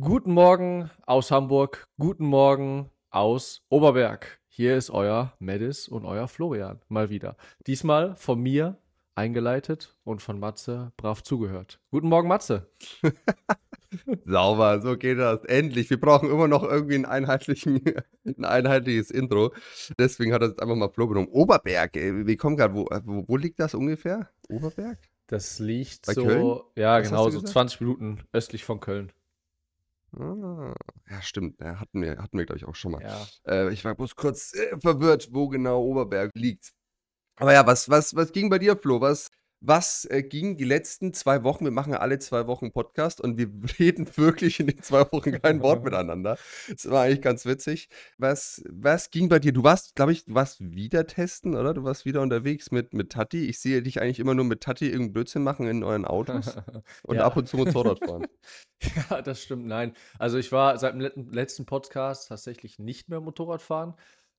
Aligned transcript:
Guten 0.00 0.32
Morgen 0.32 0.90
aus 1.04 1.30
Hamburg, 1.30 1.86
guten 1.98 2.24
Morgen 2.24 2.88
aus 3.10 3.60
Oberberg. 3.68 4.40
Hier 4.48 4.74
ist 4.74 4.88
euer 4.88 5.34
Medis 5.38 5.86
und 5.86 6.06
euer 6.06 6.28
Florian 6.28 6.80
mal 6.88 7.10
wieder. 7.10 7.36
Diesmal 7.66 8.16
von 8.16 8.40
mir 8.40 8.78
eingeleitet 9.16 9.94
und 10.02 10.22
von 10.22 10.40
Matze 10.40 10.92
brav 10.96 11.22
zugehört. 11.22 11.78
Guten 11.90 12.08
Morgen, 12.08 12.26
Matze. 12.26 12.70
Sauber, 14.24 14.80
so 14.80 14.96
geht 14.96 15.18
das. 15.18 15.44
Endlich. 15.44 15.90
Wir 15.90 16.00
brauchen 16.00 16.30
immer 16.30 16.48
noch 16.48 16.62
irgendwie 16.62 16.94
einen 16.94 17.04
einheitlichen, 17.04 17.82
ein 18.24 18.46
einheitliches 18.46 19.10
Intro. 19.10 19.52
Deswegen 19.98 20.32
hat 20.32 20.40
er 20.40 20.48
jetzt 20.48 20.62
einfach 20.62 20.74
mal 20.74 20.88
Flo 20.88 21.06
genommen. 21.06 21.28
Oberberg, 21.28 21.98
ey, 21.98 22.26
wir 22.26 22.36
kommen 22.38 22.56
gerade, 22.56 22.72
wo, 22.74 22.88
wo, 23.04 23.28
wo 23.28 23.36
liegt 23.36 23.60
das 23.60 23.74
ungefähr? 23.74 24.30
Oberberg? 24.48 24.96
Das 25.26 25.58
liegt 25.58 26.06
Bei 26.06 26.14
so, 26.14 26.24
Köln? 26.24 26.60
ja 26.76 26.98
Was 26.98 27.08
genau, 27.10 27.24
so 27.24 27.40
gesagt? 27.40 27.48
20 27.48 27.80
Minuten 27.82 28.20
östlich 28.32 28.64
von 28.64 28.80
Köln. 28.80 29.12
Ah, 30.18 30.74
ja, 31.10 31.22
stimmt. 31.22 31.60
Ja, 31.60 31.80
hatten 31.80 32.02
wir, 32.02 32.18
hatten 32.18 32.36
wir 32.36 32.44
glaube 32.44 32.58
ich, 32.58 32.66
auch 32.66 32.74
schon 32.74 32.92
mal. 32.92 33.02
Ja. 33.02 33.26
Äh, 33.46 33.72
ich 33.72 33.84
war 33.84 33.94
bloß 33.94 34.14
kurz 34.16 34.52
äh, 34.54 34.78
verwirrt, 34.78 35.28
wo 35.32 35.48
genau 35.48 35.82
Oberberg 35.82 36.32
liegt. 36.34 36.72
Aber 37.36 37.52
ja, 37.52 37.66
was, 37.66 37.88
was, 37.88 38.14
was 38.14 38.32
ging 38.32 38.50
bei 38.50 38.58
dir, 38.58 38.76
Flo? 38.76 39.00
Was, 39.00 39.28
was 39.64 40.04
äh, 40.06 40.22
ging 40.22 40.56
die 40.56 40.64
letzten 40.64 41.12
zwei 41.14 41.44
Wochen? 41.44 41.64
Wir 41.64 41.70
machen 41.70 41.92
ja 41.92 42.00
alle 42.00 42.18
zwei 42.18 42.46
Wochen 42.48 42.72
Podcast 42.72 43.20
und 43.20 43.38
wir 43.38 43.48
reden 43.78 44.08
wirklich 44.16 44.58
in 44.58 44.66
den 44.66 44.82
zwei 44.82 45.00
Wochen 45.12 45.40
kein 45.40 45.62
Wort 45.62 45.84
miteinander. 45.84 46.36
Das 46.68 46.90
war 46.90 47.04
eigentlich 47.04 47.22
ganz 47.22 47.46
witzig. 47.46 47.88
Was, 48.18 48.62
was 48.68 49.10
ging 49.10 49.28
bei 49.28 49.38
dir? 49.38 49.52
Du 49.52 49.62
warst, 49.62 49.94
glaube 49.94 50.12
ich, 50.12 50.24
du 50.24 50.34
warst 50.34 50.60
wieder 50.60 51.06
testen, 51.06 51.54
oder? 51.54 51.74
Du 51.74 51.84
warst 51.84 52.04
wieder 52.04 52.20
unterwegs 52.22 52.70
mit, 52.72 52.92
mit 52.92 53.12
Tati. 53.12 53.46
Ich 53.46 53.60
sehe 53.60 53.82
dich 53.82 54.00
eigentlich 54.02 54.18
immer 54.18 54.34
nur 54.34 54.44
mit 54.44 54.62
Tati 54.62 54.86
irgendeinen 54.86 55.12
Blödsinn 55.12 55.42
machen 55.44 55.66
in 55.68 55.84
euren 55.84 56.04
Autos 56.04 56.56
und 57.04 57.16
Ja. 57.16 57.24
ab 57.24 57.36
und 57.36 57.46
zu 57.48 57.56
Motorrad 57.56 58.00
fahren. 58.00 58.26
Ja, 59.10 59.22
das 59.22 59.40
stimmt. 59.40 59.66
Nein. 59.66 59.94
Also 60.18 60.38
ich 60.38 60.50
war 60.50 60.76
seit 60.78 60.94
dem 60.94 61.00
letzten- 61.00 61.32
letzten 61.32 61.66
Podcast 61.66 62.28
tatsächlich 62.28 62.80
nicht 62.80 63.08
mehr 63.08 63.20
Motorrad 63.20 63.62
fahren. 63.62 63.94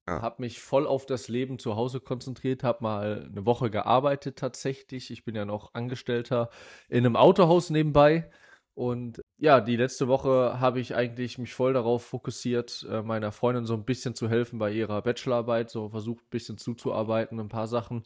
Ja. 0.07 0.21
Habe 0.21 0.41
mich 0.41 0.59
voll 0.61 0.85
auf 0.85 1.05
das 1.05 1.29
Leben 1.29 1.59
zu 1.59 1.75
Hause 1.77 2.01
konzentriert, 2.01 2.63
habe 2.63 2.83
mal 2.83 3.27
eine 3.31 3.45
Woche 3.45 3.69
gearbeitet 3.69 4.37
tatsächlich. 4.37 5.11
Ich 5.11 5.23
bin 5.23 5.35
ja 5.35 5.45
noch 5.45 5.73
Angestellter 5.73 6.49
in 6.89 7.05
einem 7.05 7.15
Autohaus 7.15 7.69
nebenbei. 7.69 8.29
Und 8.75 9.21
ja, 9.37 9.61
die 9.61 9.75
letzte 9.77 10.07
Woche 10.07 10.59
habe 10.59 10.79
ich 10.79 10.95
eigentlich 10.95 11.37
mich 11.37 11.53
voll 11.53 11.73
darauf 11.73 12.03
fokussiert, 12.05 12.85
äh, 12.89 13.01
meiner 13.03 13.31
Freundin 13.31 13.65
so 13.65 13.75
ein 13.75 13.85
bisschen 13.85 14.15
zu 14.15 14.29
helfen 14.29 14.59
bei 14.59 14.71
ihrer 14.71 15.01
Bachelorarbeit, 15.03 15.69
so 15.69 15.89
versucht 15.89 16.25
ein 16.25 16.29
bisschen 16.31 16.57
zuzuarbeiten, 16.57 17.39
ein 17.39 17.49
paar 17.49 17.67
Sachen. 17.67 18.03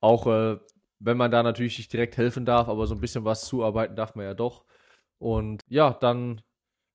Auch 0.00 0.26
äh, 0.26 0.58
wenn 1.00 1.16
man 1.16 1.30
da 1.30 1.42
natürlich 1.42 1.78
nicht 1.78 1.92
direkt 1.92 2.16
helfen 2.18 2.44
darf, 2.44 2.68
aber 2.68 2.86
so 2.86 2.94
ein 2.94 3.00
bisschen 3.00 3.24
was 3.24 3.46
zuarbeiten 3.46 3.96
darf 3.96 4.14
man 4.14 4.26
ja 4.26 4.34
doch. 4.34 4.64
Und 5.18 5.62
ja, 5.68 5.92
dann 5.94 6.42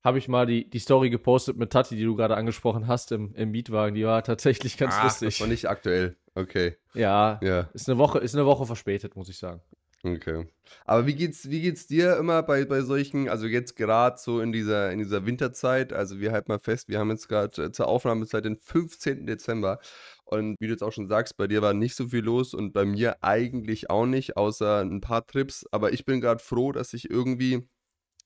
habe 0.07 0.19
ich 0.19 0.29
mal 0.29 0.45
die, 0.45 0.69
die 0.69 0.79
Story 0.79 1.09
gepostet 1.09 1.57
mit 1.57 1.69
Tati, 1.69 1.97
die 1.97 2.05
du 2.05 2.15
gerade 2.15 2.37
angesprochen 2.37 2.87
hast, 2.87 3.11
im, 3.11 3.33
im 3.35 3.51
Mietwagen. 3.51 3.93
Die 3.93 4.05
war 4.05 4.23
tatsächlich 4.23 4.77
ganz 4.77 4.95
Ach, 4.97 5.03
lustig. 5.03 5.27
das 5.29 5.41
war 5.41 5.47
nicht 5.47 5.69
aktuell. 5.69 6.15
Okay, 6.33 6.77
Ja, 6.93 7.39
ja. 7.43 7.67
ist 7.73 7.89
eine 7.89 7.97
Woche, 7.97 8.19
ist 8.19 8.35
eine 8.35 8.45
Woche 8.45 8.65
verspätet, 8.65 9.15
muss 9.15 9.27
ich 9.27 9.37
sagen. 9.37 9.59
Okay. 10.03 10.45
Aber 10.85 11.07
wie 11.07 11.15
geht's, 11.15 11.49
wie 11.49 11.61
geht's 11.61 11.87
dir 11.87 12.15
immer 12.17 12.41
bei, 12.43 12.63
bei 12.63 12.81
solchen, 12.81 13.27
also 13.27 13.47
jetzt 13.47 13.75
gerade 13.75 14.17
so 14.17 14.39
in 14.39 14.51
dieser, 14.53 14.91
in 14.91 14.99
dieser 14.99 15.25
Winterzeit, 15.25 15.91
also 15.91 16.19
wir 16.19 16.31
halten 16.31 16.51
mal 16.51 16.59
fest, 16.59 16.87
wir 16.87 16.99
haben 16.99 17.09
jetzt 17.09 17.27
gerade 17.27 17.63
äh, 17.63 17.71
zur 17.71 17.87
Aufnahmezeit 17.87 18.45
den 18.45 18.55
15. 18.55 19.25
Dezember 19.25 19.79
und 20.23 20.55
wie 20.59 20.67
du 20.67 20.73
jetzt 20.73 20.83
auch 20.83 20.93
schon 20.93 21.07
sagst, 21.07 21.35
bei 21.35 21.47
dir 21.47 21.61
war 21.61 21.73
nicht 21.73 21.95
so 21.95 22.07
viel 22.07 22.23
los 22.23 22.53
und 22.53 22.71
bei 22.71 22.85
mir 22.85 23.17
eigentlich 23.23 23.89
auch 23.89 24.05
nicht, 24.05 24.37
außer 24.37 24.81
ein 24.81 25.01
paar 25.01 25.25
Trips, 25.25 25.65
aber 25.71 25.91
ich 25.91 26.05
bin 26.05 26.21
gerade 26.21 26.41
froh, 26.41 26.71
dass 26.71 26.93
ich 26.93 27.09
irgendwie 27.09 27.67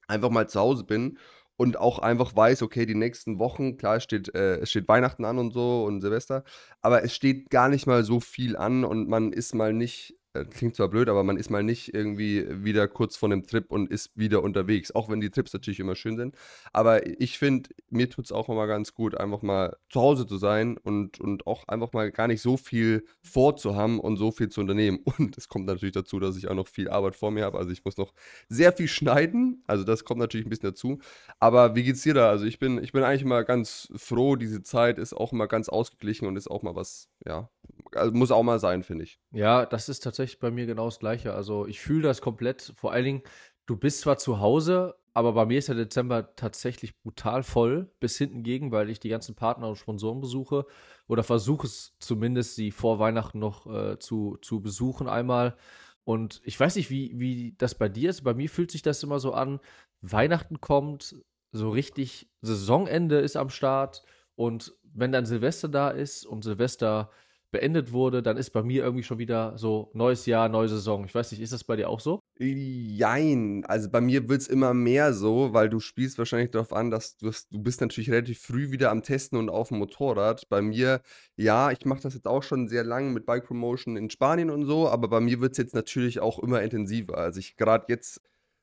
einfach 0.07 0.29
mal 0.29 0.49
zu 0.49 0.59
Hause 0.59 0.83
bin 0.83 1.17
und 1.61 1.77
auch 1.77 1.99
einfach 1.99 2.35
weiß, 2.35 2.63
okay, 2.63 2.87
die 2.87 2.95
nächsten 2.95 3.37
Wochen, 3.37 3.77
klar, 3.77 3.97
es 3.97 4.03
steht, 4.03 4.33
äh, 4.33 4.55
es 4.55 4.71
steht 4.71 4.87
Weihnachten 4.87 5.25
an 5.25 5.37
und 5.37 5.53
so 5.53 5.83
und 5.83 6.01
Silvester, 6.01 6.43
aber 6.81 7.03
es 7.03 7.13
steht 7.13 7.51
gar 7.51 7.69
nicht 7.69 7.85
mal 7.85 8.03
so 8.03 8.19
viel 8.19 8.57
an 8.57 8.83
und 8.83 9.07
man 9.07 9.31
ist 9.31 9.53
mal 9.53 9.71
nicht, 9.71 10.15
klingt 10.49 10.75
zwar 10.75 10.87
blöd, 10.87 11.09
aber 11.09 11.23
man 11.23 11.37
ist 11.37 11.49
mal 11.49 11.63
nicht 11.63 11.93
irgendwie 11.93 12.45
wieder 12.49 12.87
kurz 12.87 13.17
vor 13.17 13.29
einem 13.29 13.45
Trip 13.45 13.69
und 13.69 13.89
ist 13.91 14.11
wieder 14.15 14.43
unterwegs, 14.43 14.91
auch 14.91 15.09
wenn 15.09 15.19
die 15.19 15.29
Trips 15.29 15.53
natürlich 15.53 15.79
immer 15.79 15.95
schön 15.95 16.17
sind. 16.17 16.35
Aber 16.71 17.05
ich 17.19 17.37
finde, 17.37 17.69
mir 17.89 18.09
tut 18.09 18.25
es 18.25 18.31
auch 18.31 18.49
immer 18.49 18.67
ganz 18.67 18.93
gut, 18.93 19.15
einfach 19.15 19.41
mal 19.41 19.75
zu 19.89 20.01
Hause 20.01 20.25
zu 20.25 20.37
sein 20.37 20.77
und, 20.77 21.19
und 21.19 21.47
auch 21.47 21.67
einfach 21.67 21.93
mal 21.93 22.11
gar 22.11 22.27
nicht 22.27 22.41
so 22.41 22.57
viel 22.57 23.05
vorzuhaben 23.21 23.99
und 23.99 24.17
so 24.17 24.31
viel 24.31 24.49
zu 24.49 24.61
unternehmen. 24.61 24.99
Und 25.17 25.37
es 25.37 25.49
kommt 25.49 25.65
natürlich 25.65 25.93
dazu, 25.93 26.19
dass 26.19 26.37
ich 26.37 26.47
auch 26.47 26.55
noch 26.55 26.67
viel 26.67 26.89
Arbeit 26.89 27.15
vor 27.15 27.31
mir 27.31 27.43
habe. 27.43 27.57
Also 27.57 27.71
ich 27.71 27.83
muss 27.83 27.97
noch 27.97 28.13
sehr 28.49 28.71
viel 28.71 28.87
schneiden. 28.87 29.63
Also 29.67 29.83
das 29.83 30.03
kommt 30.03 30.19
natürlich 30.19 30.45
ein 30.45 30.49
bisschen 30.49 30.69
dazu. 30.69 30.99
Aber 31.39 31.75
wie 31.75 31.83
geht's 31.83 32.01
dir 32.01 32.13
da? 32.13 32.29
Also 32.29 32.45
ich 32.45 32.59
bin, 32.59 32.81
ich 32.81 32.91
bin 32.91 33.03
eigentlich 33.03 33.23
immer 33.23 33.43
ganz 33.43 33.91
froh, 33.95 34.35
diese 34.35 34.63
Zeit 34.63 34.97
ist 34.97 35.13
auch 35.13 35.33
immer 35.33 35.47
ganz 35.47 35.69
ausgeglichen 35.69 36.27
und 36.27 36.37
ist 36.37 36.49
auch 36.49 36.63
mal 36.63 36.75
was, 36.75 37.09
ja, 37.25 37.49
also 37.93 38.11
muss 38.13 38.31
auch 38.31 38.43
mal 38.43 38.59
sein, 38.59 38.83
finde 38.83 39.03
ich. 39.03 39.19
Ja, 39.31 39.65
das 39.65 39.89
ist 39.89 40.01
tatsächlich 40.01 40.39
bei 40.39 40.51
mir 40.51 40.65
genau 40.65 40.85
das 40.85 40.99
Gleiche. 40.99 41.33
Also 41.33 41.65
ich 41.67 41.79
fühle 41.79 42.03
das 42.03 42.21
komplett. 42.21 42.73
Vor 42.75 42.91
allen 42.91 43.05
Dingen, 43.05 43.21
du 43.65 43.75
bist 43.75 44.01
zwar 44.01 44.17
zu 44.17 44.39
Hause, 44.39 44.95
aber 45.13 45.33
bei 45.33 45.45
mir 45.45 45.59
ist 45.59 45.67
der 45.67 45.75
Dezember 45.75 46.35
tatsächlich 46.35 46.97
brutal 46.99 47.43
voll 47.43 47.91
bis 47.99 48.17
hinten 48.17 48.43
gegen, 48.43 48.71
weil 48.71 48.89
ich 48.89 48.99
die 48.99 49.09
ganzen 49.09 49.35
Partner 49.35 49.67
und 49.67 49.75
Sponsoren 49.75 50.21
besuche 50.21 50.65
oder 51.07 51.23
versuche 51.23 51.67
es 51.67 51.95
zumindest, 51.99 52.55
sie 52.55 52.71
vor 52.71 52.99
Weihnachten 52.99 53.39
noch 53.39 53.67
äh, 53.67 53.99
zu, 53.99 54.37
zu 54.41 54.61
besuchen 54.61 55.07
einmal. 55.07 55.55
Und 56.03 56.41
ich 56.45 56.59
weiß 56.59 56.77
nicht, 56.77 56.89
wie, 56.89 57.19
wie 57.19 57.55
das 57.57 57.75
bei 57.75 57.89
dir 57.89 58.09
ist. 58.09 58.23
Bei 58.23 58.33
mir 58.33 58.49
fühlt 58.49 58.71
sich 58.71 58.81
das 58.81 59.03
immer 59.03 59.19
so 59.19 59.33
an, 59.33 59.59
Weihnachten 60.01 60.61
kommt, 60.61 61.15
so 61.51 61.69
richtig 61.69 62.29
Saisonende 62.41 63.19
ist 63.19 63.35
am 63.35 63.49
Start. 63.49 64.03
Und 64.35 64.73
wenn 64.93 65.11
dann 65.11 65.25
Silvester 65.25 65.67
da 65.67 65.89
ist 65.89 66.25
und 66.25 66.43
Silvester 66.43 67.11
beendet 67.51 67.91
wurde, 67.91 68.23
dann 68.23 68.37
ist 68.37 68.51
bei 68.51 68.63
mir 68.63 68.83
irgendwie 68.83 69.03
schon 69.03 69.19
wieder 69.19 69.57
so 69.57 69.91
neues 69.93 70.25
Jahr, 70.25 70.49
neue 70.49 70.69
Saison. 70.69 71.05
Ich 71.05 71.13
weiß 71.13 71.31
nicht, 71.31 71.41
ist 71.41 71.53
das 71.53 71.63
bei 71.63 71.75
dir 71.75 71.89
auch 71.89 71.99
so? 71.99 72.19
Jein, 72.39 73.63
also 73.65 73.89
bei 73.89 74.01
mir 74.01 74.27
wird 74.27 74.41
es 74.41 74.47
immer 74.47 74.73
mehr 74.73 75.13
so, 75.13 75.53
weil 75.53 75.69
du 75.69 75.79
spielst 75.79 76.17
wahrscheinlich 76.17 76.51
darauf 76.51 76.73
an, 76.73 76.89
dass 76.89 77.17
du, 77.17 77.31
du 77.51 77.59
bist 77.61 77.81
natürlich 77.81 78.09
relativ 78.09 78.39
früh 78.39 78.71
wieder 78.71 78.89
am 78.89 79.03
Testen 79.03 79.37
und 79.37 79.49
auf 79.49 79.67
dem 79.67 79.79
Motorrad. 79.79 80.47
Bei 80.49 80.61
mir, 80.61 81.01
ja, 81.35 81.71
ich 81.71 81.85
mache 81.85 82.01
das 82.01 82.13
jetzt 82.13 82.27
auch 82.27 82.43
schon 82.43 82.67
sehr 82.67 82.83
lange 82.83 83.11
mit 83.11 83.25
Bike 83.25 83.45
Promotion 83.45 83.97
in 83.97 84.09
Spanien 84.09 84.49
und 84.49 84.65
so, 84.65 84.89
aber 84.89 85.07
bei 85.09 85.19
mir 85.19 85.41
wird 85.41 85.51
es 85.51 85.57
jetzt 85.57 85.75
natürlich 85.75 86.19
auch 86.19 86.39
immer 86.39 86.61
intensiver. 86.61 87.17
Also 87.17 87.39
ich 87.39 87.57
gerade 87.57 87.85
jetzt 87.89 88.21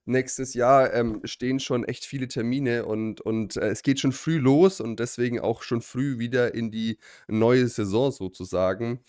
nächstes 0.09 0.55
Jahr 0.55 0.93
ähm, 0.95 1.21
stehen 1.25 1.61
schon 1.61 1.85
echt 1.85 2.05
viele 2.05 2.29
Termine 2.29 2.87
und, 2.87 3.21
und 3.21 3.57
äh, 3.57 3.69
es 3.69 3.83
geht 3.83 4.01
schon 4.01 4.13
früh 4.13 4.39
los 4.39 4.81
und 4.81 4.99
deswegen 5.01 5.41
auch 5.41 5.63
schon 5.63 5.83
früh 5.83 6.19
wieder 6.19 6.55
in 6.55 6.71
die 6.71 6.99
neue 7.29 7.69
Saison 7.69 8.11
sozusagen. 8.11 9.01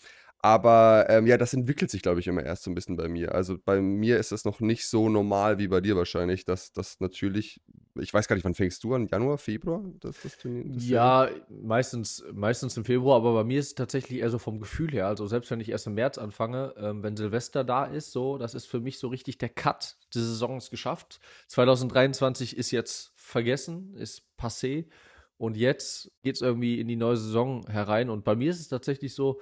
Aber 0.42 1.08
ähm, 1.10 1.28
ja, 1.28 1.38
das 1.38 1.54
entwickelt 1.54 1.92
sich, 1.92 2.02
glaube 2.02 2.22
ich, 2.22 2.28
immer 2.28 2.44
erst 2.44 2.64
so 2.64 2.72
ein 2.72 2.76
bisschen 2.76 2.96
bei 2.96 3.10
mir. 3.10 3.36
Also 3.36 3.58
bei 3.64 3.82
mir 3.82 4.20
ist 4.20 4.32
das 4.32 4.46
noch 4.46 4.62
nicht 4.62 4.88
so 4.88 5.10
normal 5.10 5.60
wie 5.60 5.68
bei 5.68 5.82
dir 5.82 5.98
wahrscheinlich, 5.98 6.46
dass 6.46 6.72
das 6.72 7.00
natürlich, 7.02 7.62
ich 8.02 8.14
weiß 8.14 8.28
gar 8.28 8.36
nicht, 8.36 8.46
wann 8.46 8.54
fängst 8.54 8.84
du 8.84 8.94
an? 8.94 9.08
Januar, 9.08 9.38
Februar? 9.38 9.84
Das, 10.00 10.22
das 10.22 10.38
Turnier, 10.38 10.66
das 10.68 10.88
Ja, 10.88 11.30
meistens, 11.50 12.24
meistens 12.34 12.76
im 12.78 12.86
Februar, 12.86 13.18
aber 13.18 13.34
bei 13.34 13.44
mir 13.44 13.60
ist 13.60 13.68
es 13.68 13.76
tatsächlich 13.76 14.20
eher 14.20 14.30
so 14.30 14.40
vom 14.40 14.60
Gefühl 14.60 14.92
her. 14.92 15.08
Also 15.08 15.28
selbst 15.28 15.52
wenn 15.52 15.60
ich 15.60 15.70
erst 15.70 15.88
im 15.88 15.94
März 15.94 16.18
anfange, 16.18 16.74
ähm, 16.78 17.04
wenn 17.04 17.16
Silvester 17.16 17.64
da 17.64 17.86
ist, 17.86 18.12
so, 18.12 18.38
das 18.38 18.56
ist 18.56 18.66
für 18.66 18.80
mich 18.80 19.00
so 19.00 19.08
richtig 19.08 19.38
der 19.38 19.50
Cut. 19.50 19.98
Die 20.14 20.20
Saison 20.20 20.58
ist 20.58 20.72
geschafft. 20.72 21.20
2023 21.48 22.58
ist 22.58 22.72
jetzt 22.72 23.12
vergessen, 23.16 23.96
ist 23.96 24.24
passé. 24.38 24.88
Und 25.38 25.56
jetzt 25.56 26.12
geht 26.22 26.36
es 26.36 26.42
irgendwie 26.42 26.80
in 26.80 26.88
die 26.88 26.98
neue 26.98 27.18
Saison 27.18 27.66
herein. 27.68 28.10
Und 28.10 28.26
bei 28.26 28.36
mir 28.36 28.52
ist 28.52 28.60
es 28.60 28.68
tatsächlich 28.68 29.14
so, 29.14 29.40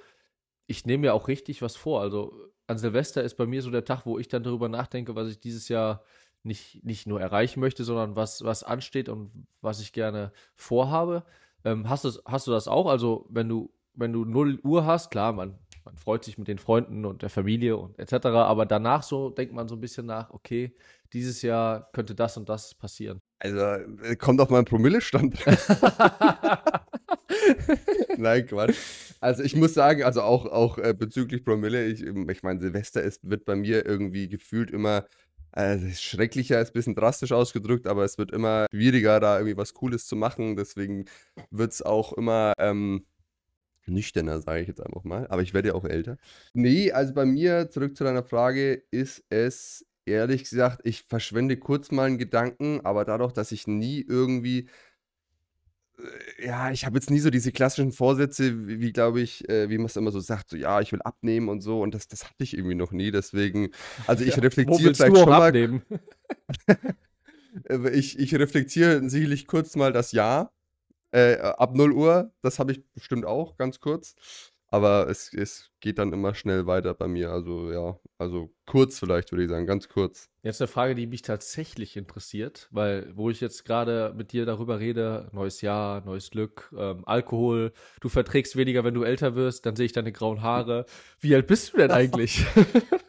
ich 0.66 0.86
nehme 0.86 1.02
mir 1.02 1.14
auch 1.14 1.26
richtig 1.26 1.60
was 1.62 1.74
vor. 1.76 2.00
Also 2.00 2.32
an 2.68 2.78
Silvester 2.78 3.24
ist 3.24 3.34
bei 3.34 3.46
mir 3.46 3.62
so 3.62 3.70
der 3.70 3.84
Tag, 3.84 4.06
wo 4.06 4.18
ich 4.18 4.28
dann 4.28 4.42
darüber 4.42 4.68
nachdenke, 4.68 5.16
was 5.16 5.28
ich 5.28 5.40
dieses 5.40 5.68
Jahr 5.68 6.04
nicht, 6.48 6.84
nicht 6.84 7.06
nur 7.06 7.20
erreichen 7.20 7.60
möchte, 7.60 7.84
sondern 7.84 8.16
was, 8.16 8.42
was 8.42 8.64
ansteht 8.64 9.08
und 9.08 9.46
was 9.60 9.80
ich 9.80 9.92
gerne 9.92 10.32
vorhabe. 10.56 11.24
Ähm, 11.64 11.88
hast, 11.88 12.04
du, 12.04 12.10
hast 12.24 12.48
du 12.48 12.50
das 12.50 12.66
auch? 12.66 12.86
Also, 12.86 13.26
wenn 13.28 13.48
du, 13.48 13.70
wenn 13.94 14.12
du 14.12 14.24
0 14.24 14.58
Uhr 14.64 14.84
hast, 14.84 15.10
klar, 15.10 15.32
man, 15.32 15.58
man 15.84 15.96
freut 15.96 16.24
sich 16.24 16.38
mit 16.38 16.48
den 16.48 16.58
Freunden 16.58 17.04
und 17.04 17.22
der 17.22 17.30
Familie 17.30 17.76
und 17.76 17.96
etc., 17.98 18.26
aber 18.26 18.66
danach 18.66 19.02
so 19.02 19.30
denkt 19.30 19.54
man 19.54 19.68
so 19.68 19.76
ein 19.76 19.80
bisschen 19.80 20.06
nach, 20.06 20.30
okay, 20.30 20.74
dieses 21.12 21.42
Jahr 21.42 21.90
könnte 21.92 22.14
das 22.14 22.36
und 22.36 22.48
das 22.48 22.74
passieren. 22.74 23.20
Also 23.38 23.60
äh, 23.60 24.16
kommt 24.16 24.40
auf 24.40 24.50
meinen 24.50 24.64
Promillestand. 24.64 25.38
Nein, 28.18 28.46
Quatsch. 28.46 28.76
Also 29.20 29.42
ich 29.42 29.56
muss 29.56 29.74
sagen, 29.74 30.02
also 30.02 30.22
auch, 30.22 30.46
auch 30.46 30.78
äh, 30.78 30.94
bezüglich 30.94 31.44
Promille, 31.44 31.86
ich, 31.86 32.02
ich 32.02 32.42
meine, 32.42 32.60
Silvester 32.60 33.02
ist, 33.02 33.28
wird 33.28 33.44
bei 33.44 33.56
mir 33.56 33.86
irgendwie 33.86 34.28
gefühlt 34.28 34.70
immer 34.70 35.04
äh, 35.52 35.78
schrecklicher, 35.92 36.60
ist 36.60 36.70
ein 36.70 36.72
bisschen 36.74 36.94
drastisch 36.94 37.32
ausgedrückt, 37.32 37.86
aber 37.86 38.04
es 38.04 38.18
wird 38.18 38.30
immer 38.30 38.66
schwieriger, 38.72 39.20
da 39.20 39.38
irgendwie 39.38 39.56
was 39.56 39.74
Cooles 39.74 40.06
zu 40.06 40.16
machen. 40.16 40.56
Deswegen 40.56 41.06
wird 41.50 41.72
es 41.72 41.82
auch 41.82 42.12
immer 42.12 42.52
ähm, 42.58 43.06
nüchterner, 43.86 44.40
sage 44.40 44.60
ich 44.60 44.68
jetzt 44.68 44.84
einfach 44.84 45.04
mal. 45.04 45.26
Aber 45.28 45.42
ich 45.42 45.54
werde 45.54 45.68
ja 45.68 45.74
auch 45.74 45.84
älter. 45.84 46.16
Nee, 46.54 46.92
also 46.92 47.14
bei 47.14 47.24
mir, 47.24 47.70
zurück 47.70 47.96
zu 47.96 48.04
deiner 48.04 48.22
Frage, 48.22 48.82
ist 48.90 49.24
es 49.30 49.84
ehrlich 50.08 50.44
gesagt, 50.44 50.80
ich 50.84 51.02
verschwende 51.02 51.56
kurz 51.56 51.90
mal 51.90 52.06
einen 52.06 52.18
Gedanken, 52.18 52.80
aber 52.84 53.04
dadurch, 53.04 53.32
dass 53.32 53.52
ich 53.52 53.66
nie 53.66 54.04
irgendwie 54.06 54.68
ja, 56.38 56.70
ich 56.70 56.84
habe 56.86 56.96
jetzt 56.96 57.10
nie 57.10 57.18
so 57.18 57.30
diese 57.30 57.52
klassischen 57.52 57.92
Vorsätze, 57.92 58.66
wie, 58.68 58.80
wie 58.80 58.92
glaube 58.92 59.20
ich, 59.20 59.48
äh, 59.48 59.68
wie 59.68 59.78
man 59.78 59.86
es 59.86 59.96
immer 59.96 60.10
so 60.12 60.20
sagt, 60.20 60.50
so 60.50 60.56
ja, 60.56 60.80
ich 60.80 60.92
will 60.92 61.02
abnehmen 61.02 61.48
und 61.48 61.60
so 61.60 61.80
und 61.82 61.94
das, 61.94 62.08
das 62.08 62.24
hatte 62.24 62.44
ich 62.44 62.54
irgendwie 62.54 62.74
noch 62.76 62.92
nie, 62.92 63.10
deswegen, 63.10 63.70
also 64.06 64.24
ich 64.24 64.36
Ja, 64.36 64.42
reflektiere 64.42 64.94
vielleicht 64.94 65.18
schon 65.18 65.28
mal, 65.28 65.48
abnehmen? 65.48 65.82
äh, 67.68 67.90
ich, 67.90 68.18
ich 68.18 68.34
reflektiere 68.34 69.08
sicherlich 69.08 69.46
kurz 69.46 69.76
mal 69.76 69.92
das 69.92 70.12
Jahr, 70.12 70.52
äh, 71.12 71.36
ab 71.38 71.74
0 71.76 71.92
Uhr, 71.92 72.32
das 72.42 72.58
habe 72.58 72.72
ich 72.72 72.84
bestimmt 72.94 73.24
auch, 73.24 73.56
ganz 73.56 73.80
kurz, 73.80 74.14
aber 74.70 75.08
es, 75.08 75.32
es 75.32 75.70
geht 75.80 75.98
dann 75.98 76.12
immer 76.12 76.34
schnell 76.34 76.66
weiter 76.66 76.94
bei 76.94 77.08
mir, 77.08 77.30
also 77.30 77.72
ja, 77.72 77.98
also 78.18 78.50
kurz 78.66 78.98
vielleicht, 78.98 79.32
würde 79.32 79.44
ich 79.44 79.50
sagen, 79.50 79.66
ganz 79.66 79.88
kurz. 79.88 80.28
Jetzt 80.42 80.60
eine 80.60 80.68
Frage, 80.68 80.94
die 80.94 81.06
mich 81.06 81.22
tatsächlich 81.22 81.96
interessiert, 81.96 82.68
weil 82.70 83.10
wo 83.14 83.30
ich 83.30 83.40
jetzt 83.40 83.64
gerade 83.64 84.12
mit 84.16 84.32
dir 84.32 84.44
darüber 84.44 84.78
rede, 84.78 85.28
neues 85.32 85.60
Jahr, 85.62 86.04
neues 86.04 86.30
Glück, 86.30 86.72
ähm, 86.76 87.04
Alkohol, 87.06 87.72
du 88.00 88.08
verträgst 88.08 88.56
weniger, 88.56 88.84
wenn 88.84 88.94
du 88.94 89.04
älter 89.04 89.34
wirst, 89.34 89.66
dann 89.66 89.76
sehe 89.76 89.86
ich 89.86 89.92
deine 89.92 90.12
grauen 90.12 90.42
Haare. 90.42 90.84
Wie 91.20 91.34
alt 91.34 91.46
bist 91.46 91.72
du 91.72 91.78
denn 91.78 91.90
eigentlich? 91.90 92.44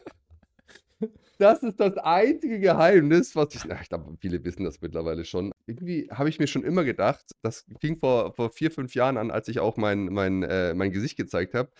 Das 1.40 1.62
ist 1.62 1.80
das 1.80 1.96
einzige 1.96 2.60
Geheimnis, 2.60 3.34
was 3.34 3.54
ich, 3.54 3.64
na, 3.64 3.80
ich 3.80 3.88
glaube, 3.88 4.14
viele 4.20 4.44
wissen 4.44 4.64
das 4.64 4.82
mittlerweile 4.82 5.24
schon. 5.24 5.52
Irgendwie 5.66 6.06
habe 6.12 6.28
ich 6.28 6.38
mir 6.38 6.46
schon 6.46 6.62
immer 6.64 6.84
gedacht, 6.84 7.34
das 7.40 7.64
fing 7.80 7.98
vor, 7.98 8.34
vor 8.34 8.50
vier, 8.50 8.70
fünf 8.70 8.94
Jahren 8.94 9.16
an, 9.16 9.30
als 9.30 9.48
ich 9.48 9.58
auch 9.58 9.78
mein, 9.78 10.06
mein, 10.06 10.42
äh, 10.42 10.74
mein 10.74 10.92
Gesicht 10.92 11.16
gezeigt 11.16 11.54
habe. 11.54 11.70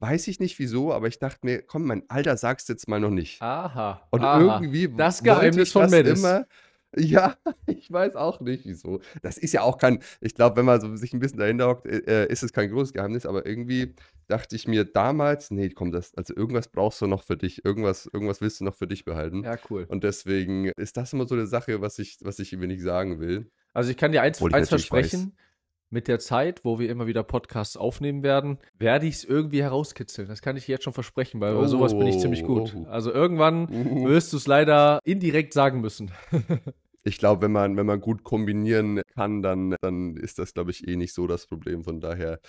Weiß 0.00 0.26
ich 0.26 0.40
nicht 0.40 0.58
wieso, 0.58 0.92
aber 0.92 1.06
ich 1.06 1.20
dachte 1.20 1.38
mir, 1.42 1.62
komm, 1.62 1.84
mein 1.84 2.02
Alter 2.08 2.36
sagst 2.36 2.68
du 2.68 2.72
jetzt 2.72 2.88
mal 2.88 2.98
noch 2.98 3.10
nicht. 3.10 3.40
Aha. 3.40 4.02
Und 4.10 4.24
aha. 4.24 4.56
irgendwie 4.56 4.88
Das 4.88 5.22
Geheimnis 5.22 5.70
von 5.70 5.88
Menace. 5.88 6.18
immer. 6.18 6.46
Ja, 6.96 7.36
ich 7.66 7.90
weiß 7.90 8.16
auch 8.16 8.40
nicht 8.40 8.64
wieso. 8.64 9.00
Das 9.22 9.38
ist 9.38 9.52
ja 9.52 9.62
auch 9.62 9.78
kein, 9.78 10.00
ich 10.20 10.34
glaube, 10.34 10.56
wenn 10.56 10.64
man 10.64 10.80
so 10.80 10.94
sich 10.96 11.12
ein 11.12 11.20
bisschen 11.20 11.38
dahinter 11.38 11.68
hockt, 11.68 11.86
äh, 11.86 12.26
ist 12.26 12.42
es 12.42 12.52
kein 12.52 12.70
großes 12.70 12.92
Geheimnis, 12.92 13.26
aber 13.26 13.46
irgendwie 13.46 13.94
dachte 14.26 14.56
ich 14.56 14.68
mir 14.68 14.84
damals, 14.84 15.50
nee, 15.50 15.70
komm, 15.70 15.92
das, 15.92 16.14
also 16.14 16.34
irgendwas 16.34 16.68
brauchst 16.68 17.00
du 17.00 17.06
noch 17.06 17.22
für 17.22 17.36
dich, 17.36 17.64
irgendwas, 17.64 18.08
irgendwas 18.12 18.40
willst 18.40 18.60
du 18.60 18.64
noch 18.64 18.74
für 18.74 18.86
dich 18.86 19.04
behalten. 19.04 19.44
Ja, 19.44 19.56
cool. 19.70 19.86
Und 19.88 20.04
deswegen 20.04 20.66
ist 20.76 20.96
das 20.96 21.12
immer 21.12 21.26
so 21.26 21.34
eine 21.34 21.46
Sache, 21.46 21.80
was 21.80 21.98
ich, 21.98 22.18
was 22.22 22.38
ich 22.38 22.52
irgendwie 22.52 22.68
nicht 22.68 22.82
sagen 22.82 23.20
will. 23.20 23.50
Also 23.72 23.90
ich 23.90 23.96
kann 23.96 24.12
dir 24.12 24.22
eins, 24.22 24.40
eins 24.42 24.68
versprechen. 24.68 25.36
Mit 25.90 26.08
der 26.08 26.18
Zeit, 26.18 26.64
wo 26.64 26.80
wir 26.80 26.90
immer 26.90 27.06
wieder 27.06 27.22
Podcasts 27.22 27.76
aufnehmen 27.76 28.24
werden, 28.24 28.58
werde 28.78 29.06
ich 29.06 29.16
es 29.16 29.24
irgendwie 29.24 29.62
herauskitzeln. 29.62 30.26
Das 30.26 30.42
kann 30.42 30.56
ich 30.56 30.66
dir 30.66 30.72
jetzt 30.72 30.82
schon 30.82 30.92
versprechen, 30.92 31.40
weil 31.40 31.54
bei 31.54 31.68
sowas 31.68 31.96
bin 31.96 32.08
ich 32.08 32.18
ziemlich 32.18 32.42
gut. 32.42 32.74
Oh. 32.76 32.86
Also 32.88 33.12
irgendwann 33.12 33.68
Uh. 33.68 34.08
wirst 34.08 34.32
du 34.32 34.38
es 34.38 34.48
leider 34.48 34.98
indirekt 35.04 35.52
sagen 35.52 35.80
müssen. 35.80 36.10
Ich 37.06 37.18
glaube, 37.18 37.42
wenn 37.42 37.52
man, 37.52 37.76
wenn 37.76 37.84
man 37.84 38.00
gut 38.00 38.24
kombinieren 38.24 39.02
kann, 39.14 39.42
dann, 39.42 39.76
dann 39.82 40.16
ist 40.16 40.38
das, 40.38 40.54
glaube 40.54 40.70
ich, 40.70 40.88
eh 40.88 40.96
nicht 40.96 41.12
so 41.12 41.26
das 41.26 41.46
Problem. 41.46 41.84
Von 41.84 42.00
daher. 42.00 42.40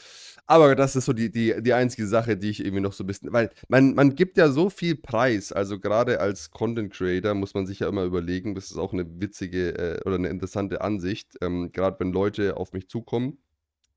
Aber 0.45 0.75
das 0.75 0.95
ist 0.95 1.05
so 1.05 1.13
die, 1.13 1.29
die, 1.29 1.61
die 1.61 1.73
einzige 1.73 2.07
Sache, 2.07 2.37
die 2.37 2.49
ich 2.51 2.61
irgendwie 2.61 2.81
noch 2.81 2.93
so 2.93 3.03
ein 3.03 3.07
bisschen. 3.07 3.33
Weil 3.33 3.49
man, 3.67 3.93
man 3.95 4.15
gibt 4.15 4.37
ja 4.37 4.49
so 4.49 4.69
viel 4.69 4.95
Preis. 4.95 5.51
Also 5.51 5.77
gerade 5.79 6.21
als 6.21 6.51
Content 6.51 6.93
Creator 6.93 7.33
muss 7.33 7.53
man 7.53 7.67
sich 7.67 7.79
ja 7.79 7.89
immer 7.89 8.03
überlegen, 8.05 8.55
das 8.55 8.71
ist 8.71 8.77
auch 8.77 8.93
eine 8.93 9.05
witzige 9.19 9.77
äh, 9.77 9.99
oder 10.05 10.15
eine 10.15 10.29
interessante 10.29 10.79
Ansicht. 10.81 11.35
Ähm, 11.41 11.71
gerade 11.73 11.99
wenn 11.99 12.13
Leute 12.13 12.55
auf 12.55 12.71
mich 12.71 12.87
zukommen 12.87 13.39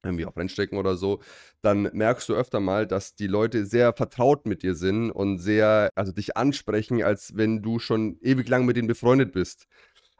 irgendwie 0.05 0.27
auf 0.27 0.37
Rennstrecken 0.37 0.79
oder 0.79 0.97
so, 0.97 1.21
dann 1.61 1.91
merkst 1.93 2.29
du 2.29 2.35
öfter 2.35 2.61
mal, 2.61 2.87
dass 2.87 3.15
die 3.15 3.27
Leute 3.27 3.67
sehr 3.67 3.93
vertraut 3.93 4.47
mit 4.47 4.63
dir 4.63 4.75
sind 4.75 5.11
und 5.11 5.39
sehr, 5.39 5.91
also 5.95 6.13
dich 6.13 6.37
ansprechen, 6.37 7.03
als 7.03 7.37
wenn 7.37 7.63
du 7.63 7.79
schon 7.79 8.17
ewig 8.21 8.49
lang 8.49 8.65
mit 8.65 8.77
denen 8.77 8.89
befreundet 8.89 9.33
bist. 9.33 9.67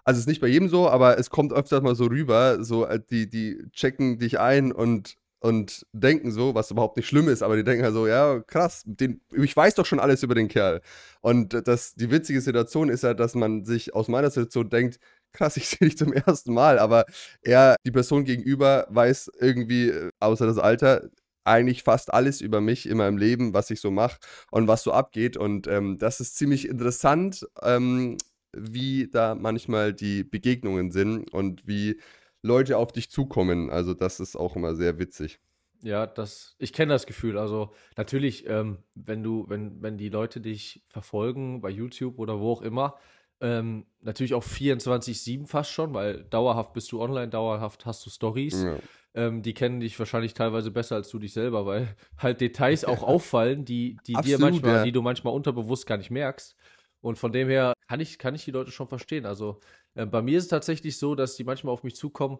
Also 0.09 0.21
es 0.21 0.23
ist 0.23 0.29
nicht 0.29 0.41
bei 0.41 0.47
jedem 0.47 0.71
so, 0.71 0.89
aber 0.89 1.19
es 1.19 1.29
kommt 1.29 1.53
öfter 1.53 1.83
mal 1.83 1.95
so 1.95 2.07
rüber, 2.07 2.65
so 2.65 2.87
äh, 2.87 2.99
die, 3.11 3.29
die 3.29 3.63
checken 3.73 4.19
dich 4.19 4.41
ein 4.41 4.73
und, 4.73 5.17
und 5.39 5.85
denken 5.93 6.31
so, 6.33 6.55
was 6.55 6.71
überhaupt 6.71 6.97
nicht 6.97 7.07
schlimm 7.07 7.29
ist, 7.29 7.43
aber 7.43 7.57
die 7.57 7.63
denken 7.63 7.85
halt 7.85 7.93
so, 7.93 8.07
ja, 8.07 8.41
krass, 8.41 8.85
den, 8.87 9.21
ich 9.37 9.55
weiß 9.55 9.75
doch 9.75 9.85
schon 9.85 10.01
alles 10.01 10.23
über 10.23 10.35
den 10.35 10.49
Kerl. 10.49 10.81
Und 11.21 11.61
das, 11.69 11.95
die 11.95 12.11
witzige 12.11 12.41
Situation 12.41 12.89
ist 12.89 13.03
ja, 13.03 13.13
dass 13.13 13.35
man 13.35 13.67
sich 13.67 13.95
aus 13.95 14.09
meiner 14.09 14.31
Situation 14.31 14.71
denkt, 14.71 14.99
krass, 15.35 15.59
ich 15.59 15.69
sehe 15.69 15.87
dich 15.87 15.99
zum 15.99 16.15
ersten 16.15 16.55
Mal, 16.55 16.79
aber 16.79 17.05
er, 17.43 17.77
die 17.85 17.93
Person 17.93 18.25
gegenüber, 18.25 18.87
weiß 18.89 19.31
irgendwie, 19.39 19.91
äh, 19.91 20.09
außer 20.21 20.47
das 20.47 20.57
Alter, 20.57 21.11
eigentlich 21.45 21.83
fast 21.83 22.15
alles 22.15 22.41
über 22.41 22.63
mich 22.63 22.89
in 22.89 22.97
meinem 22.97 23.19
Leben, 23.19 23.53
was 23.53 23.71
ich 23.71 23.81
so 23.81 23.91
mache 23.91 24.19
und 24.51 24.69
was 24.69 24.83
so 24.83 24.93
abgeht. 24.93 25.37
Und 25.37 25.67
ähm, 25.67 25.99
das 25.99 26.21
ist 26.21 26.37
ziemlich 26.37 26.69
interessant, 26.69 27.47
ähm, 27.63 28.17
wie 28.57 29.09
da 29.09 29.35
manchmal 29.35 29.93
die 29.93 30.25
Begegnungen 30.25 30.91
sind 30.91 31.33
und 31.33 31.67
wie 31.67 32.01
Leute 32.43 32.77
auf 32.77 32.93
dich 32.93 33.11
zukommen. 33.11 33.71
Also 33.71 33.95
das 33.95 34.21
ist 34.21 34.37
auch 34.37 34.57
immer 34.57 34.75
sehr 34.75 34.99
witzig. 34.99 35.41
Ja, 35.83 36.07
das, 36.07 36.57
ich 36.59 36.73
kenne 36.73 36.93
das 36.93 37.07
Gefühl. 37.07 37.39
Also 37.39 37.73
natürlich, 37.97 38.47
ähm, 38.49 38.79
wenn 38.95 39.23
du, 39.23 39.45
wenn, 39.49 39.81
wenn 39.81 39.97
die 39.97 40.09
Leute 40.09 40.41
dich 40.41 40.85
verfolgen 40.89 41.61
bei 41.61 41.71
YouTube 41.71 42.19
oder 42.19 42.41
wo 42.41 42.53
auch 42.53 42.63
immer, 42.63 42.97
ähm, 43.41 43.87
natürlich 44.01 44.35
auch 44.35 44.43
24-7 44.43 45.47
fast 45.47 45.71
schon, 45.71 45.95
weil 45.95 46.25
dauerhaft 46.25 46.73
bist 46.73 46.91
du 46.91 47.01
online, 47.01 47.29
dauerhaft 47.29 47.87
hast 47.87 48.05
du 48.05 48.11
Stories. 48.11 48.65
Ja. 48.65 48.79
Ähm, 49.15 49.43
die 49.43 49.55
kennen 49.55 49.81
dich 49.81 49.99
wahrscheinlich 49.99 50.35
teilweise 50.35 50.71
besser 50.71 50.97
als 50.97 51.09
du 51.11 51.19
dich 51.19 51.33
selber, 51.33 51.65
weil 51.65 51.97
halt 52.19 52.41
Details 52.41 52.85
auch 52.85 53.03
auffallen, 53.03 53.65
die, 53.65 53.97
die 54.07 54.15
dir 54.15 54.19
Absolut, 54.19 54.41
manchmal, 54.41 54.75
ja. 54.75 54.85
die 54.85 54.93
du 54.93 55.03
manchmal 55.03 55.35
unterbewusst 55.35 55.87
gar 55.87 55.99
nicht 55.99 56.11
merkst. 56.11 56.57
Und 57.01 57.19
von 57.19 57.33
dem 57.33 57.49
her 57.49 57.75
kann 57.89 58.01
ich, 58.01 58.19
kann 58.19 58.35
ich 58.35 58.45
die 58.45 58.51
Leute 58.51 58.71
schon 58.71 58.89
verstehen. 58.89 59.27
Also 59.27 59.61
äh, 59.95 60.07
bei 60.07 60.23
mir 60.23 60.39
ist 60.39 60.45
es 60.45 60.51
tatsächlich 60.51 60.99
so, 60.99 61.15
dass 61.15 61.37
die 61.37 61.45
manchmal 61.45 61.73
auf 61.73 61.83
mich 61.85 61.97
zukommen 61.97 62.39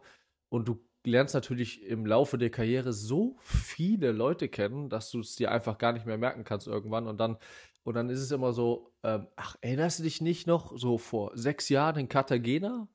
und 0.49 0.69
du 0.69 0.81
lernst 1.05 1.35
natürlich 1.35 1.83
im 1.85 2.07
Laufe 2.07 2.39
der 2.39 2.51
Karriere 2.51 2.93
so 2.93 3.37
viele 3.41 4.13
Leute 4.13 4.49
kennen, 4.49 4.89
dass 4.91 5.11
du 5.11 5.21
es 5.21 5.37
dir 5.37 5.51
einfach 5.51 5.79
gar 5.79 5.93
nicht 5.93 6.07
mehr 6.07 6.19
merken 6.19 6.45
kannst 6.45 6.67
irgendwann. 6.67 7.07
Und 7.07 7.19
dann, 7.19 7.39
und 7.85 7.95
dann 7.95 8.11
ist 8.11 8.21
es 8.21 8.31
immer 8.31 8.53
so, 8.53 8.93
ähm, 9.03 9.29
ach, 9.37 9.57
erinnerst 9.61 10.01
du 10.01 10.03
dich 10.03 10.21
nicht 10.21 10.47
noch 10.47 10.77
so 10.77 10.99
vor 10.99 11.33
sechs 11.37 11.69
Jahren 11.69 11.99
in 12.01 12.09
Cartagena? 12.09 12.89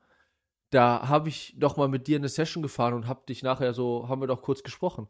Da 0.72 1.08
habe 1.08 1.30
ich 1.30 1.56
doch 1.58 1.78
mal 1.78 1.88
mit 1.88 2.08
dir 2.08 2.18
eine 2.18 2.30
Session 2.30 2.64
gefahren 2.64 2.94
und 2.96 3.08
hab 3.08 3.28
dich 3.28 3.44
nachher 3.44 3.74
so, 3.74 4.10
haben 4.10 4.22
wir 4.22 4.28
doch 4.28 4.42
kurz 4.42 4.64
gesprochen. 4.64 5.08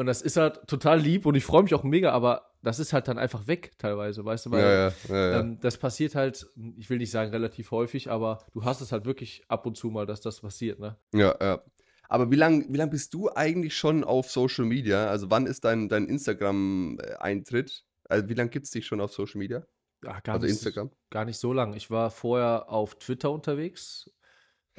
Und 0.00 0.06
das 0.06 0.22
ist 0.22 0.38
halt 0.38 0.66
total 0.66 0.98
lieb 0.98 1.26
und 1.26 1.34
ich 1.34 1.44
freue 1.44 1.62
mich 1.62 1.74
auch 1.74 1.82
mega, 1.82 2.10
aber 2.12 2.52
das 2.62 2.78
ist 2.78 2.94
halt 2.94 3.06
dann 3.06 3.18
einfach 3.18 3.46
weg 3.48 3.72
teilweise, 3.76 4.24
weißt 4.24 4.46
du, 4.46 4.50
weil 4.50 4.62
Ja, 4.62 4.88
ja, 4.88 4.92
ja, 5.08 5.40
ähm, 5.40 5.60
das 5.60 5.76
passiert 5.76 6.14
halt, 6.14 6.48
ich 6.78 6.88
will 6.88 6.96
nicht 6.96 7.10
sagen 7.10 7.32
relativ 7.32 7.70
häufig, 7.70 8.10
aber 8.10 8.38
du 8.54 8.64
hast 8.64 8.80
es 8.80 8.92
halt 8.92 9.04
wirklich 9.04 9.44
ab 9.48 9.66
und 9.66 9.76
zu 9.76 9.90
mal, 9.90 10.06
dass 10.06 10.22
das 10.22 10.40
passiert, 10.40 10.78
ne? 10.80 10.96
ja, 11.12 11.36
ja. 11.38 11.62
Aber 12.08 12.30
wie 12.30 12.36
lange 12.36 12.64
wie 12.70 12.78
lang 12.78 12.88
bist 12.88 13.12
du 13.12 13.28
eigentlich 13.34 13.76
schon 13.76 14.02
auf 14.02 14.30
Social 14.30 14.64
Media? 14.64 15.08
Also 15.08 15.30
wann 15.30 15.46
ist 15.46 15.66
dein, 15.66 15.90
dein 15.90 16.06
Instagram-Eintritt? 16.06 17.84
Also 18.08 18.28
wie 18.30 18.34
lange 18.34 18.48
gibt 18.48 18.64
es 18.64 18.72
dich 18.72 18.86
schon 18.86 19.02
auf 19.02 19.12
Social 19.12 19.38
Media? 19.38 19.66
Ja, 20.02 20.18
gar, 20.20 20.36
Also 20.36 20.46
nicht, 20.46 20.54
Instagram? 20.54 20.90
gar 21.10 21.26
nicht 21.26 21.38
so 21.38 21.52
lang. 21.52 21.74
Ich 21.74 21.90
war 21.90 22.10
vorher 22.10 22.70
auf 22.70 22.94
Twitter 22.94 23.30
unterwegs. 23.30 24.10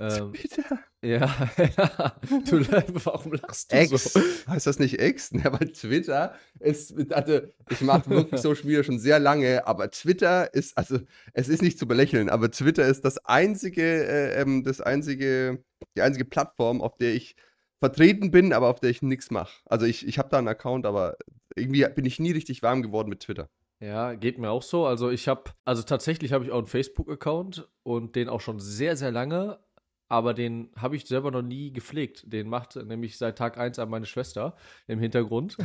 Ähm, 0.12 0.34
Twitter? 0.34 0.80
ja, 1.04 1.20
ja. 1.78 2.16
Du, 2.50 2.60
warum 3.06 3.34
lachst 3.34 3.72
du 3.72 3.78
X. 3.78 4.14
so? 4.14 4.20
Heißt 4.48 4.66
das 4.66 4.80
nicht 4.80 5.00
X? 5.00 5.32
Ja, 5.44 5.54
weil 5.54 5.72
Twitter 5.72 6.36
ist, 6.60 6.96
also 7.14 7.42
ich 7.70 7.82
mache 7.82 8.10
wirklich 8.10 8.42
Social 8.42 8.66
Media 8.66 8.84
schon 8.84 8.98
sehr 9.00 9.20
lange, 9.20 9.68
aber 9.68 9.92
Twitter 9.92 10.54
ist, 10.54 10.76
also 10.78 11.00
es 11.34 11.50
ist 11.50 11.62
nicht 11.62 11.78
zu 11.78 11.88
belächeln, 11.88 12.30
aber 12.30 12.50
Twitter 12.50 12.88
ist 12.88 13.06
das 13.06 13.20
einzige, 13.26 13.84
äh, 13.84 14.42
ähm, 14.42 14.64
das 14.64 14.82
einzige, 14.82 15.64
die 15.96 16.02
einzige 16.02 16.26
Plattform, 16.26 16.82
auf 16.82 16.98
der 16.98 17.14
ich 17.14 17.36
vertreten 17.80 18.32
bin, 18.32 18.54
aber 18.54 18.70
auf 18.70 18.80
der 18.80 18.90
ich 18.90 19.02
nichts 19.02 19.30
mache. 19.30 19.62
Also 19.66 19.86
ich, 19.86 20.08
ich 20.08 20.18
habe 20.18 20.30
da 20.30 20.40
einen 20.40 20.48
Account, 20.48 20.86
aber 20.86 21.18
irgendwie 21.56 21.86
bin 21.96 22.06
ich 22.06 22.20
nie 22.20 22.32
richtig 22.32 22.64
warm 22.64 22.82
geworden 22.82 23.10
mit 23.10 23.22
Twitter. 23.22 23.50
Ja, 23.82 24.14
geht 24.14 24.38
mir 24.38 24.52
auch 24.52 24.62
so. 24.62 24.86
Also 24.86 25.10
ich 25.10 25.28
habe, 25.28 25.46
also 25.66 25.82
tatsächlich 25.82 26.34
habe 26.34 26.46
ich 26.46 26.52
auch 26.52 26.60
einen 26.60 26.68
Facebook-Account 26.68 27.68
und 27.82 28.16
den 28.16 28.30
auch 28.30 28.40
schon 28.40 28.60
sehr, 28.60 28.96
sehr 28.96 29.12
lange, 29.12 29.60
aber 30.12 30.34
den 30.34 30.70
habe 30.76 30.98
ich 30.98 31.06
selber 31.06 31.32
noch 31.32 31.42
nie 31.42 31.72
gepflegt. 31.72 32.26
Den 32.26 32.50
macht 32.50 32.76
nämlich 32.76 33.18
seit 33.18 33.38
Tag 33.38 33.58
1 33.58 33.80
an 33.80 33.90
meine 33.90 34.06
Schwester 34.06 34.58
im 34.86 35.00
Hintergrund. 35.00 35.58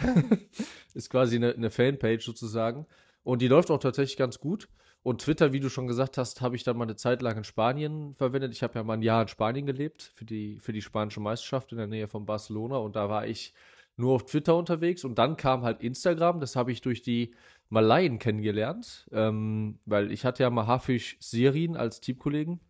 Ist 0.95 1.11
quasi 1.11 1.35
eine, 1.35 1.53
eine 1.53 1.73
Fanpage 1.73 2.25
sozusagen. 2.25 2.87
Und 3.25 3.43
die 3.43 3.49
läuft 3.49 3.73
auch 3.73 3.81
tatsächlich 3.81 4.17
ganz 4.17 4.39
gut. 4.39 4.69
Und 5.03 5.23
Twitter, 5.23 5.53
wie 5.53 5.59
du 5.59 5.69
schon 5.69 5.89
gesagt 5.89 6.17
hast, 6.17 6.43
habe 6.43 6.55
ich 6.55 6.63
dann 6.63 6.77
mal 6.77 6.85
eine 6.85 6.95
Zeit 6.95 7.23
lang 7.23 7.39
in 7.39 7.43
Spanien 7.43 8.15
verwendet. 8.15 8.53
Ich 8.53 8.63
habe 8.63 8.79
ja 8.79 8.85
mal 8.85 8.93
ein 8.93 9.03
Jahr 9.03 9.23
in 9.23 9.27
Spanien 9.27 9.67
gelebt 9.67 10.13
für 10.15 10.25
die, 10.25 10.61
für 10.61 10.73
die 10.73 10.81
spanische 10.81 11.19
Meisterschaft 11.19 11.73
in 11.73 11.79
der 11.79 11.89
Nähe 11.89 12.07
von 12.07 12.25
Barcelona. 12.25 12.77
Und 12.77 12.95
da 12.95 13.09
war 13.09 13.27
ich 13.27 13.53
nur 13.97 14.15
auf 14.15 14.27
Twitter 14.27 14.55
unterwegs. 14.55 15.03
Und 15.03 15.19
dann 15.19 15.37
kam 15.37 15.63
halt 15.63 15.81
Instagram. 15.83 16.39
Das 16.39 16.55
habe 16.55 16.71
ich 16.71 16.83
durch 16.83 17.03
die 17.03 17.35
Malaien 17.69 18.21
kennengelernt. 18.21 19.09
Ähm, 19.11 19.81
weil 19.87 20.13
ich 20.13 20.25
hatte 20.25 20.45
ja 20.45 20.51
mal 20.51 20.69
Hafisch 20.69 21.17
Sirin 21.19 21.77
als 21.77 22.01
Teamkollegen. 22.01 22.61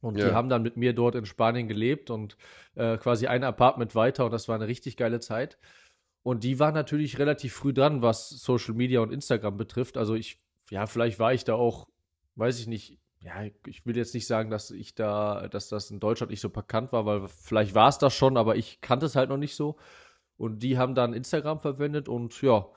Und 0.00 0.16
Ja. 0.16 0.26
die 0.26 0.32
haben 0.32 0.48
dann 0.48 0.62
mit 0.62 0.76
mir 0.76 0.92
dort 0.92 1.14
in 1.14 1.26
Spanien 1.26 1.68
gelebt 1.68 2.10
und 2.10 2.36
äh, 2.76 2.96
quasi 2.98 3.26
ein 3.26 3.42
Apartment 3.44 3.94
weiter. 3.94 4.24
Und 4.26 4.30
das 4.30 4.48
war 4.48 4.54
eine 4.54 4.68
richtig 4.68 4.96
geile 4.96 5.20
Zeit. 5.20 5.58
Und 6.22 6.44
die 6.44 6.58
waren 6.58 6.74
natürlich 6.74 7.18
relativ 7.18 7.54
früh 7.54 7.72
dran, 7.72 8.02
was 8.02 8.28
Social 8.28 8.74
Media 8.74 9.00
und 9.00 9.12
Instagram 9.12 9.56
betrifft. 9.56 9.96
Also 9.96 10.14
ich, 10.14 10.40
ja, 10.70 10.86
vielleicht 10.86 11.18
war 11.18 11.32
ich 11.32 11.44
da 11.44 11.54
auch, 11.54 11.88
weiß 12.36 12.60
ich 12.60 12.66
nicht, 12.66 12.98
ja, 13.20 13.44
ich 13.66 13.84
will 13.84 13.96
jetzt 13.96 14.14
nicht 14.14 14.26
sagen, 14.26 14.50
dass 14.50 14.70
ich 14.70 14.94
da, 14.94 15.48
dass 15.48 15.68
das 15.68 15.90
in 15.90 15.98
Deutschland 15.98 16.30
nicht 16.30 16.40
so 16.40 16.50
bekannt 16.50 16.92
war, 16.92 17.04
weil 17.04 17.26
vielleicht 17.26 17.74
war 17.74 17.88
es 17.88 17.98
das 17.98 18.14
schon, 18.14 18.36
aber 18.36 18.56
ich 18.56 18.80
kannte 18.80 19.06
es 19.06 19.16
halt 19.16 19.30
noch 19.30 19.36
nicht 19.36 19.56
so. 19.56 19.76
Und 20.36 20.62
die 20.62 20.78
haben 20.78 20.94
dann 20.94 21.14
Instagram 21.14 21.58
verwendet 21.58 22.08
und 22.08 22.40
ja, 22.42 22.68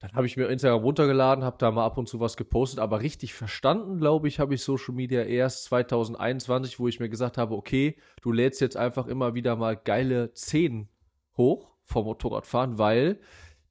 dann 0.00 0.12
habe 0.12 0.26
ich 0.26 0.36
mir 0.36 0.48
Instagram 0.48 0.82
runtergeladen, 0.82 1.44
habe 1.44 1.58
da 1.58 1.70
mal 1.70 1.84
ab 1.84 1.98
und 1.98 2.08
zu 2.08 2.20
was 2.20 2.38
gepostet, 2.38 2.80
aber 2.80 3.02
richtig 3.02 3.34
verstanden, 3.34 3.98
glaube 3.98 4.28
ich, 4.28 4.40
habe 4.40 4.54
ich 4.54 4.62
Social 4.62 4.94
Media 4.94 5.22
erst 5.22 5.64
2021, 5.64 6.80
wo 6.80 6.88
ich 6.88 7.00
mir 7.00 7.10
gesagt 7.10 7.36
habe, 7.36 7.54
okay, 7.54 7.96
du 8.22 8.32
lädst 8.32 8.62
jetzt 8.62 8.78
einfach 8.78 9.06
immer 9.06 9.34
wieder 9.34 9.56
mal 9.56 9.76
geile 9.76 10.32
Szenen 10.34 10.88
hoch 11.36 11.76
vom 11.84 12.06
Motorradfahren, 12.06 12.78
weil 12.78 13.20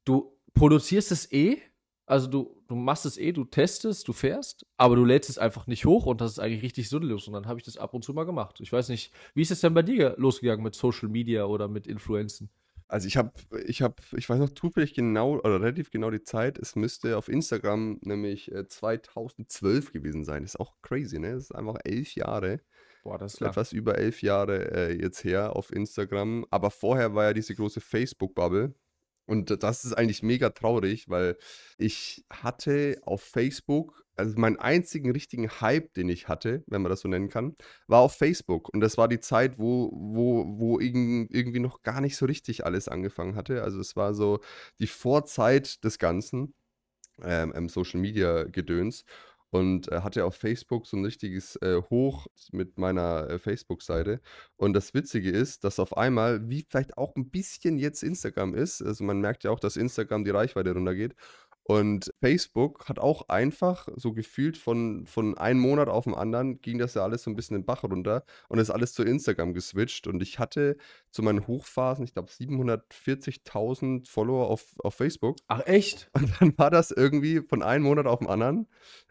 du 0.06 0.38
produzierst 0.54 1.12
es 1.12 1.32
eh, 1.32 1.58
also 2.06 2.28
du, 2.28 2.64
du 2.68 2.76
machst 2.76 3.06
es 3.08 3.18
eh, 3.18 3.32
du 3.32 3.44
testest, 3.44 4.08
du 4.08 4.14
fährst, 4.14 4.68
aber 4.78 4.96
du 4.96 5.06
lädst 5.06 5.30
es 5.30 5.38
einfach 5.40 5.66
nicht 5.66 5.86
hoch 5.86 6.06
und 6.06 6.22
das 6.22 6.32
ist 6.32 6.40
eigentlich 6.40 6.64
richtig 6.64 6.90
sinnlos. 6.90 7.28
Und 7.28 7.34
dann 7.34 7.48
habe 7.48 7.60
ich 7.60 7.66
das 7.66 7.78
ab 7.78 7.94
und 7.94 8.04
zu 8.04 8.14
mal 8.14 8.26
gemacht. 8.26 8.60
Ich 8.62 8.72
weiß 8.72 8.90
nicht, 8.90 9.14
wie 9.36 9.42
ist 9.42 9.52
es 9.52 9.62
denn 9.62 9.74
bei 9.74 9.84
dir 9.84 10.16
losgegangen 10.18 10.64
mit 10.64 10.76
Social 10.76 11.08
Media 11.08 11.46
oder 11.46 11.68
mit 11.68 11.86
Influenzen? 11.86 12.50
Also 12.90 13.08
ich 13.08 13.18
habe, 13.18 13.32
ich 13.66 13.84
habe, 13.84 13.96
ich 14.18 14.28
weiß 14.28 14.40
noch 14.40 14.50
zufällig 14.50 14.96
genau 14.96 15.38
oder 15.38 15.62
relativ 15.62 15.92
genau 15.92 16.10
die 16.10 16.24
Zeit. 16.24 16.58
Es 16.58 16.76
müsste 16.76 17.18
auf 17.18 17.30
Instagram 17.30 18.00
nämlich 18.02 18.52
2012 18.68 19.90
äh, 19.90 19.92
gewesen 19.92 20.26
sein. 20.26 20.42
Das 20.42 20.56
ist 20.56 20.60
auch 20.60 20.74
crazy, 20.82 21.20
ne? 21.20 21.34
Das 21.34 21.44
ist 21.44 21.52
einfach 21.56 21.78
elf 21.84 22.16
Jahre. 22.16 22.62
Boah, 23.04 23.20
das 23.20 23.36
ist 23.36 23.40
lang. 23.42 23.52
etwas 23.52 23.74
über 23.74 24.00
elf 24.00 24.24
Jahre 24.24 24.72
äh, 24.72 25.00
jetzt 25.00 25.24
her 25.24 25.56
auf 25.56 25.72
Instagram. 25.72 26.48
Aber 26.50 26.72
vorher 26.72 27.14
war 27.14 27.26
ja 27.26 27.34
diese 27.34 27.54
große 27.54 27.80
Facebook-Bubble. 27.80 28.74
Und 29.30 29.62
das 29.62 29.86
ist 29.86 29.94
eigentlich 29.94 30.24
mega 30.24 30.50
traurig, 30.50 31.08
weil 31.08 31.38
ich 31.78 32.26
hatte 32.32 33.00
auf 33.04 33.22
Facebook, 33.22 34.04
also 34.16 34.36
meinen 34.40 34.58
einzigen 34.58 35.12
richtigen 35.12 35.52
Hype, 35.62 35.94
den 35.94 36.10
ich 36.10 36.28
hatte, 36.28 36.64
wenn 36.66 36.82
man 36.82 36.90
das 36.90 37.02
so 37.02 37.08
nennen 37.08 37.30
kann, 37.30 37.56
war 37.86 38.02
auf 38.02 38.16
Facebook. 38.16 38.74
Und 38.74 38.80
das 38.80 38.98
war 38.98 39.08
die 39.08 39.20
Zeit, 39.20 39.60
wo, 39.60 39.92
wo, 39.94 40.46
wo 40.58 40.80
irgendwie 40.80 41.60
noch 41.60 41.84
gar 41.84 42.02
nicht 42.02 42.18
so 42.18 42.26
richtig 42.26 42.66
alles 42.66 42.88
angefangen 42.88 43.36
hatte. 43.36 43.62
Also 43.62 43.80
es 43.80 43.96
war 43.96 44.16
so 44.16 44.40
die 44.80 44.88
Vorzeit 44.88 45.84
des 45.84 46.00
Ganzen, 46.00 46.56
ähm, 47.22 47.70
Social 47.70 48.00
Media 48.00 48.46
Gedöns 48.46 49.06
und 49.52 49.92
äh, 49.92 50.02
hatte 50.02 50.26
auf 50.26 50.36
Facebook 50.36 50.86
so 50.88 50.98
ein 50.98 51.06
richtiges 51.06 51.56
äh, 51.58 51.82
Hoch 51.90 52.28
mit 52.52 52.78
meiner 52.78 53.30
äh, 53.30 53.40
Facebook-Seite. 53.40 54.22
Und 54.58 54.74
das 54.74 54.94
Witzige 54.94 55.30
ist, 55.32 55.64
dass 55.64 55.80
auf 55.80 55.98
einmal, 55.98 56.50
wie 56.50 56.66
vielleicht 56.70 56.98
auch 56.98 57.16
ein 57.16 57.30
bisschen 57.30 57.78
jetzt 57.78 58.04
Instagram 58.04 58.54
ist, 58.54 58.82
also 58.82 59.04
man 59.04 59.20
merkt 59.20 59.44
ja 59.44 59.52
auch, 59.52 59.60
dass 59.60 59.78
Instagram 59.78 60.24
die 60.24 60.32
Reichweite 60.32 60.74
runtergeht. 60.74 61.16
Und 61.70 62.12
Facebook 62.20 62.90
hat 62.90 62.98
auch 62.98 63.30
einfach 63.30 63.88
so 63.96 64.12
gefühlt 64.12 64.58
von, 64.58 65.06
von 65.06 65.38
einem 65.38 65.60
Monat 65.60 65.88
auf 65.88 66.06
den 66.06 66.16
anderen 66.16 66.60
ging 66.62 66.80
das 66.80 66.96
ja 66.96 67.04
alles 67.04 67.22
so 67.22 67.30
ein 67.30 67.36
bisschen 67.36 67.58
den 67.58 67.66
Bach 67.66 67.84
runter 67.84 68.24
und 68.48 68.58
ist 68.58 68.72
alles 68.72 68.94
zu 68.94 69.04
Instagram 69.04 69.54
geswitcht. 69.54 70.08
Und 70.08 70.24
ich 70.24 70.40
hatte 70.40 70.78
zu 71.12 71.22
meinen 71.22 71.46
Hochphasen, 71.46 72.04
ich 72.04 72.14
glaube, 72.14 72.30
740.000 72.30 74.10
Follower 74.10 74.48
auf, 74.48 74.66
auf 74.80 74.96
Facebook. 74.96 75.38
Ach, 75.48 75.62
echt? 75.68 76.10
Und 76.20 76.32
dann 76.40 76.58
war 76.58 76.72
das 76.72 76.90
irgendwie 76.90 77.42
von 77.42 77.62
einem 77.62 77.84
Monat 77.84 78.08
auf 78.08 78.18
den 78.18 78.30
anderen 78.30 78.68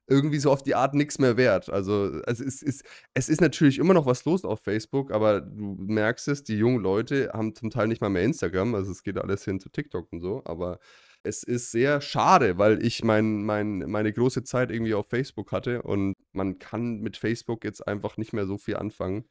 irgendwie 0.09 0.39
so 0.41 0.51
auf 0.51 0.65
die 0.65 0.75
Art 0.75 0.95
nichts 0.95 1.21
mehr 1.21 1.37
wert. 1.37 1.71
Also 1.71 2.21
es 2.27 2.41
ist, 2.41 2.65
ist, 2.65 2.85
es 3.15 3.29
ist 3.29 3.41
natürlich 3.41 3.79
immer 3.79 3.95
noch 3.95 4.07
was 4.07 4.25
los 4.25 4.45
auf 4.45 4.61
Facebook, 4.61 5.13
aber 5.13 5.43
du 5.43 5.77
merkst 5.79 6.27
es, 6.27 6.43
die 6.43 6.57
jungen 6.57 6.83
Leute 6.83 7.31
haben 7.33 7.55
zum 7.55 7.71
Teil 7.71 7.87
nicht 7.87 8.01
mal 8.01 8.09
mehr 8.09 8.25
Instagram, 8.25 8.75
also 8.75 8.91
es 8.91 9.05
geht 9.05 9.19
alles 9.19 9.45
hin 9.45 9.61
zu 9.61 9.69
TikTok 9.69 10.13
und 10.13 10.21
so, 10.21 10.43
aber 10.45 10.81
es 11.29 11.43
ist 11.43 11.71
sehr 11.71 12.01
schade, 12.01 12.57
weil 12.57 12.83
ich 12.83 13.05
mein, 13.05 13.45
mein, 13.45 13.81
meine 13.91 14.13
große 14.13 14.45
Zeit 14.45 14.71
irgendwie 14.71 14.95
auf 14.95 15.07
Facebook 15.09 15.53
hatte 15.53 15.83
und 15.83 16.15
man 16.33 16.59
kann 16.59 17.01
mit 17.01 17.19
Facebook 17.19 17.65
jetzt 17.65 17.87
einfach 17.87 18.17
nicht 18.17 18.33
mehr 18.33 18.47
so 18.47 18.57
viel 18.57 18.77
anfangen, 18.77 19.27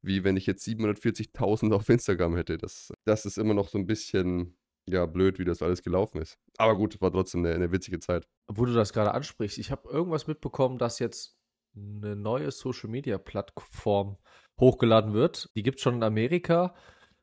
wie 0.00 0.24
wenn 0.24 0.38
ich 0.38 0.46
jetzt 0.46 0.66
740.000 0.66 1.74
auf 1.74 1.88
Instagram 1.88 2.36
hätte. 2.36 2.56
Das, 2.56 2.90
das 3.04 3.26
ist 3.26 3.36
immer 3.36 3.52
noch 3.52 3.68
so 3.68 3.76
ein 3.76 3.86
bisschen, 3.86 4.56
ja, 4.88 5.04
blöd, 5.04 5.38
wie 5.38 5.44
das 5.44 5.60
alles 5.60 5.82
gelaufen 5.82 6.22
ist. 6.22 6.38
Aber 6.56 6.74
gut, 6.74 6.98
war 7.02 7.12
trotzdem 7.12 7.44
eine, 7.44 7.54
eine 7.54 7.70
witzige 7.70 8.00
Zeit. 8.00 8.26
Wo 8.48 8.64
du 8.64 8.72
das 8.72 8.94
gerade 8.94 9.12
ansprichst, 9.12 9.58
ich 9.58 9.70
habe 9.70 9.90
irgendwas 9.90 10.26
mitbekommen, 10.26 10.78
dass 10.78 10.98
jetzt 11.00 11.36
eine 11.76 12.16
neue 12.16 12.50
Social-Media-Plattform 12.50 14.16
hochgeladen 14.58 15.12
wird. 15.12 15.50
Die 15.54 15.62
gibt 15.62 15.78
es 15.78 15.82
schon 15.82 15.96
in 15.96 16.02
Amerika 16.02 16.74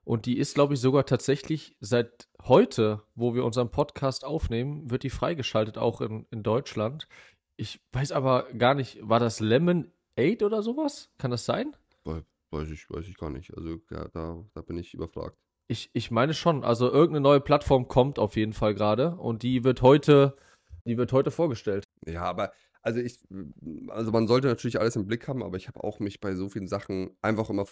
und 0.04 0.26
die 0.26 0.38
ist, 0.38 0.56
glaube 0.56 0.74
ich, 0.74 0.80
sogar 0.80 1.06
tatsächlich 1.06 1.76
seit 1.80 2.28
heute, 2.44 3.04
wo 3.16 3.36
wir 3.36 3.46
unseren 3.46 3.72
Podcast 3.72 4.26
aufnehmen, 4.26 4.90
wird 4.90 5.04
die 5.04 5.10
freigeschaltet, 5.10 5.78
auch 5.78 6.02
in, 6.02 6.26
in 6.32 6.44
Deutschland. 6.44 7.08
Ich 7.58 7.82
weiß 7.92 8.12
aber 8.12 8.52
gar 8.58 8.74
nicht, 8.74 9.00
war 9.02 9.20
das 9.20 9.40
Lemon 9.40 9.92
8 10.18 10.44
oder 10.44 10.64
sowas? 10.64 11.12
Kann 11.18 11.32
das 11.32 11.46
sein? 11.46 11.76
Weiß 12.52 12.72
ich, 12.72 12.90
weiß 12.90 13.08
ich 13.08 13.18
gar 13.18 13.30
nicht. 13.30 13.56
Also 13.56 13.80
ja, 13.92 14.08
da, 14.10 14.44
da 14.54 14.62
bin 14.62 14.78
ich 14.78 14.94
überfragt. 14.94 15.38
Ich, 15.68 15.92
ich 15.94 16.10
meine 16.10 16.34
schon. 16.34 16.64
Also 16.64 16.88
irgendeine 16.92 17.22
neue 17.22 17.42
Plattform 17.42 17.88
kommt 17.88 18.18
auf 18.18 18.36
jeden 18.36 18.54
Fall 18.54 18.74
gerade 18.74 19.16
und 19.18 19.44
die 19.44 19.64
wird 19.64 19.82
heute, 19.82 20.36
die 20.86 20.98
wird 20.98 21.14
heute 21.14 21.30
vorgestellt. 21.30 21.84
Ja, 22.08 22.24
aber 22.24 22.52
also 22.82 23.00
ich, 23.00 23.20
also 23.90 24.12
man 24.12 24.28
sollte 24.28 24.48
natürlich 24.48 24.80
alles 24.80 24.96
im 24.96 25.06
Blick 25.06 25.28
haben, 25.28 25.44
aber 25.44 25.58
ich 25.58 25.68
habe 25.68 25.84
auch 25.84 26.00
mich 26.00 26.20
bei 26.20 26.36
so 26.36 26.50
vielen 26.50 26.68
Sachen 26.68 27.12
einfach 27.22 27.50
immer 27.50 27.66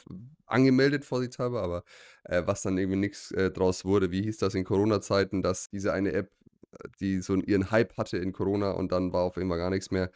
angemeldet, 0.46 1.06
vorsichtshalber, 1.06 1.62
aber 1.62 1.84
äh, 2.24 2.44
was 2.46 2.62
dann 2.62 2.78
irgendwie 2.78 3.00
nichts 3.00 3.32
äh, 3.32 3.52
draus 3.52 3.86
wurde, 3.86 4.12
wie 4.12 4.24
hieß 4.24 4.38
das 4.38 4.54
in 4.56 4.66
Corona-Zeiten, 4.66 5.42
dass 5.42 5.70
diese 5.70 5.94
eine 5.94 6.12
App, 6.14 6.32
äh, 6.72 6.90
die 7.00 7.22
so 7.22 7.36
ihren 7.36 7.72
Hype 7.72 7.98
hatte 7.98 8.18
in 8.18 8.34
Corona 8.34 8.72
und 8.72 8.92
dann 8.92 9.14
war 9.14 9.24
auf 9.24 9.38
einmal 9.38 9.58
gar 9.58 9.70
nichts 9.70 9.92
mehr. 9.92 10.12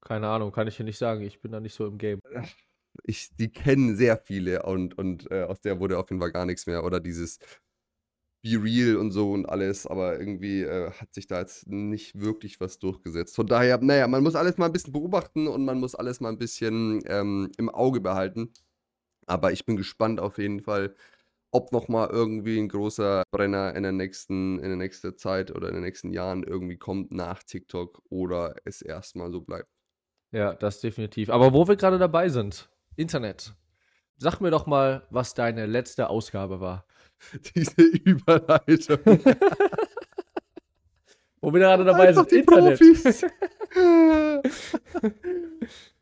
Keine 0.00 0.28
Ahnung, 0.28 0.52
kann 0.52 0.68
ich 0.68 0.76
dir 0.76 0.84
nicht 0.84 0.98
sagen, 0.98 1.22
ich 1.22 1.40
bin 1.40 1.52
da 1.52 1.60
nicht 1.60 1.74
so 1.74 1.86
im 1.86 1.98
Game. 1.98 2.20
Ich, 3.04 3.36
die 3.36 3.50
kennen 3.52 3.96
sehr 3.96 4.16
viele 4.16 4.62
und, 4.64 4.96
und 4.98 5.30
äh, 5.30 5.42
aus 5.42 5.60
der 5.60 5.78
wurde 5.78 5.98
auf 5.98 6.10
jeden 6.10 6.20
Fall 6.20 6.32
gar 6.32 6.46
nichts 6.46 6.66
mehr. 6.66 6.84
Oder 6.84 6.98
dieses 7.00 7.38
Be 8.42 8.62
Real 8.62 8.96
und 8.96 9.10
so 9.10 9.32
und 9.32 9.46
alles, 9.46 9.86
aber 9.86 10.18
irgendwie 10.20 10.62
äh, 10.62 10.92
hat 10.92 11.12
sich 11.12 11.26
da 11.26 11.40
jetzt 11.40 11.66
nicht 11.66 12.20
wirklich 12.20 12.60
was 12.60 12.78
durchgesetzt. 12.78 13.34
Von 13.34 13.46
daher, 13.46 13.78
naja, 13.78 14.06
man 14.06 14.22
muss 14.22 14.36
alles 14.36 14.58
mal 14.58 14.66
ein 14.66 14.72
bisschen 14.72 14.92
beobachten 14.92 15.48
und 15.48 15.64
man 15.64 15.80
muss 15.80 15.94
alles 15.94 16.20
mal 16.20 16.28
ein 16.28 16.38
bisschen 16.38 17.02
ähm, 17.06 17.50
im 17.58 17.68
Auge 17.68 18.00
behalten. 18.00 18.52
Aber 19.26 19.52
ich 19.52 19.66
bin 19.66 19.76
gespannt 19.76 20.20
auf 20.20 20.38
jeden 20.38 20.60
Fall, 20.60 20.94
ob 21.50 21.72
nochmal 21.72 22.08
irgendwie 22.10 22.58
ein 22.58 22.68
großer 22.68 23.22
Brenner 23.30 23.74
in 23.74 23.82
der 23.82 23.92
nächsten, 23.92 24.58
in 24.58 24.68
der 24.68 24.76
nächsten 24.76 25.16
Zeit 25.16 25.50
oder 25.50 25.68
in 25.68 25.74
den 25.74 25.82
nächsten 25.82 26.12
Jahren 26.12 26.44
irgendwie 26.44 26.76
kommt 26.76 27.12
nach 27.12 27.42
TikTok 27.42 28.02
oder 28.08 28.54
es 28.64 28.82
erstmal 28.82 29.30
so 29.30 29.40
bleibt. 29.40 29.68
Ja, 30.30 30.54
das 30.54 30.80
definitiv. 30.80 31.30
Aber 31.30 31.52
wo 31.52 31.66
wir 31.66 31.76
gerade 31.76 31.98
dabei 31.98 32.28
sind, 32.28 32.68
Internet. 32.96 33.54
Sag 34.16 34.40
mir 34.40 34.50
doch 34.50 34.66
mal, 34.66 35.06
was 35.10 35.34
deine 35.34 35.66
letzte 35.66 36.10
Ausgabe 36.10 36.60
war. 36.60 36.84
Diese 37.54 37.82
Überleitung. 37.82 38.98
Wo 41.40 41.52
wir 41.52 41.60
gerade 41.60 41.84
dabei 41.84 42.08
Einfach 42.08 42.28
sind, 42.28 42.32
die 42.32 42.38
Internet. 42.38 42.78
Profis. 42.78 43.24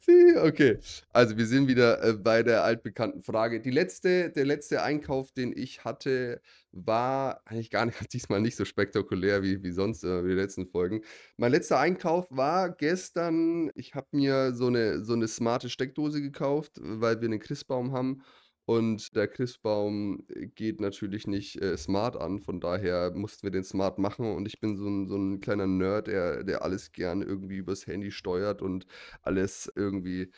okay, 0.42 0.78
also 1.12 1.36
wir 1.36 1.46
sind 1.46 1.68
wieder 1.68 2.02
äh, 2.02 2.14
bei 2.14 2.42
der 2.42 2.64
altbekannten 2.64 3.22
Frage. 3.22 3.60
Die 3.60 3.70
letzte, 3.70 4.30
der 4.30 4.46
letzte 4.46 4.82
Einkauf, 4.82 5.32
den 5.32 5.52
ich 5.54 5.84
hatte, 5.84 6.40
war 6.72 7.42
eigentlich 7.44 7.70
gar 7.70 7.84
nicht, 7.84 8.12
diesmal 8.14 8.40
nicht 8.40 8.56
so 8.56 8.64
spektakulär 8.64 9.42
wie, 9.42 9.62
wie 9.62 9.72
sonst 9.72 10.04
äh, 10.04 10.24
wie 10.24 10.28
die 10.28 10.34
letzten 10.34 10.66
Folgen. 10.68 11.02
Mein 11.36 11.52
letzter 11.52 11.78
Einkauf 11.78 12.26
war 12.30 12.70
gestern, 12.70 13.70
ich 13.74 13.94
habe 13.94 14.06
mir 14.12 14.54
so 14.54 14.68
eine, 14.68 15.04
so 15.04 15.12
eine 15.12 15.28
smarte 15.28 15.68
Steckdose 15.68 16.22
gekauft, 16.22 16.80
weil 16.80 17.20
wir 17.20 17.28
einen 17.28 17.40
Christbaum 17.40 17.92
haben 17.92 18.22
und 18.66 19.14
der 19.14 19.28
Christbaum 19.28 20.24
äh, 20.28 20.48
geht 20.48 20.80
natürlich 20.80 21.28
nicht 21.28 21.62
äh, 21.62 21.76
smart 21.76 22.16
an, 22.16 22.40
von 22.40 22.60
daher 22.60 23.12
mussten 23.14 23.44
wir 23.44 23.52
den 23.52 23.62
smart 23.62 23.98
machen. 23.98 24.34
Und 24.34 24.46
ich 24.46 24.58
bin 24.58 24.76
so 24.76 24.88
ein, 24.88 25.06
so 25.06 25.16
ein 25.16 25.40
kleiner 25.40 25.68
Nerd, 25.68 26.08
der, 26.08 26.42
der 26.42 26.62
alles 26.62 26.90
gern 26.90 27.22
irgendwie 27.22 27.58
übers 27.58 27.86
Handy 27.86 28.10
steuert 28.10 28.62
und 28.62 28.86
alles 29.22 29.72
irgendwie 29.76 30.32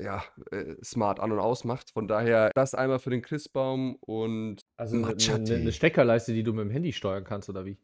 ja, 0.00 0.24
äh, 0.50 0.74
smart 0.82 1.20
an 1.20 1.32
und 1.32 1.38
aus 1.38 1.64
macht. 1.64 1.90
Von 1.90 2.08
daher 2.08 2.50
das 2.54 2.74
einmal 2.74 2.98
für 2.98 3.10
den 3.10 3.20
Christbaum 3.20 3.96
und. 3.96 4.62
Also 4.76 4.96
eine, 4.96 5.08
eine, 5.08 5.54
eine 5.54 5.72
Steckerleiste, 5.72 6.32
die 6.32 6.42
du 6.42 6.54
mit 6.54 6.64
dem 6.64 6.70
Handy 6.70 6.94
steuern 6.94 7.24
kannst, 7.24 7.50
oder 7.50 7.66
wie? 7.66 7.76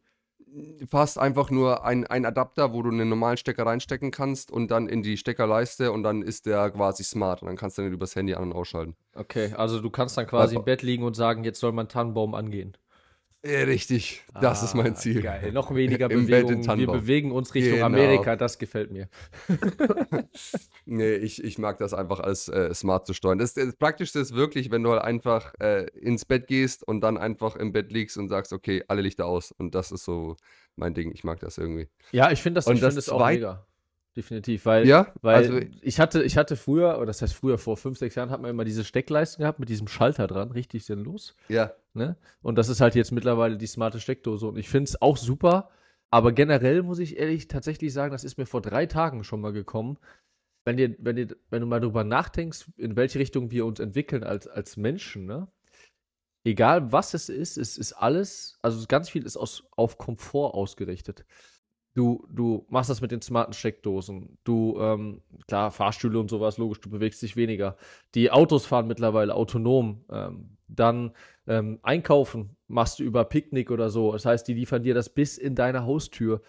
Fast 0.89 1.17
einfach 1.17 1.49
nur 1.49 1.85
ein, 1.85 2.05
ein 2.05 2.25
Adapter, 2.25 2.73
wo 2.73 2.81
du 2.81 2.89
einen 2.89 3.09
normalen 3.09 3.37
Stecker 3.37 3.65
reinstecken 3.65 4.11
kannst 4.11 4.51
und 4.51 4.69
dann 4.71 4.87
in 4.87 5.03
die 5.03 5.17
Steckerleiste 5.17 5.91
und 5.91 6.03
dann 6.03 6.21
ist 6.21 6.45
der 6.45 6.71
quasi 6.71 7.03
smart 7.03 7.41
und 7.41 7.47
dann 7.47 7.57
kannst 7.57 7.77
du 7.77 7.81
den 7.81 7.93
übers 7.93 8.15
Handy 8.15 8.33
an- 8.33 8.43
und 8.43 8.53
ausschalten. 8.53 8.95
Okay, 9.15 9.53
also 9.55 9.79
du 9.79 9.89
kannst 9.89 10.17
dann 10.17 10.27
quasi 10.27 10.55
im 10.55 10.63
Bett 10.63 10.81
liegen 10.81 11.03
und 11.03 11.15
sagen, 11.15 11.43
jetzt 11.43 11.59
soll 11.59 11.71
mein 11.71 11.89
Tannenbaum 11.89 12.35
angehen. 12.35 12.77
Richtig, 13.45 14.23
das 14.39 14.61
ah, 14.61 14.65
ist 14.65 14.73
mein 14.73 14.95
Ziel. 14.95 15.21
Geil, 15.21 15.51
noch 15.51 15.75
weniger 15.75 16.09
Im 16.11 16.27
Bewegung. 16.27 16.65
Wir 16.77 16.87
bewegen 16.87 17.33
uns 17.33 17.53
Richtung 17.53 17.73
genau. 17.73 17.87
Amerika, 17.87 18.37
das 18.37 18.57
gefällt 18.57 18.89
mir. 18.89 19.09
nee, 20.85 21.15
ich, 21.15 21.43
ich 21.43 21.57
mag 21.57 21.77
das 21.77 21.93
einfach 21.93 22.21
als 22.21 22.47
äh, 22.47 22.73
smart 22.73 23.05
zu 23.05 23.13
steuern. 23.13 23.39
Das, 23.39 23.53
das 23.53 23.75
Praktischste 23.75 24.19
ist 24.19 24.33
wirklich, 24.33 24.71
wenn 24.71 24.81
du 24.81 24.91
halt 24.91 25.01
einfach 25.01 25.53
äh, 25.59 25.87
ins 25.89 26.23
Bett 26.23 26.47
gehst 26.47 26.87
und 26.87 27.01
dann 27.01 27.17
einfach 27.17 27.57
im 27.57 27.73
Bett 27.73 27.91
liegst 27.91 28.17
und 28.17 28.29
sagst, 28.29 28.53
okay, 28.53 28.85
alle 28.87 29.01
Lichter 29.01 29.25
aus. 29.25 29.51
Und 29.51 29.75
das 29.75 29.91
ist 29.91 30.05
so 30.05 30.37
mein 30.77 30.93
Ding. 30.93 31.11
Ich 31.13 31.25
mag 31.25 31.41
das 31.41 31.57
irgendwie. 31.57 31.89
Ja, 32.13 32.31
ich 32.31 32.41
finde 32.41 32.59
das, 32.59 32.67
und 32.67 32.75
ich 32.75 32.81
das 32.81 32.93
find 32.95 33.09
auch 33.09 33.27
mega. 33.27 33.65
Definitiv, 34.15 34.65
weil, 34.65 34.87
Ja, 34.87 35.13
weil 35.21 35.35
also 35.35 35.59
ich 35.81 35.99
hatte, 35.99 36.23
ich 36.23 36.37
hatte 36.37 36.55
früher, 36.55 36.97
oder 36.97 37.07
das 37.07 37.21
heißt 37.21 37.33
früher, 37.33 37.57
vor 37.57 37.77
fünf, 37.77 37.97
sechs 37.97 38.15
Jahren, 38.15 38.29
hat 38.29 38.41
man 38.41 38.51
immer 38.51 38.65
diese 38.65 38.83
Steckleisten 38.83 39.41
gehabt 39.41 39.59
mit 39.59 39.69
diesem 39.69 39.87
Schalter 39.87 40.27
dran, 40.27 40.51
richtig 40.51 40.85
sinnlos. 40.85 41.35
ja, 41.47 41.73
Ne? 41.93 42.17
Und 42.41 42.57
das 42.57 42.69
ist 42.69 42.81
halt 42.81 42.95
jetzt 42.95 43.11
mittlerweile 43.11 43.57
die 43.57 43.67
smarte 43.67 43.99
Steckdose. 43.99 44.47
Und 44.47 44.57
ich 44.57 44.69
finde 44.69 44.89
es 44.89 45.01
auch 45.01 45.17
super. 45.17 45.69
Aber 46.09 46.31
generell 46.31 46.83
muss 46.83 46.99
ich 46.99 47.17
ehrlich 47.17 47.47
tatsächlich 47.47 47.93
sagen, 47.93 48.11
das 48.11 48.23
ist 48.23 48.37
mir 48.37 48.45
vor 48.45 48.61
drei 48.61 48.85
Tagen 48.85 49.23
schon 49.23 49.41
mal 49.41 49.53
gekommen. 49.53 49.97
Wenn, 50.65 50.77
dir, 50.77 50.95
wenn, 50.99 51.15
dir, 51.15 51.27
wenn 51.49 51.61
du 51.61 51.67
mal 51.67 51.79
drüber 51.79 52.03
nachdenkst, 52.03 52.65
in 52.77 52.95
welche 52.95 53.19
Richtung 53.19 53.51
wir 53.51 53.65
uns 53.65 53.79
entwickeln 53.79 54.23
als, 54.23 54.47
als 54.47 54.77
Menschen, 54.77 55.25
ne? 55.25 55.47
Egal 56.45 56.91
was 56.91 57.13
es 57.13 57.29
ist, 57.29 57.57
es 57.57 57.77
ist 57.77 57.93
alles, 57.93 58.59
also 58.61 58.85
ganz 58.87 59.09
viel 59.09 59.25
ist 59.25 59.37
aus, 59.37 59.63
auf 59.71 59.97
Komfort 59.97 60.53
ausgerichtet. 60.53 61.25
Du, 61.95 62.27
du 62.31 62.65
machst 62.69 62.89
das 62.89 63.01
mit 63.01 63.11
den 63.11 63.21
smarten 63.21 63.53
Steckdosen. 63.53 64.37
Du, 64.43 64.79
ähm, 64.79 65.21
klar, 65.47 65.69
Fahrstühle 65.69 66.19
und 66.19 66.29
sowas, 66.29 66.57
logisch, 66.57 66.81
du 66.81 66.89
bewegst 66.89 67.21
dich 67.21 67.35
weniger. 67.35 67.77
Die 68.15 68.31
Autos 68.31 68.65
fahren 68.65 68.87
mittlerweile 68.87 69.35
autonom. 69.35 70.03
Ähm, 70.09 70.57
dann 70.67 71.11
ähm, 71.45 71.79
einkaufen 71.83 72.55
machst 72.67 72.97
du 72.97 73.03
über 73.03 73.25
Picknick 73.25 73.69
oder 73.69 73.91
so. 73.91 74.11
Das 74.11 74.25
heißt, 74.25 74.47
die 74.47 74.55
liefern 74.55 74.81
dir 74.81 74.95
das 74.95 75.09
bis 75.09 75.37
in 75.37 75.53
deine 75.53 75.85
Haustür. 75.85 76.41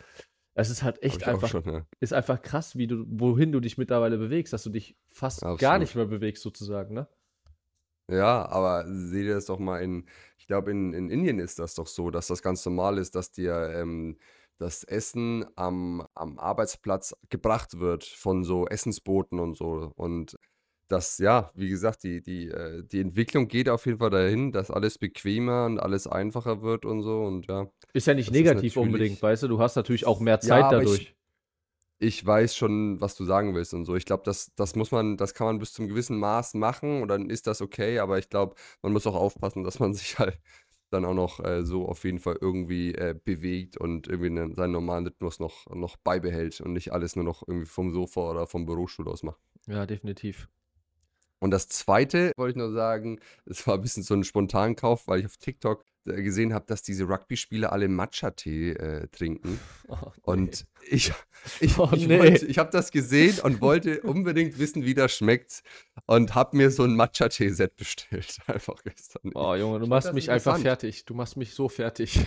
Es 0.54 0.70
ist 0.70 0.82
halt 0.82 1.02
echt 1.02 1.26
einfach, 1.26 1.48
schon, 1.48 1.64
ja. 1.64 1.86
ist 2.00 2.12
einfach 2.12 2.40
krass, 2.40 2.76
wie 2.76 2.86
du, 2.86 3.04
wohin 3.08 3.52
du 3.52 3.60
dich 3.60 3.76
mittlerweile 3.76 4.16
bewegst, 4.16 4.52
dass 4.52 4.62
du 4.62 4.70
dich 4.70 4.96
fast 5.10 5.42
gar 5.42 5.52
Absolut. 5.52 5.80
nicht 5.80 5.94
mehr 5.96 6.06
bewegst, 6.06 6.42
sozusagen, 6.42 6.94
ne? 6.94 7.08
Ja, 8.10 8.46
aber 8.48 8.84
seht 8.86 9.24
ihr 9.24 9.34
das 9.34 9.46
doch 9.46 9.58
mal 9.58 9.78
in, 9.78 10.06
ich 10.38 10.46
glaube, 10.46 10.70
in, 10.70 10.92
in 10.92 11.10
Indien 11.10 11.38
ist 11.38 11.58
das 11.58 11.74
doch 11.74 11.86
so, 11.86 12.10
dass 12.10 12.28
das 12.28 12.42
ganz 12.42 12.64
normal 12.64 12.98
ist, 12.98 13.14
dass 13.14 13.32
dir 13.32 13.72
ähm, 13.74 14.18
das 14.58 14.84
Essen 14.84 15.44
am, 15.56 16.06
am 16.14 16.38
Arbeitsplatz 16.38 17.14
gebracht 17.28 17.78
wird 17.80 18.04
von 18.04 18.44
so 18.44 18.66
Essensboten 18.66 19.40
und 19.40 19.56
so. 19.56 19.92
Und 19.96 20.36
das, 20.88 21.18
ja, 21.18 21.50
wie 21.54 21.68
gesagt, 21.68 22.02
die, 22.04 22.22
die, 22.22 22.48
äh, 22.48 22.82
die 22.84 23.00
Entwicklung 23.00 23.48
geht 23.48 23.68
auf 23.68 23.86
jeden 23.86 23.98
Fall 23.98 24.10
dahin, 24.10 24.52
dass 24.52 24.70
alles 24.70 24.98
bequemer 24.98 25.64
und 25.66 25.78
alles 25.78 26.06
einfacher 26.06 26.62
wird 26.62 26.84
und 26.84 27.02
so. 27.02 27.22
Und 27.22 27.46
ja, 27.46 27.66
Ist 27.92 28.06
ja 28.06 28.14
nicht 28.14 28.30
negativ 28.30 28.76
unbedingt, 28.76 29.20
weißt 29.22 29.44
du? 29.44 29.48
Du 29.48 29.58
hast 29.60 29.76
natürlich 29.76 30.06
auch 30.06 30.20
mehr 30.20 30.40
Ja, 30.40 30.48
Zeit 30.48 30.64
ich- 30.64 30.70
dadurch. 30.70 31.14
ich 32.00 32.24
weiß 32.26 32.54
schon, 32.54 33.00
was 33.00 33.14
du 33.14 33.24
sagen 33.24 33.54
willst 33.54 33.72
und 33.72 33.86
so. 33.86 33.96
Ich 33.96 34.04
glaube, 34.04 34.24
das, 34.24 34.52
das 34.56 34.76
muss 34.76 34.90
man, 34.90 35.16
das 35.16 35.32
kann 35.32 35.46
man 35.46 35.58
bis 35.58 35.72
zum 35.72 35.88
gewissen 35.88 36.18
Maß 36.18 36.54
machen 36.54 37.00
und 37.02 37.08
dann 37.08 37.30
ist 37.30 37.46
das 37.46 37.62
okay, 37.62 37.98
aber 37.98 38.18
ich 38.18 38.28
glaube, 38.28 38.54
man 38.82 38.92
muss 38.92 39.06
auch 39.06 39.14
aufpassen, 39.14 39.64
dass 39.64 39.78
man 39.80 39.94
sich 39.94 40.18
halt 40.18 40.38
dann 40.94 41.04
auch 41.04 41.14
noch 41.14 41.40
äh, 41.40 41.64
so 41.64 41.86
auf 41.86 42.04
jeden 42.04 42.18
Fall 42.18 42.38
irgendwie 42.40 42.94
äh, 42.94 43.14
bewegt 43.22 43.76
und 43.76 44.08
irgendwie 44.08 44.30
ne, 44.30 44.54
seinen 44.54 44.72
normalen 44.72 45.06
Rhythmus 45.06 45.40
noch, 45.40 45.66
noch 45.74 45.96
beibehält 45.96 46.60
und 46.60 46.72
nicht 46.72 46.92
alles 46.92 47.16
nur 47.16 47.24
noch 47.24 47.46
irgendwie 47.46 47.66
vom 47.66 47.92
Sofa 47.92 48.30
oder 48.30 48.46
vom 48.46 48.64
Bürostuhl 48.64 49.08
aus 49.08 49.22
macht. 49.22 49.40
Ja, 49.66 49.86
definitiv. 49.86 50.48
Und 51.40 51.50
das 51.50 51.68
zweite 51.68 52.32
wollte 52.36 52.52
ich 52.52 52.56
nur 52.56 52.72
sagen, 52.72 53.20
es 53.44 53.66
war 53.66 53.74
ein 53.74 53.82
bisschen 53.82 54.02
so 54.02 54.14
ein 54.14 54.24
Spontankauf, 54.24 55.06
weil 55.08 55.20
ich 55.20 55.26
auf 55.26 55.36
TikTok 55.36 55.84
gesehen 56.04 56.54
habe, 56.54 56.64
dass 56.66 56.82
diese 56.82 57.04
Rugby-Spieler 57.04 57.72
alle 57.72 57.88
Matcha-Tee 57.88 58.72
äh, 58.72 59.08
trinken. 59.08 59.58
Oh, 59.86 59.96
nee. 59.96 60.22
Und 60.22 60.66
ich, 60.88 61.12
ich, 61.60 61.78
Oh, 61.78 61.90
ich, 61.92 62.08
nee. 62.08 62.36
ich 62.36 62.56
habe 62.56 62.70
das 62.70 62.90
gesehen 62.90 63.38
und 63.40 63.60
wollte 63.60 64.00
unbedingt 64.00 64.58
wissen, 64.58 64.86
wie 64.86 64.94
das 64.94 65.14
schmeckt. 65.14 65.62
Und 66.06 66.34
habe 66.34 66.56
mir 66.56 66.70
so 66.70 66.84
ein 66.84 66.96
Matcha-Tee-Set 66.96 67.76
bestellt. 67.76 68.38
Einfach 68.46 68.82
gestern. 68.82 69.32
Oh, 69.34 69.54
Junge, 69.54 69.80
du 69.80 69.86
machst 69.86 70.14
mich 70.14 70.30
einfach 70.30 70.58
fertig. 70.58 71.04
Du 71.04 71.12
machst 71.12 71.36
mich 71.36 71.52
so 71.52 71.68
fertig. 71.68 72.18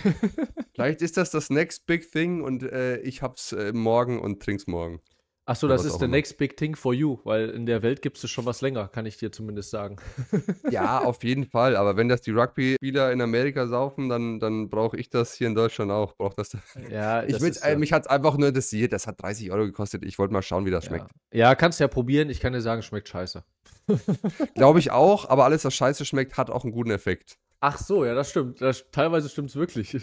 Vielleicht 0.74 1.02
ist 1.02 1.16
das 1.16 1.30
das 1.32 1.50
next 1.50 1.86
big 1.86 2.08
thing 2.12 2.42
und 2.42 2.62
äh, 2.62 2.98
ich 2.98 3.22
hab's 3.22 3.52
äh, 3.52 3.72
morgen 3.72 4.20
und 4.20 4.40
trink's 4.40 4.68
morgen. 4.68 5.00
Achso, 5.48 5.66
Oder 5.66 5.76
das 5.76 5.86
ist 5.86 5.98
the 5.98 6.04
immer. 6.04 6.16
next 6.16 6.36
big 6.36 6.58
thing 6.58 6.76
for 6.76 6.92
you, 6.92 7.20
weil 7.24 7.48
in 7.48 7.64
der 7.64 7.80
Welt 7.80 8.02
gibt 8.02 8.22
es 8.22 8.30
schon 8.30 8.44
was 8.44 8.60
länger, 8.60 8.86
kann 8.88 9.06
ich 9.06 9.16
dir 9.16 9.32
zumindest 9.32 9.70
sagen. 9.70 9.96
Ja, 10.70 10.98
auf 10.98 11.24
jeden 11.24 11.46
Fall. 11.46 11.74
Aber 11.76 11.96
wenn 11.96 12.08
das 12.08 12.20
die 12.20 12.32
Rugby-Spieler 12.32 13.10
in 13.12 13.22
Amerika 13.22 13.66
saufen, 13.66 14.10
dann, 14.10 14.40
dann 14.40 14.68
brauche 14.68 14.98
ich 14.98 15.08
das 15.08 15.32
hier 15.32 15.46
in 15.46 15.54
Deutschland 15.54 15.90
auch. 15.90 16.14
Brauch 16.16 16.34
das 16.34 16.54
Ja, 16.90 17.22
ich 17.22 17.32
das 17.32 17.40
will, 17.40 17.52
äh, 17.62 17.76
mich 17.76 17.94
hat's 17.94 18.06
einfach 18.06 18.36
nur 18.36 18.48
interessiert. 18.48 18.92
Das 18.92 19.06
hat 19.06 19.22
30 19.22 19.50
Euro 19.50 19.64
gekostet. 19.64 20.04
Ich 20.04 20.18
wollte 20.18 20.34
mal 20.34 20.42
schauen, 20.42 20.66
wie 20.66 20.70
das 20.70 20.84
schmeckt. 20.84 21.06
Ja. 21.32 21.38
ja, 21.38 21.54
kannst 21.54 21.80
ja 21.80 21.88
probieren. 21.88 22.28
Ich 22.28 22.40
kann 22.40 22.52
dir 22.52 22.60
sagen, 22.60 22.82
schmeckt 22.82 23.08
scheiße. 23.08 23.42
Glaube 24.54 24.80
ich 24.80 24.90
auch, 24.90 25.30
aber 25.30 25.46
alles, 25.46 25.64
was 25.64 25.74
scheiße 25.74 26.04
schmeckt, 26.04 26.36
hat 26.36 26.50
auch 26.50 26.64
einen 26.64 26.72
guten 26.72 26.90
Effekt. 26.90 27.38
Ach 27.60 27.78
so, 27.78 28.04
ja, 28.04 28.14
das 28.14 28.30
stimmt. 28.30 28.60
Das, 28.60 28.84
teilweise 28.92 29.28
stimmt 29.28 29.50
es 29.50 29.56
wirklich. 29.56 29.96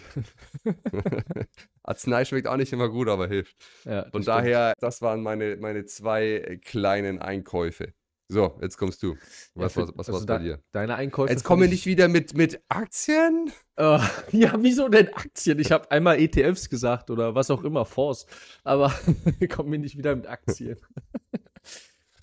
Arznei 1.83 2.25
schmeckt 2.25 2.47
auch 2.47 2.57
nicht 2.57 2.73
immer 2.73 2.89
gut, 2.89 3.07
aber 3.07 3.27
hilft. 3.27 3.55
ja, 3.85 4.01
Von 4.03 4.23
stimmt. 4.23 4.27
daher, 4.27 4.73
das 4.79 5.01
waren 5.01 5.23
meine, 5.23 5.55
meine 5.57 5.85
zwei 5.85 6.25
äh, 6.25 6.57
kleinen 6.57 7.19
Einkäufe. 7.19 7.93
So, 8.27 8.57
jetzt 8.61 8.77
kommst 8.77 9.03
du. 9.03 9.15
Was, 9.53 9.75
Ja, 9.75 9.83
was, 9.83 9.91
was 9.95 10.09
also 10.09 10.25
bei 10.25 10.39
dir? 10.39 10.59
Deine 10.71 10.95
Einkäufe. 10.95 11.31
Jetzt 11.31 11.43
kommen 11.43 11.61
wir 11.61 11.67
find 11.67 11.75
nicht 11.75 11.85
wieder 11.85 12.07
mit, 12.07 12.35
mit 12.35 12.59
Aktien? 12.69 13.51
Äh, 13.75 13.99
ja, 14.31 14.53
wieso 14.57 14.89
denn 14.89 15.13
Aktien? 15.13 15.59
Ich 15.59 15.71
habe 15.71 15.91
einmal 15.91 16.19
ETFs 16.19 16.69
gesagt 16.69 17.11
oder 17.11 17.35
was 17.35 17.51
auch 17.51 17.63
immer, 17.63 17.85
Fonds. 17.85 18.25
Aber 18.63 18.91
kommen 19.49 19.71
wir 19.71 19.79
nicht 19.79 19.97
wieder 19.97 20.15
mit 20.15 20.27
Aktien. 20.27 20.77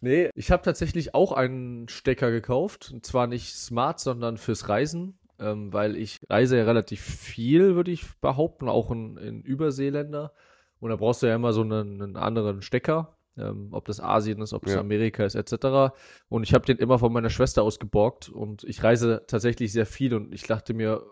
nee, 0.01 0.29
ich 0.35 0.51
habe 0.51 0.65
tatsächlich 0.65 1.15
auch 1.15 1.33
einen 1.33 1.89
Stecker 1.89 2.33
gekauft. 2.33 2.91
Und 2.93 3.07
zwar 3.07 3.29
nicht 3.29 3.55
smart, 3.55 4.01
sondern 4.01 4.39
fürs 4.39 4.69
Reisen. 4.69 5.19
Ähm, 5.39 5.73
weil 5.73 5.97
ich 5.97 6.21
reise 6.29 6.57
ja 6.59 6.65
relativ 6.65 7.01
viel, 7.01 7.75
würde 7.75 7.91
ich 7.91 8.05
behaupten, 8.21 8.69
auch 8.69 8.91
in, 8.91 9.17
in 9.17 9.43
Überseeländer. 9.43 10.33
Und 10.79 10.91
da 10.91 10.97
brauchst 10.97 11.23
du 11.23 11.27
ja 11.27 11.35
immer 11.35 11.53
so 11.53 11.63
einen, 11.63 12.03
einen 12.03 12.17
anderen 12.17 12.63
Stecker. 12.63 13.17
Ähm, 13.37 13.69
ob 13.71 13.87
das 13.87 13.99
Asien 13.99 14.43
ist, 14.43 14.53
ob 14.53 14.67
es 14.67 14.75
Ja. 14.75 14.81
Amerika 14.81 15.25
ist, 15.25 15.35
etc. 15.37 15.95
Und 16.29 16.43
ich 16.43 16.53
habe 16.53 16.67
den 16.67 16.77
immer 16.77 16.99
von 16.99 17.13
meiner 17.13 17.31
Schwester 17.31 17.63
ausgeborgt. 17.63 18.29
Und 18.29 18.63
ich 18.65 18.83
reise 18.85 19.23
tatsächlich 19.27 19.73
sehr 19.73 19.87
viel. 19.87 20.15
Und 20.15 20.35
ich 20.35 20.43
dachte 20.43 20.75
mir, 20.75 21.03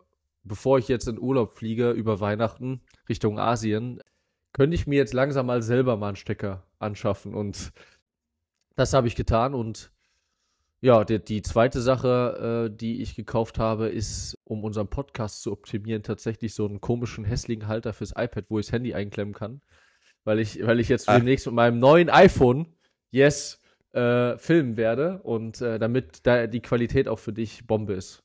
bevor 0.43 0.79
ich 0.79 0.89
jetzt 0.89 1.09
in 1.09 1.19
Urlaub 1.19 1.53
fliege 1.53 1.91
über 1.93 2.21
Weihnachten 2.21 2.83
Richtung 3.09 3.39
Asien, 3.39 4.03
könnte 4.53 4.75
ich 4.75 4.87
mir 4.87 4.97
jetzt 4.97 5.15
langsam 5.15 5.47
mal 5.47 5.63
selber 5.63 5.97
mal 5.97 6.09
einen 6.09 6.17
Stecker 6.17 6.67
anschaffen. 6.79 7.35
Und 7.35 7.73
das 8.77 8.93
habe 8.93 9.07
ich 9.07 9.17
getan. 9.17 9.55
Und 9.55 9.91
ja, 10.81 11.05
die, 11.05 11.23
die 11.23 11.43
zweite 11.43 11.81
Sache, 11.81 12.69
äh, 12.71 12.77
die 12.77 13.03
ich 13.03 13.15
gekauft 13.15 13.59
habe, 13.59 13.89
ist, 13.89 14.39
um 14.45 14.65
unseren 14.65 14.89
Podcast 14.89 15.43
zu 15.43 15.53
optimieren, 15.53 16.03
tatsächlich 16.03 16.55
so 16.55 16.67
einen 16.67 16.81
komischen, 16.81 17.25
hässlichen 17.25 17.69
Halter 17.69 17.93
fürs 17.93 18.13
iPad, 18.17 18.47
wo 18.49 18.59
ich 18.59 18.67
das 18.67 18.73
Handy 18.73 18.95
einklemmen 18.95 19.35
kann. 19.35 19.61
Weil 20.25 20.39
ich, 20.39 20.65
weil 20.67 20.81
ich 20.81 20.89
jetzt 20.89 21.09
Ah. 21.09 21.17
demnächst 21.17 21.47
mit 21.47 21.55
meinem 21.55 21.79
neuen 21.79 22.09
iPhone, 22.11 22.67
yes, 23.11 23.61
äh, 23.93 24.39
filmen 24.39 24.77
werde. 24.77 25.23
Und 25.23 25.61
äh, 25.61 25.79
damit 25.79 26.27
da 26.27 26.47
die 26.47 26.61
Qualität 26.61 27.09
auch 27.09 27.19
für 27.19 27.33
dich 27.33 27.67
Bombe 27.67 27.95
ist. 27.95 28.23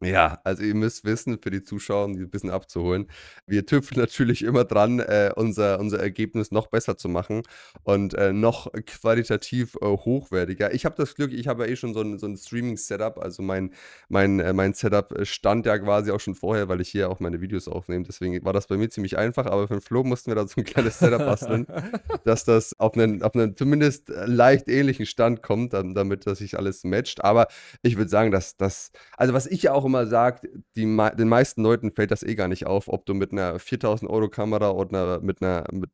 Ja, 0.00 0.40
also 0.44 0.62
ihr 0.62 0.76
müsst 0.76 1.04
wissen, 1.04 1.40
für 1.42 1.50
die 1.50 1.64
Zuschauer, 1.64 2.04
um 2.04 2.14
die 2.14 2.22
ein 2.22 2.30
bisschen 2.30 2.50
abzuholen, 2.50 3.08
wir 3.48 3.66
tüfteln 3.66 4.00
natürlich 4.00 4.44
immer 4.44 4.64
dran, 4.64 5.00
äh, 5.00 5.32
unser, 5.34 5.80
unser 5.80 5.98
Ergebnis 5.98 6.52
noch 6.52 6.68
besser 6.68 6.96
zu 6.96 7.08
machen 7.08 7.42
und 7.82 8.14
äh, 8.14 8.32
noch 8.32 8.70
qualitativ 8.86 9.74
äh, 9.82 9.86
hochwertiger. 9.86 10.72
Ich 10.72 10.84
habe 10.84 10.94
das 10.96 11.16
Glück, 11.16 11.32
ich 11.32 11.48
habe 11.48 11.64
ja 11.64 11.72
eh 11.72 11.76
schon 11.76 11.94
so 11.94 12.00
ein, 12.02 12.16
so 12.20 12.26
ein 12.26 12.36
Streaming-Setup, 12.36 13.18
also 13.18 13.42
mein, 13.42 13.74
mein, 14.08 14.38
äh, 14.38 14.52
mein 14.52 14.72
Setup 14.72 15.10
äh, 15.18 15.24
stand 15.24 15.66
ja 15.66 15.76
quasi 15.78 16.12
auch 16.12 16.20
schon 16.20 16.36
vorher, 16.36 16.68
weil 16.68 16.80
ich 16.80 16.90
hier 16.90 17.10
auch 17.10 17.18
meine 17.18 17.40
Videos 17.40 17.66
aufnehme. 17.66 18.04
Deswegen 18.04 18.44
war 18.44 18.52
das 18.52 18.68
bei 18.68 18.76
mir 18.76 18.90
ziemlich 18.90 19.18
einfach, 19.18 19.46
aber 19.46 19.66
für 19.66 19.74
den 19.74 19.80
Flo 19.80 20.04
mussten 20.04 20.30
wir 20.30 20.36
da 20.36 20.46
so 20.46 20.60
ein 20.60 20.64
kleines 20.64 21.00
Setup 21.00 21.18
basteln, 21.18 21.66
dass 22.24 22.44
das 22.44 22.78
auf 22.78 22.94
einen, 22.94 23.24
auf 23.24 23.34
einen 23.34 23.56
zumindest 23.56 24.10
äh, 24.10 24.26
leicht 24.26 24.68
ähnlichen 24.68 25.06
Stand 25.06 25.42
kommt, 25.42 25.72
dann, 25.72 25.94
damit 25.96 26.24
das 26.24 26.38
sich 26.38 26.56
alles 26.56 26.84
matcht. 26.84 27.24
Aber 27.24 27.48
ich 27.82 27.96
würde 27.96 28.08
sagen, 28.10 28.30
dass 28.30 28.56
das, 28.56 28.92
also 29.16 29.34
was 29.34 29.48
ich 29.48 29.64
ja 29.64 29.72
auch 29.72 29.87
immer 29.88 30.06
sage, 30.06 30.48
mei- 30.76 31.10
den 31.10 31.28
meisten 31.28 31.62
Leuten 31.62 31.90
fällt 31.90 32.10
das 32.10 32.22
eh 32.22 32.34
gar 32.34 32.48
nicht 32.48 32.66
auf, 32.66 32.88
ob 32.88 33.04
du 33.06 33.14
mit 33.14 33.32
einer 33.32 33.58
4000 33.58 34.10
Euro 34.10 34.28
Kamera 34.28 34.70
oder 34.70 35.20
mit 35.20 35.42
einer, 35.42 35.66
mit 35.72 35.90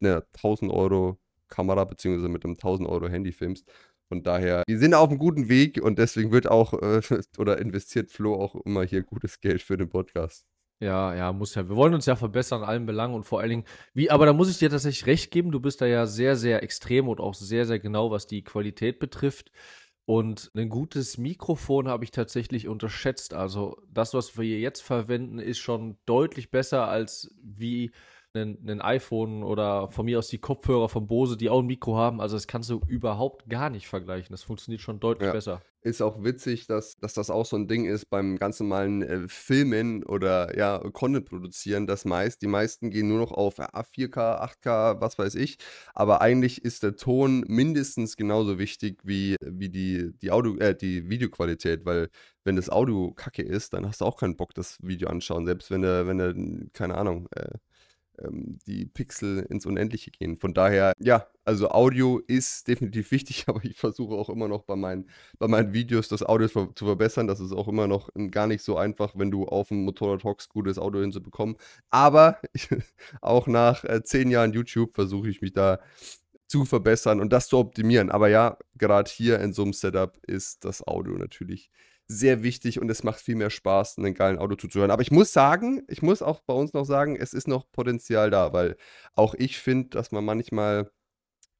einer 0.00 0.22
1000 0.36 0.70
Euro 0.72 1.18
Kamera 1.48 1.84
beziehungsweise 1.84 2.28
mit 2.28 2.44
einem 2.44 2.54
1000 2.54 2.88
Euro 2.88 3.08
Handy 3.08 3.32
filmst. 3.32 3.66
Von 4.08 4.22
daher, 4.22 4.62
wir 4.66 4.78
sind 4.78 4.94
auf 4.94 5.10
einem 5.10 5.18
guten 5.18 5.48
Weg 5.48 5.82
und 5.82 5.98
deswegen 5.98 6.32
wird 6.32 6.48
auch 6.48 6.72
äh, 6.74 7.00
oder 7.38 7.58
investiert 7.58 8.10
Flo 8.10 8.34
auch 8.34 8.54
immer 8.64 8.82
hier 8.84 9.02
gutes 9.02 9.40
Geld 9.40 9.60
für 9.62 9.76
den 9.76 9.88
Podcast. 9.88 10.46
Ja, 10.80 11.12
ja, 11.14 11.32
muss 11.32 11.56
ja. 11.56 11.68
Wir 11.68 11.74
wollen 11.74 11.92
uns 11.92 12.06
ja 12.06 12.14
verbessern 12.14 12.62
in 12.62 12.68
allen 12.68 12.86
Belangen 12.86 13.14
und 13.14 13.24
vor 13.24 13.40
allen 13.40 13.50
Dingen, 13.50 13.64
wie, 13.94 14.10
aber 14.10 14.26
da 14.26 14.32
muss 14.32 14.48
ich 14.48 14.58
dir 14.58 14.70
tatsächlich 14.70 15.06
recht 15.06 15.30
geben, 15.32 15.50
du 15.50 15.58
bist 15.58 15.80
da 15.80 15.86
ja 15.86 16.06
sehr, 16.06 16.36
sehr 16.36 16.62
extrem 16.62 17.08
und 17.08 17.18
auch 17.20 17.34
sehr, 17.34 17.66
sehr 17.66 17.80
genau, 17.80 18.10
was 18.12 18.26
die 18.28 18.44
Qualität 18.44 19.00
betrifft. 19.00 19.50
Und 20.08 20.50
ein 20.56 20.70
gutes 20.70 21.18
Mikrofon 21.18 21.86
habe 21.86 22.02
ich 22.02 22.12
tatsächlich 22.12 22.66
unterschätzt. 22.66 23.34
Also 23.34 23.76
das, 23.92 24.14
was 24.14 24.38
wir 24.38 24.58
jetzt 24.58 24.80
verwenden, 24.80 25.38
ist 25.38 25.58
schon 25.58 25.98
deutlich 26.06 26.50
besser 26.50 26.88
als 26.88 27.30
wie 27.42 27.90
ein 28.42 28.80
iPhone 28.80 29.42
oder 29.42 29.88
von 29.90 30.06
mir 30.06 30.18
aus 30.18 30.28
die 30.28 30.38
Kopfhörer 30.38 30.88
von 30.88 31.06
Bose, 31.06 31.36
die 31.36 31.50
auch 31.50 31.60
ein 31.60 31.66
Mikro 31.66 31.96
haben. 31.96 32.20
Also 32.20 32.36
das 32.36 32.46
kannst 32.46 32.70
du 32.70 32.80
überhaupt 32.86 33.48
gar 33.48 33.70
nicht 33.70 33.88
vergleichen. 33.88 34.32
Das 34.32 34.42
funktioniert 34.42 34.80
schon 34.80 35.00
deutlich 35.00 35.26
ja. 35.26 35.32
besser. 35.32 35.62
Ist 35.80 36.02
auch 36.02 36.24
witzig, 36.24 36.66
dass, 36.66 36.96
dass 36.96 37.14
das 37.14 37.30
auch 37.30 37.46
so 37.46 37.56
ein 37.56 37.68
Ding 37.68 37.84
ist 37.84 38.10
beim 38.10 38.36
ganz 38.36 38.58
normalen 38.58 39.02
äh, 39.02 39.28
Filmen 39.28 40.02
oder 40.02 40.58
ja, 40.58 40.78
Content 40.92 41.24
produzieren, 41.26 41.86
das 41.86 42.04
meist. 42.04 42.42
Die 42.42 42.48
meisten 42.48 42.90
gehen 42.90 43.06
nur 43.06 43.20
noch 43.20 43.30
auf 43.30 43.58
ja, 43.58 43.68
4K, 43.68 44.42
8K, 44.60 45.00
was 45.00 45.18
weiß 45.18 45.36
ich. 45.36 45.58
Aber 45.94 46.20
eigentlich 46.20 46.64
ist 46.64 46.82
der 46.82 46.96
Ton 46.96 47.44
mindestens 47.46 48.16
genauso 48.16 48.58
wichtig 48.58 48.98
wie, 49.04 49.36
wie 49.40 49.68
die, 49.68 50.12
die, 50.20 50.32
Audio, 50.32 50.56
äh, 50.56 50.74
die 50.74 51.08
Videoqualität, 51.08 51.86
weil 51.86 52.08
wenn 52.42 52.56
das 52.56 52.70
Audio 52.70 53.12
kacke 53.12 53.42
ist, 53.42 53.72
dann 53.72 53.86
hast 53.86 54.00
du 54.00 54.04
auch 54.04 54.18
keinen 54.18 54.36
Bock, 54.36 54.54
das 54.54 54.78
Video 54.82 55.08
anschauen. 55.08 55.46
Selbst 55.46 55.70
wenn 55.70 55.82
du, 55.82 56.06
wenn 56.08 56.18
du, 56.18 56.68
keine 56.72 56.96
Ahnung, 56.96 57.28
äh, 57.36 57.50
ähm, 58.22 58.58
die 58.66 58.86
Pixel 58.86 59.46
ins 59.48 59.66
Unendliche 59.66 60.10
gehen. 60.10 60.36
Von 60.36 60.54
daher, 60.54 60.92
ja, 60.98 61.26
also 61.44 61.70
Audio 61.70 62.20
ist 62.26 62.68
definitiv 62.68 63.10
wichtig, 63.10 63.44
aber 63.48 63.64
ich 63.64 63.76
versuche 63.76 64.14
auch 64.14 64.28
immer 64.28 64.48
noch 64.48 64.64
bei 64.64 64.76
meinen, 64.76 65.08
bei 65.38 65.48
meinen 65.48 65.72
Videos 65.72 66.08
das 66.08 66.22
Audio 66.22 66.48
zu 66.48 66.84
verbessern. 66.84 67.26
Das 67.26 67.40
ist 67.40 67.52
auch 67.52 67.68
immer 67.68 67.86
noch 67.86 68.10
gar 68.30 68.46
nicht 68.46 68.62
so 68.62 68.76
einfach, 68.76 69.14
wenn 69.16 69.30
du 69.30 69.44
auf 69.46 69.68
dem 69.68 69.84
Motorrad 69.84 70.24
hockst, 70.24 70.50
gutes 70.50 70.78
Audio 70.78 71.00
hinzubekommen. 71.00 71.56
Aber 71.90 72.40
auch 73.20 73.46
nach 73.46 73.84
äh, 73.84 74.02
zehn 74.02 74.30
Jahren 74.30 74.52
YouTube 74.52 74.94
versuche 74.94 75.28
ich 75.28 75.40
mich 75.40 75.52
da 75.52 75.80
zu 76.48 76.64
verbessern 76.64 77.20
und 77.20 77.32
das 77.32 77.48
zu 77.48 77.58
optimieren. 77.58 78.10
Aber 78.10 78.28
ja, 78.28 78.58
gerade 78.76 79.10
hier 79.10 79.38
in 79.40 79.52
so 79.52 79.62
einem 79.62 79.74
Setup 79.74 80.18
ist 80.26 80.64
das 80.64 80.86
Audio 80.86 81.14
natürlich 81.14 81.70
sehr 82.08 82.42
wichtig 82.42 82.80
und 82.80 82.90
es 82.90 83.04
macht 83.04 83.20
viel 83.20 83.36
mehr 83.36 83.50
Spaß, 83.50 83.98
einen 83.98 84.14
geilen 84.14 84.38
Auto 84.38 84.56
zuzuhören. 84.56 84.90
Aber 84.90 85.02
ich 85.02 85.10
muss 85.10 85.32
sagen, 85.32 85.82
ich 85.88 86.00
muss 86.00 86.22
auch 86.22 86.40
bei 86.40 86.54
uns 86.54 86.72
noch 86.72 86.84
sagen, 86.84 87.16
es 87.16 87.34
ist 87.34 87.46
noch 87.46 87.70
Potenzial 87.70 88.30
da, 88.30 88.52
weil 88.54 88.76
auch 89.14 89.34
ich 89.34 89.58
finde, 89.58 89.90
dass 89.90 90.10
man 90.10 90.24
manchmal, 90.24 90.90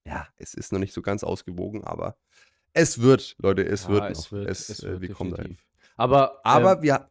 ja, 0.07 0.27
es 0.37 0.55
ist 0.55 0.73
noch 0.73 0.79
nicht 0.79 0.95
so 0.95 1.03
ganz 1.03 1.23
ausgewogen, 1.23 1.85
aber 1.85 2.17
es 2.73 3.01
wird, 3.01 3.37
Leute, 3.39 3.63
es 3.65 3.85
ja, 3.85 3.89
wird 3.91 4.11
es 4.11 4.19
noch. 4.19 4.33
Wird, 4.33 4.49
es, 4.49 4.69
es 4.71 4.83
äh, 4.83 4.91
wird 4.93 5.03
wir 5.03 5.15
kommen 5.15 5.35
dahin. 5.35 5.59
Aber, 5.97 6.41
aber 6.45 6.77
ähm, 6.77 6.83
wir. 6.83 7.11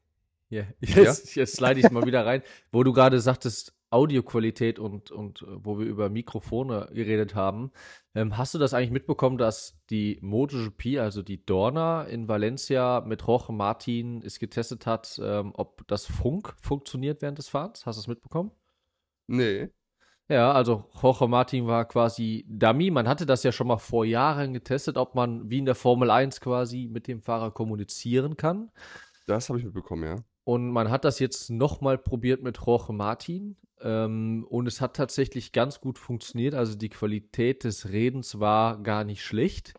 Yeah. 0.49 0.67
Jetzt, 0.79 1.35
ja? 1.35 1.41
jetzt 1.41 1.57
slide 1.57 1.77
ich 1.77 1.91
mal 1.91 2.05
wieder 2.05 2.25
rein, 2.25 2.41
wo 2.71 2.81
du 2.81 2.93
gerade 2.93 3.19
sagtest, 3.19 3.73
Audioqualität 3.89 4.79
und, 4.79 5.11
und 5.11 5.41
äh, 5.41 5.45
wo 5.49 5.79
wir 5.79 5.85
über 5.85 6.09
Mikrofone 6.09 6.89
geredet 6.91 7.35
haben. 7.35 7.71
Ähm, 8.15 8.37
hast 8.37 8.53
du 8.53 8.57
das 8.57 8.73
eigentlich 8.73 8.91
mitbekommen, 8.91 9.37
dass 9.37 9.79
die 9.89 10.19
MotoGP, 10.21 10.99
also 10.99 11.21
die 11.21 11.45
Dorna 11.45 12.03
in 12.03 12.27
Valencia 12.27 13.01
mit 13.05 13.21
Jorge 13.21 13.53
Martin 13.53 14.21
es 14.21 14.39
getestet 14.39 14.85
hat, 14.85 15.19
ähm, 15.23 15.51
ob 15.55 15.87
das 15.87 16.05
Funk 16.05 16.53
funktioniert 16.61 17.21
während 17.21 17.37
des 17.37 17.47
Fahrens? 17.47 17.85
Hast 17.85 17.97
du 17.97 18.01
es 18.01 18.07
mitbekommen? 18.07 18.51
Nee. 19.27 19.69
Ja, 20.29 20.51
also 20.51 20.83
Jorge 21.01 21.27
Martin 21.29 21.67
war 21.67 21.85
quasi 21.85 22.45
Dummy. 22.49 22.91
Man 22.91 23.07
hatte 23.07 23.25
das 23.25 23.43
ja 23.43 23.53
schon 23.53 23.67
mal 23.67 23.77
vor 23.77 24.03
Jahren 24.03 24.53
getestet, 24.53 24.97
ob 24.97 25.15
man 25.15 25.49
wie 25.49 25.59
in 25.59 25.65
der 25.65 25.75
Formel 25.75 26.11
1 26.11 26.41
quasi 26.41 26.89
mit 26.91 27.07
dem 27.07 27.21
Fahrer 27.21 27.51
kommunizieren 27.51 28.35
kann. 28.35 28.69
Das 29.25 29.47
habe 29.47 29.59
ich 29.59 29.65
mitbekommen, 29.65 30.03
ja. 30.03 30.15
Und 30.47 30.69
man 30.69 30.89
hat 30.89 31.03
das 31.03 31.19
jetzt 31.19 31.49
nochmal 31.49 31.97
probiert 31.97 32.41
mit 32.41 32.57
Jorge 32.65 32.93
Martin. 32.93 33.57
Ähm, 33.81 34.47
und 34.49 34.65
es 34.65 34.79
hat 34.79 34.95
tatsächlich 34.95 35.51
ganz 35.51 35.81
gut 35.81 35.99
funktioniert. 35.99 36.53
Also 36.53 36.75
die 36.75 36.87
Qualität 36.87 37.65
des 37.65 37.89
Redens 37.89 38.39
war 38.39 38.81
gar 38.81 39.03
nicht 39.03 39.25
schlecht. 39.25 39.73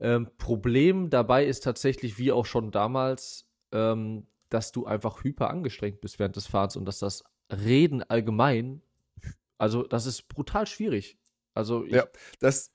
Ähm, 0.00 0.28
Problem 0.36 1.08
dabei 1.08 1.46
ist 1.46 1.64
tatsächlich, 1.64 2.18
wie 2.18 2.30
auch 2.30 2.44
schon 2.44 2.70
damals, 2.70 3.48
ähm, 3.72 4.26
dass 4.50 4.70
du 4.70 4.84
einfach 4.84 5.24
hyper 5.24 5.48
angestrengt 5.48 6.02
bist 6.02 6.18
während 6.18 6.36
des 6.36 6.46
Fahrens 6.46 6.76
und 6.76 6.84
dass 6.84 6.98
das 6.98 7.24
Reden 7.50 8.02
allgemein, 8.02 8.82
also 9.56 9.82
das 9.82 10.04
ist 10.04 10.28
brutal 10.28 10.66
schwierig. 10.66 11.16
Also 11.54 11.86
ja, 11.86 12.04
das, 12.38 12.70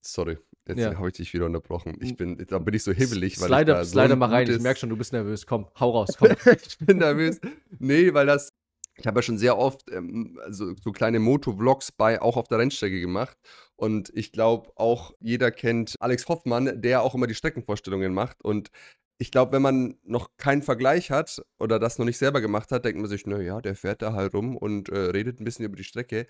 sorry, 0.00 0.38
Jetzt 0.66 0.78
ja. 0.78 0.96
habe 0.96 1.08
ich 1.08 1.14
dich 1.14 1.34
wieder 1.34 1.44
unterbrochen. 1.44 1.98
Ich 2.00 2.16
bin, 2.16 2.38
da 2.48 2.58
bin 2.58 2.72
ich 2.72 2.82
so 2.82 2.92
hibbelig, 2.92 3.38
weil 3.40 3.48
slide, 3.48 3.72
ich 3.72 3.78
da 3.78 3.84
slide 3.84 4.10
so 4.10 4.16
mal 4.16 4.30
rein. 4.30 4.48
Ich 4.48 4.60
merke 4.60 4.80
schon, 4.80 4.88
du 4.88 4.96
bist 4.96 5.12
nervös. 5.12 5.46
Komm, 5.46 5.68
hau 5.78 5.90
raus. 5.90 6.16
Komm. 6.18 6.30
ich 6.66 6.78
bin 6.78 6.98
nervös. 6.98 7.38
Nee, 7.78 8.14
weil 8.14 8.24
das, 8.24 8.48
ich 8.96 9.06
habe 9.06 9.18
ja 9.18 9.22
schon 9.22 9.36
sehr 9.36 9.58
oft 9.58 9.90
ähm, 9.90 10.40
also 10.42 10.74
so 10.82 10.92
kleine 10.92 11.18
Motovlogs 11.18 11.92
bei, 11.92 12.22
auch 12.22 12.38
auf 12.38 12.48
der 12.48 12.58
Rennstrecke 12.58 12.98
gemacht. 12.98 13.36
Und 13.76 14.10
ich 14.14 14.32
glaube, 14.32 14.70
auch 14.76 15.12
jeder 15.20 15.50
kennt 15.50 15.96
Alex 16.00 16.28
Hoffmann, 16.28 16.80
der 16.80 17.02
auch 17.02 17.14
immer 17.14 17.26
die 17.26 17.34
Streckenvorstellungen 17.34 18.14
macht. 18.14 18.42
Und 18.42 18.70
ich 19.18 19.30
glaube, 19.30 19.52
wenn 19.52 19.62
man 19.62 19.98
noch 20.02 20.30
keinen 20.38 20.62
Vergleich 20.62 21.10
hat 21.10 21.42
oder 21.58 21.78
das 21.78 21.98
noch 21.98 22.06
nicht 22.06 22.18
selber 22.18 22.40
gemacht 22.40 22.72
hat, 22.72 22.86
denkt 22.86 23.00
man 23.00 23.10
sich, 23.10 23.26
naja, 23.26 23.60
der 23.60 23.74
fährt 23.74 24.00
da 24.00 24.14
halt 24.14 24.34
rum 24.34 24.56
und 24.56 24.88
äh, 24.88 24.98
redet 24.98 25.40
ein 25.40 25.44
bisschen 25.44 25.66
über 25.66 25.76
die 25.76 25.84
Strecke. 25.84 26.26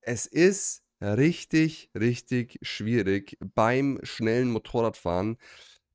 Es 0.00 0.26
ist 0.26 0.82
richtig, 1.00 1.90
richtig 1.94 2.58
schwierig 2.62 3.36
beim 3.54 3.98
schnellen 4.02 4.50
Motorradfahren 4.50 5.36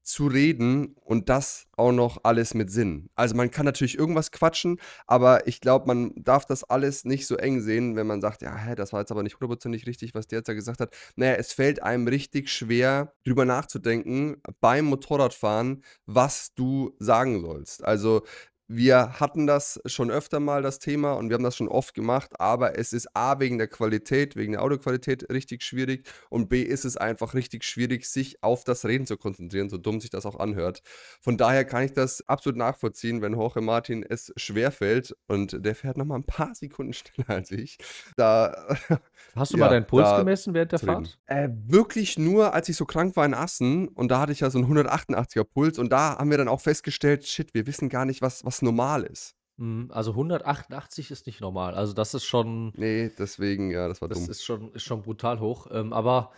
zu 0.03 0.27
reden 0.27 0.95
und 1.03 1.29
das 1.29 1.67
auch 1.77 1.91
noch 1.91 2.19
alles 2.23 2.53
mit 2.53 2.71
Sinn. 2.71 3.09
Also 3.15 3.35
man 3.35 3.51
kann 3.51 3.65
natürlich 3.65 3.97
irgendwas 3.97 4.31
quatschen, 4.31 4.79
aber 5.05 5.47
ich 5.47 5.61
glaube, 5.61 5.87
man 5.87 6.11
darf 6.15 6.45
das 6.45 6.63
alles 6.63 7.05
nicht 7.05 7.27
so 7.27 7.37
eng 7.37 7.61
sehen, 7.61 7.95
wenn 7.95 8.07
man 8.07 8.19
sagt, 8.19 8.41
ja, 8.41 8.55
hä, 8.55 8.75
das 8.75 8.93
war 8.93 9.01
jetzt 9.01 9.11
aber 9.11 9.23
nicht 9.23 9.35
hundertprozentig 9.35 9.85
richtig, 9.85 10.15
was 10.15 10.27
der 10.27 10.39
jetzt 10.39 10.49
da 10.49 10.53
gesagt 10.53 10.81
hat. 10.81 10.93
Naja, 11.15 11.33
es 11.35 11.53
fällt 11.53 11.83
einem 11.83 12.07
richtig 12.07 12.49
schwer, 12.49 13.13
drüber 13.23 13.45
nachzudenken 13.45 14.41
beim 14.59 14.85
Motorradfahren, 14.85 15.83
was 16.05 16.53
du 16.55 16.95
sagen 16.99 17.41
sollst. 17.41 17.83
Also 17.83 18.23
wir 18.73 19.19
hatten 19.19 19.47
das 19.47 19.81
schon 19.85 20.09
öfter 20.09 20.39
mal, 20.39 20.61
das 20.61 20.79
Thema, 20.79 21.13
und 21.13 21.29
wir 21.29 21.35
haben 21.35 21.43
das 21.43 21.57
schon 21.57 21.67
oft 21.67 21.93
gemacht, 21.93 22.39
aber 22.39 22.77
es 22.77 22.93
ist 22.93 23.15
A, 23.15 23.39
wegen 23.39 23.57
der 23.57 23.67
Qualität, 23.67 24.37
wegen 24.37 24.53
der 24.53 24.61
Audioqualität 24.61 25.29
richtig 25.31 25.63
schwierig 25.63 26.07
und 26.29 26.47
B, 26.47 26.61
ist 26.61 26.85
es 26.85 26.95
einfach 26.95 27.33
richtig 27.33 27.65
schwierig, 27.65 28.07
sich 28.07 28.41
auf 28.41 28.63
das 28.63 28.85
Reden 28.85 29.05
zu 29.05 29.17
konzentrieren, 29.17 29.69
so 29.69 29.77
dumm 29.77 29.99
sich 29.99 30.09
das 30.09 30.25
auch 30.25 30.39
anhört. 30.39 30.81
Von 31.19 31.37
daher 31.37 31.65
kann 31.65 31.83
ich 31.83 31.91
das 31.91 32.27
absolut 32.29 32.57
nachvollziehen, 32.57 33.21
wenn 33.21 33.33
Jorge 33.33 33.59
Martin 33.59 34.05
es 34.07 34.31
schwerfällt 34.37 35.15
und 35.27 35.65
der 35.65 35.75
fährt 35.75 35.97
nochmal 35.97 36.19
ein 36.19 36.25
paar 36.25 36.55
Sekunden 36.55 36.93
schneller 36.93 37.29
als 37.29 37.51
ich. 37.51 37.77
Da, 38.15 38.77
Hast 39.35 39.53
du 39.53 39.57
ja, 39.57 39.65
mal 39.65 39.69
deinen 39.69 39.85
Puls 39.85 40.15
gemessen 40.15 40.53
während 40.53 40.71
der 40.71 40.79
Fahrt? 40.79 41.19
Äh, 41.25 41.49
wirklich 41.67 42.17
nur, 42.17 42.53
als 42.53 42.69
ich 42.69 42.77
so 42.77 42.85
krank 42.85 43.17
war 43.17 43.25
in 43.25 43.33
Assen 43.33 43.89
und 43.89 44.11
da 44.11 44.21
hatte 44.21 44.31
ich 44.31 44.39
ja 44.39 44.49
so 44.49 44.59
einen 44.59 44.71
188er 44.71 45.43
Puls 45.43 45.77
und 45.77 45.91
da 45.91 46.17
haben 46.17 46.29
wir 46.29 46.37
dann 46.37 46.47
auch 46.47 46.61
festgestellt, 46.61 47.27
shit, 47.27 47.53
wir 47.53 47.67
wissen 47.67 47.89
gar 47.89 48.05
nicht, 48.05 48.21
was, 48.21 48.45
was 48.45 48.60
normal 48.61 49.03
ist. 49.03 49.35
Mhm, 49.57 49.91
also 49.91 50.11
188 50.11 51.11
ist 51.11 51.27
nicht 51.27 51.41
normal. 51.41 51.75
Also 51.75 51.93
das 51.93 52.13
ist 52.13 52.25
schon. 52.25 52.73
Nee, 52.75 53.11
deswegen, 53.17 53.71
ja, 53.71 53.87
das 53.87 54.01
war 54.01 54.09
das 54.09 54.17
dumm. 54.17 54.27
Das 54.27 54.37
ist 54.37 54.43
schon, 54.43 54.73
ist 54.73 54.83
schon 54.83 55.03
brutal 55.03 55.39
hoch. 55.39 55.67
Ähm, 55.71 55.93
aber 55.93 56.31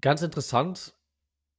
ganz 0.00 0.22
interessant, 0.22 0.94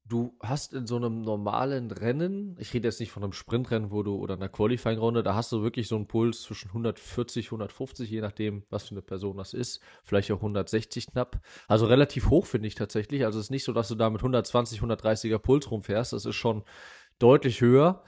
du 0.10 0.36
hast 0.42 0.74
in 0.74 0.88
so 0.88 0.96
einem 0.98 1.22
normalen 1.22 1.92
Rennen, 1.92 2.56
ich 2.60 2.74
rede 2.74 2.88
jetzt 2.88 3.00
nicht 3.00 3.12
von 3.12 3.24
einem 3.24 3.32
Sprintrennen, 3.32 3.92
wo 3.92 4.04
du 4.04 4.16
oder 4.16 4.36
einer 4.36 4.50
Qualifying-Runde, 4.50 5.24
da 5.24 5.36
hast 5.36 5.52
du 5.52 5.62
wirklich 5.62 5.88
so 5.88 5.96
einen 5.96 6.08
Puls 6.08 6.42
zwischen 6.42 6.70
140, 6.70 7.48
150, 7.48 8.10
je 8.10 8.22
nachdem, 8.22 8.64
was 8.70 8.88
für 8.88 8.92
eine 8.92 9.02
Person 9.02 9.38
das 9.38 9.54
ist. 9.54 9.82
Vielleicht 10.04 10.32
auch 10.32 10.38
160 10.38 11.08
knapp. 11.12 11.42
Also 11.68 11.86
relativ 11.86 12.30
hoch, 12.30 12.46
finde 12.46 12.68
ich 12.68 12.76
tatsächlich. 12.76 13.26
Also 13.26 13.40
es 13.40 13.46
ist 13.46 13.52
nicht 13.52 13.64
so, 13.64 13.74
dass 13.74 13.88
du 13.88 13.96
da 13.96 14.10
mit 14.10 14.22
120, 14.22 14.82
130er 14.82 15.38
Puls 15.38 15.70
rumfährst. 15.70 16.14
Das 16.14 16.26
ist 16.26 16.36
schon 16.36 16.64
deutlich 17.20 17.62
höher. 17.62 18.04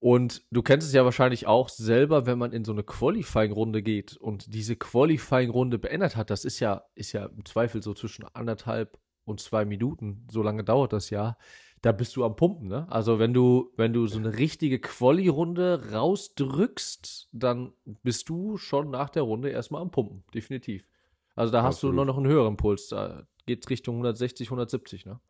Und 0.00 0.44
du 0.52 0.62
kennst 0.62 0.86
es 0.86 0.94
ja 0.94 1.04
wahrscheinlich 1.04 1.46
auch 1.46 1.68
selber, 1.68 2.24
wenn 2.26 2.38
man 2.38 2.52
in 2.52 2.64
so 2.64 2.72
eine 2.72 2.84
Qualifying-Runde 2.84 3.82
geht 3.82 4.16
und 4.16 4.54
diese 4.54 4.76
Qualifying-Runde 4.76 5.78
beendet 5.78 6.14
hat, 6.14 6.30
das 6.30 6.44
ist 6.44 6.60
ja, 6.60 6.84
ist 6.94 7.12
ja 7.12 7.26
im 7.26 7.44
Zweifel 7.44 7.82
so 7.82 7.94
zwischen 7.94 8.24
anderthalb 8.32 8.98
und 9.24 9.40
zwei 9.40 9.64
Minuten, 9.64 10.26
so 10.30 10.42
lange 10.42 10.62
dauert 10.62 10.92
das 10.92 11.10
ja, 11.10 11.36
da 11.82 11.92
bist 11.92 12.16
du 12.16 12.24
am 12.24 12.36
Pumpen, 12.36 12.68
ne? 12.68 12.86
Also 12.90 13.18
wenn 13.18 13.32
du, 13.32 13.72
wenn 13.76 13.92
du 13.92 14.06
so 14.06 14.18
eine 14.18 14.36
richtige 14.36 14.80
Quali-Runde 14.80 15.92
rausdrückst, 15.92 17.28
dann 17.32 17.72
bist 17.84 18.28
du 18.28 18.56
schon 18.56 18.90
nach 18.90 19.10
der 19.10 19.22
Runde 19.22 19.50
erstmal 19.50 19.82
am 19.82 19.90
Pumpen, 19.90 20.24
definitiv. 20.34 20.88
Also 21.34 21.52
da 21.52 21.62
hast 21.62 21.82
du 21.82 21.92
nur 21.92 22.04
noch 22.04 22.16
einen 22.16 22.26
höheren 22.26 22.56
Puls, 22.56 22.88
da 22.88 23.26
geht 23.46 23.64
es 23.64 23.70
Richtung 23.70 23.96
160, 23.96 24.48
170, 24.48 25.06
ne? 25.06 25.20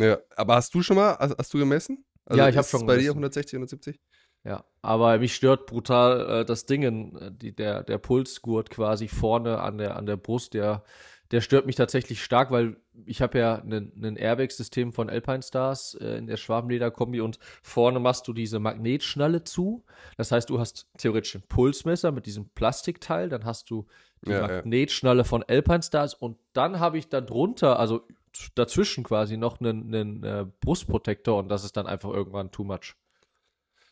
Ja, 0.00 0.18
aber 0.36 0.54
hast 0.54 0.74
du 0.74 0.82
schon 0.82 0.96
mal, 0.96 1.16
hast, 1.18 1.36
hast 1.38 1.52
du 1.52 1.58
gemessen? 1.58 2.04
Also 2.28 2.42
ja, 2.42 2.48
ich 2.48 2.56
habe 2.56 2.66
schon. 2.66 2.86
Bei 2.86 2.98
dir 2.98 3.10
160, 3.10 3.54
170? 3.54 3.98
Ja, 4.44 4.64
aber 4.82 5.18
mich 5.18 5.34
stört 5.34 5.66
brutal 5.66 6.40
äh, 6.40 6.44
das 6.44 6.66
Ding, 6.66 6.82
äh, 7.16 7.32
die, 7.32 7.54
der, 7.54 7.82
der 7.82 7.98
Pulsgurt 7.98 8.70
quasi 8.70 9.08
vorne 9.08 9.60
an 9.60 9.78
der, 9.78 9.96
an 9.96 10.06
der 10.06 10.16
Brust, 10.16 10.54
der, 10.54 10.84
der 11.30 11.40
stört 11.40 11.66
mich 11.66 11.76
tatsächlich 11.76 12.22
stark, 12.22 12.50
weil 12.50 12.76
ich 13.04 13.20
habe 13.20 13.38
ja 13.38 13.56
ein 13.56 14.16
Airbag-System 14.16 14.92
von 14.92 15.10
Alpine 15.10 15.42
Stars 15.42 15.94
äh, 16.00 16.18
in 16.18 16.26
der 16.26 16.36
Schwabenleder-Kombi 16.36 17.20
und 17.20 17.38
vorne 17.62 18.00
machst 18.00 18.28
du 18.28 18.32
diese 18.32 18.58
Magnetschnalle 18.58 19.44
zu. 19.44 19.84
Das 20.16 20.32
heißt, 20.32 20.48
du 20.50 20.58
hast 20.58 20.88
theoretisch 20.98 21.34
ein 21.34 21.42
Pulsmesser 21.48 22.12
mit 22.12 22.26
diesem 22.26 22.48
Plastikteil, 22.50 23.28
dann 23.28 23.44
hast 23.44 23.70
du 23.70 23.86
die 24.24 24.30
ja, 24.30 24.42
Magnetschnalle 24.42 25.20
ja. 25.20 25.24
von 25.24 25.42
Alpine 25.42 25.82
Stars 25.82 26.14
und 26.14 26.38
dann 26.52 26.80
habe 26.80 26.98
ich 26.98 27.08
da 27.08 27.20
drunter, 27.20 27.78
also 27.78 28.06
dazwischen 28.54 29.04
quasi 29.04 29.36
noch 29.36 29.60
einen, 29.60 29.94
einen 29.94 30.24
äh, 30.24 30.46
Brustprotektor 30.60 31.38
und 31.38 31.48
das 31.48 31.64
ist 31.64 31.76
dann 31.76 31.86
einfach 31.86 32.10
irgendwann 32.10 32.50
too 32.50 32.64
much. 32.64 32.94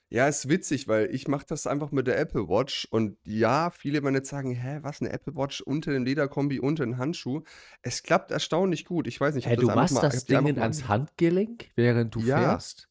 Ja, 0.09 0.29
ist 0.29 0.49
witzig, 0.49 0.87
weil 0.87 1.13
ich 1.13 1.27
mache 1.27 1.47
das 1.49 1.67
einfach 1.67 1.91
mit 1.91 2.07
der 2.07 2.19
Apple 2.19 2.49
Watch 2.49 2.87
und 2.91 3.19
ja, 3.25 3.71
viele 3.71 4.03
werden 4.05 4.15
jetzt 4.15 4.29
sagen: 4.29 4.53
„Hä, 4.55 4.79
was, 4.83 5.01
'ne 5.01 5.11
Apple 5.13 5.35
Watch 5.35 5.61
unter 5.63 5.93
dem 5.93 6.05
Lederkombi, 6.05 6.61
unter 6.61 6.85
den 6.85 6.97
Handschuh?“ 6.99 7.43
Es 7.83 8.03
klappt 8.05 8.31
erstaunlich 8.31 8.85
gut. 8.85 9.07
Ich 9.09 9.21
weiß 9.21 9.35
nicht, 9.35 9.47
ich 9.47 9.47
Hä, 9.47 9.57
habe 9.57 9.57
du 9.57 9.69
das 9.69 9.71
machst 9.71 10.03
mal 10.03 10.03
das 10.03 10.27
Ding 10.27 10.43
mal 10.43 10.59
ans 10.59 10.89
Handgelenk, 10.89 11.71
während 11.75 12.15
du 12.15 12.21
Ja, 12.21 12.21
fährst? 12.21 12.91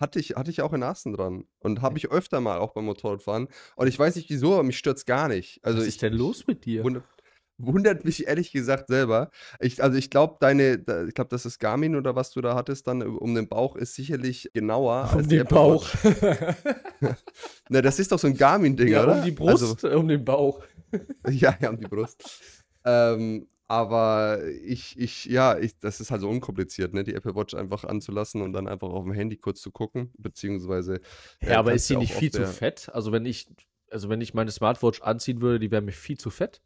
hatte 0.00 0.20
ich 0.20 0.30
hatte 0.36 0.50
ich 0.50 0.62
auch 0.62 0.72
in 0.74 0.82
Assen 0.84 1.14
dran 1.14 1.46
und 1.60 1.82
habe 1.82 1.98
ich 1.98 2.10
öfter 2.10 2.40
mal 2.40 2.58
auch 2.58 2.72
beim 2.74 2.86
Motorradfahren 2.86 3.48
und 3.76 3.88
ich 3.88 3.98
weiß 3.98 4.16
nicht 4.16 4.30
wieso, 4.30 4.54
aber 4.54 4.64
mich 4.64 4.78
stört's 4.78 5.06
gar 5.06 5.28
nicht. 5.28 5.64
Also, 5.64 5.80
Was 5.80 5.86
ist 5.88 6.02
ich 6.02 6.02
denn 6.02 6.12
ich 6.12 6.22
los 6.22 6.46
mit 6.46 6.64
dir? 6.66 6.84
wund 6.84 7.04
wundert 7.58 8.04
mich 8.04 8.26
ehrlich 8.26 8.52
gesagt 8.52 8.88
selber. 8.88 9.30
Ich 9.60 9.82
also, 9.82 9.98
ich 9.98 10.10
glaube, 10.10 10.36
deine 10.40 10.78
da 10.78 11.04
ich 11.06 11.14
glaube, 11.14 11.28
das 11.30 11.46
ist 11.46 11.58
Garmin 11.58 11.96
oder 11.96 12.14
was 12.16 12.30
du 12.30 12.40
da 12.40 12.54
hattest 12.54 12.86
dann 12.86 13.02
um 13.02 13.34
den 13.34 13.48
Bauch 13.48 13.76
ist 13.76 13.94
sicherlich 13.94 14.50
genauer 14.54 15.10
Um 15.12 15.18
als 15.18 15.28
die 15.28 15.36
den 15.36 15.40
Apple 15.40 15.58
Bauch. 15.58 15.86
Na, 17.68 17.82
das 17.82 17.98
ist 17.98 18.12
doch 18.12 18.18
so 18.18 18.26
'n 18.28 18.36
Garmin-Ding, 18.36 18.88
Ja, 18.88 19.04
um 19.04 19.04
oder? 19.04 19.22
die 19.22 19.32
Also 19.44 19.74
Brust, 19.74 19.84
um 19.84 20.08
den 20.08 20.24
Bauch. 20.24 20.62
Ja, 21.28 21.56
ja, 21.60 21.70
um 21.70 21.78
die 21.78 21.86
Brust. 21.86 22.24
Ähm, 22.84 23.48
aber 23.66 24.40
ich 24.62 24.98
ich 24.98 25.26
ja, 25.26 25.58
ich 25.58 25.78
das 25.78 26.00
ist 26.00 26.10
halt 26.10 26.22
so 26.22 26.30
unkompliziert, 26.30 26.94
ne, 26.94 27.04
die 27.04 27.14
Apple 27.14 27.34
Watch 27.34 27.54
einfach 27.54 27.84
anzulassen 27.84 28.40
und 28.42 28.52
dann 28.54 28.66
einfach 28.66 28.88
aufm 28.88 29.12
Handy 29.12 29.36
kurz 29.36 29.60
zu 29.60 29.70
gucken, 29.72 30.12
beziehungsweise, 30.18 31.00
äh, 31.44 31.52
Ja, 31.52 31.58
aber 31.58 31.72
ist 31.74 31.86
kannst 31.86 31.88
sie 31.88 31.94
ja 31.94 31.98
auch 31.98 32.02
nicht 32.02 32.14
auf 32.14 32.18
viel 32.20 32.30
zu 32.32 32.38
der 32.38 32.46
fett? 32.46 32.88
Also, 32.92 33.12
wenn 33.12 33.26
ich 33.26 33.48
also, 33.90 34.08
wenn 34.10 34.20
ich 34.20 34.34
meine 34.34 34.50
Smartwatch 34.50 35.00
anziehen 35.02 35.40
würde, 35.40 35.58
die 35.60 35.70
wäre 35.70 35.82
mir 35.82 35.92
viel 35.92 36.18
zu 36.18 36.30
fett. 36.30 36.62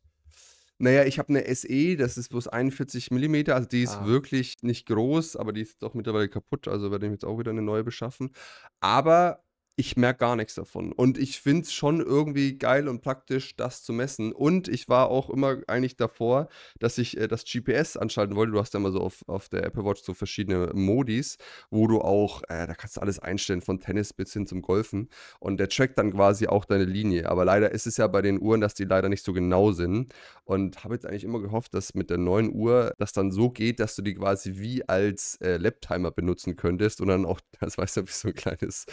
Na 0.83 0.90
ja, 0.90 1.05
ich 1.05 1.21
habe 1.21 1.33
'ne 1.33 1.45
SE, 1.55 1.97
das 1.97 2.16
ist 2.18 2.29
bloß 2.31 2.49
41 2.49 3.12
Millimeter, 3.12 3.55
also, 3.55 3.68
die 3.68 3.85
ist 3.85 4.01
Ah. 4.01 4.05
wirklich 4.05 4.57
nicht 4.62 4.87
groß, 4.88 5.37
aber 5.37 5.53
die 5.53 5.61
ist 5.61 5.85
auch 5.85 5.95
mittlerweile 5.95 6.29
kaputt, 6.29 6.66
also, 6.66 6.90
werde 6.90 7.07
ich 7.07 7.11
mir 7.11 7.14
jetzt 7.14 7.25
auch 7.25 7.38
wieder 7.38 7.53
'ne 7.53 7.62
neue 7.62 7.85
beschaffen. 7.85 8.33
Aber 8.81 9.45
ich 9.77 9.97
merke 9.97 10.19
gar 10.21 10.37
nix 10.37 10.55
davon. 10.55 10.93
Und 10.93 11.17
ich 11.19 11.41
finde 11.41 11.63
es 11.63 11.73
schon 11.73 12.01
irgendwie 12.01 12.59
geil 12.59 12.89
und 12.89 13.01
praktisch, 13.01 13.57
das 13.57 13.83
zu 13.83 13.93
messen. 13.95 14.33
Und 14.33 14.69
ich 14.69 14.89
war 14.89 15.09
auch 15.11 15.31
immer 15.31 15.59
eigentlich 15.67 15.97
davor, 15.97 16.49
dass 16.79 16.99
ich, 16.99 17.17
äh, 17.17 17.27
das 17.27 17.45
GPS 17.45 17.97
anschalten 17.97 18.37
wollte. 18.37 18.53
Du 18.53 18.59
hast 18.61 18.75
ja 18.75 18.81
immer 18.81 18.93
so 18.93 19.01
auf 19.01 19.23
auf 19.29 19.49
der 19.49 19.65
Apple 19.65 19.85
Watch 19.85 20.03
so 20.03 20.13
verschiedene 20.15 20.71
Modis, 20.75 21.39
wo 21.71 21.87
du 21.87 22.01
auch 22.03 22.43
äh, 22.49 22.67
da 22.67 22.75
kannst 22.75 22.97
du 22.97 23.01
alles 23.01 23.19
einstellen, 23.19 23.63
von 23.63 23.81
Tennis 23.81 24.13
bis 24.13 24.33
hin 24.35 24.47
zum 24.47 24.61
Golfen. 24.63 25.09
Und 25.41 25.59
der 25.59 25.69
trackt 25.69 25.97
dann 25.99 26.13
quasi 26.13 26.47
auch 26.49 26.65
deine 26.67 26.85
Linie. 26.85 27.29
Aber 27.31 27.45
leider 27.47 27.71
ist 27.73 27.87
es 27.87 27.97
ja 27.97 28.07
bei 28.09 28.21
den 28.23 28.41
Uhren, 28.43 28.61
dass 28.61 28.75
die 28.75 28.85
leider 28.85 29.09
nicht 29.09 29.25
so 29.25 29.33
genau 29.33 29.73
sind. 29.73 30.13
Und 30.45 30.85
habe 30.85 30.95
jetzt 30.95 31.07
eigentlich 31.07 31.25
immer 31.25 31.41
gehofft, 31.41 31.73
dass 31.75 31.95
mit 31.95 32.11
der 32.11 32.19
neuen 32.19 32.53
Uhr 32.55 32.93
das 32.99 33.13
dann 33.13 33.31
so 33.33 33.51
geht, 33.51 33.81
dass 33.81 33.97
du 33.97 34.03
die 34.03 34.15
quasi 34.15 34.59
wie 34.59 34.87
als, 34.89 35.37
äh, 35.41 35.57
Laptimer 35.57 36.11
benutzen 36.11 36.57
könntest. 36.57 37.01
Und 37.01 37.09
dann 37.09 37.25
auch 37.25 37.41
das 37.61 37.79
weißt 37.79 37.97
du, 37.99 38.03
wie 38.07 38.13
so 38.13 38.29
'n 38.29 38.35
kleines 38.35 38.87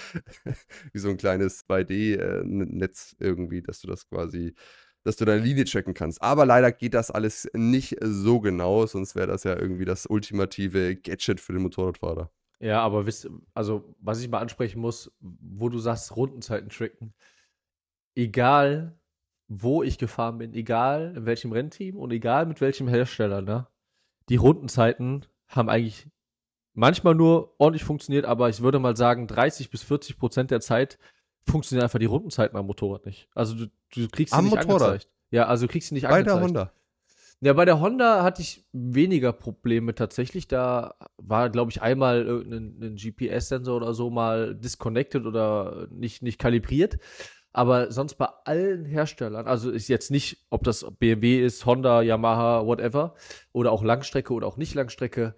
wie 0.94 1.00
so 1.00 1.10
'n 1.10 1.18
kleines 1.18 1.66
2D, 1.66 2.16
äh, 2.16 2.44
irgendwie, 3.20 3.62
dass 3.62 3.82
du 3.82 3.88
das 3.88 4.08
quasi 4.08 4.54
dass 5.04 5.16
du 5.16 5.26
deine 5.26 5.42
Linie 5.42 5.66
tracken 5.66 5.94
kannst. 5.94 6.22
Aber 6.22 6.46
leider 6.46 6.72
geht 6.72 6.94
das 6.94 7.10
alles 7.10 7.50
nicht 7.54 7.96
so 8.02 8.40
genau, 8.42 8.86
sonst 8.86 9.16
wäre 9.16 9.28
das 9.28 9.44
ja 9.44 9.58
irgendwie 9.58 9.86
das 9.86 10.06
ultimative 10.06 10.96
Gadget 10.98 11.40
für 11.40 11.54
den 11.54 11.62
Motorradfahrer. 11.62 12.30
Ja, 12.60 12.82
aber 12.82 13.06
wisst 13.06 13.30
also, 13.54 13.96
was 14.02 14.22
ich 14.22 14.30
mal 14.30 14.40
ansprechen 14.40 14.82
muss, 14.82 15.12
wo 15.22 15.70
du 15.70 15.80
sagst, 15.80 16.16
Rundenzeiten 16.16 16.70
tracken. 16.70 17.14
Egal, 18.16 19.00
wo 19.48 19.82
ich 19.82 19.98
gefahren 19.98 20.38
bin, 20.40 20.54
egal 20.54 21.14
in 21.16 21.26
welchem 21.26 21.54
Rennteam 21.54 21.96
und 21.96 22.12
egal 22.12 22.46
mit 22.46 22.60
welchem 22.60 22.88
Hersteller, 22.88 23.42
ne? 23.42 23.68
Die 24.28 24.36
Rundenzeiten 24.36 25.26
haben 25.48 25.70
eigentlich 25.70 26.08
manchmal 26.80 27.14
nur 27.14 27.54
ordentlich 27.60 27.84
funktioniert, 27.84 28.26
aber 28.26 28.50
ich 28.50 28.62
würde 28.62 28.80
mal 28.80 28.96
sagen, 28.96 29.28
30 29.28 29.70
bis 29.70 29.84
40% 29.84 30.50
der 30.52 30.62
Zeit 30.62 30.98
funktionieren 31.46 31.84
einfach 31.84 32.00
die 32.00 32.06
Rundenzeiten 32.06 32.58
am 32.58 32.66
Motorrad 32.68 33.06
nicht. 33.06 33.28
Also, 33.36 33.56
du 33.56 33.68
du 33.94 34.08
kriegst 34.08 34.34
sie 34.34 34.38
Am 34.38 34.46
nicht 34.46 34.56
Motorrad? 34.56 34.82
angezeigt. 34.82 35.08
Ja, 35.32 35.46
also, 35.48 35.66
du 35.68 35.72
kriegst 35.72 35.90
sie 35.90 35.96
nicht 35.96 36.08
Bei 36.08 36.24
der 36.24 36.34
angezeigt. 36.34 36.44
Honda? 36.50 36.72
Ja, 37.42 37.54
bei 37.54 37.66
der 37.66 37.80
Honda 37.80 38.24
hatte 38.24 38.42
ich 38.42 38.66
weniger 38.74 39.32
Probleme 39.34 39.96
tatsächlich. 39.96 40.48
Da 40.48 40.96
war, 41.18 41.50
glaube 41.50 41.72
ich, 41.72 41.82
einmal 41.82 42.24
irgend 42.24 42.50
'nen 42.52 42.80
'nen 42.80 42.96
GPS-Sensor 42.98 43.78
oder 43.78 43.94
so 43.94 44.10
mal 44.10 44.56
disconnected 44.56 45.26
oder 45.26 45.88
nicht 45.92 46.22
nicht 46.22 46.40
kalibriert. 46.40 46.98
Aber 47.54 47.92
sonst 47.92 48.16
bei 48.16 48.28
allen 48.46 48.86
Herstellern 48.86 49.48
also, 49.48 49.72
ist 49.72 49.88
jetzt 49.88 50.12
nicht, 50.12 50.46
ob 50.52 50.64
das 50.64 50.86
BMW 51.00 51.44
ist, 51.46 51.66
Honda, 51.66 52.02
Yamaha, 52.04 52.66
whatever 52.66 53.16
oder 53.54 53.72
auch 53.72 53.84
Langstrecke 53.84 54.34
oder 54.34 54.48
auch 54.48 54.58
nicht 54.58 54.76
Langstrecke. 54.76 55.36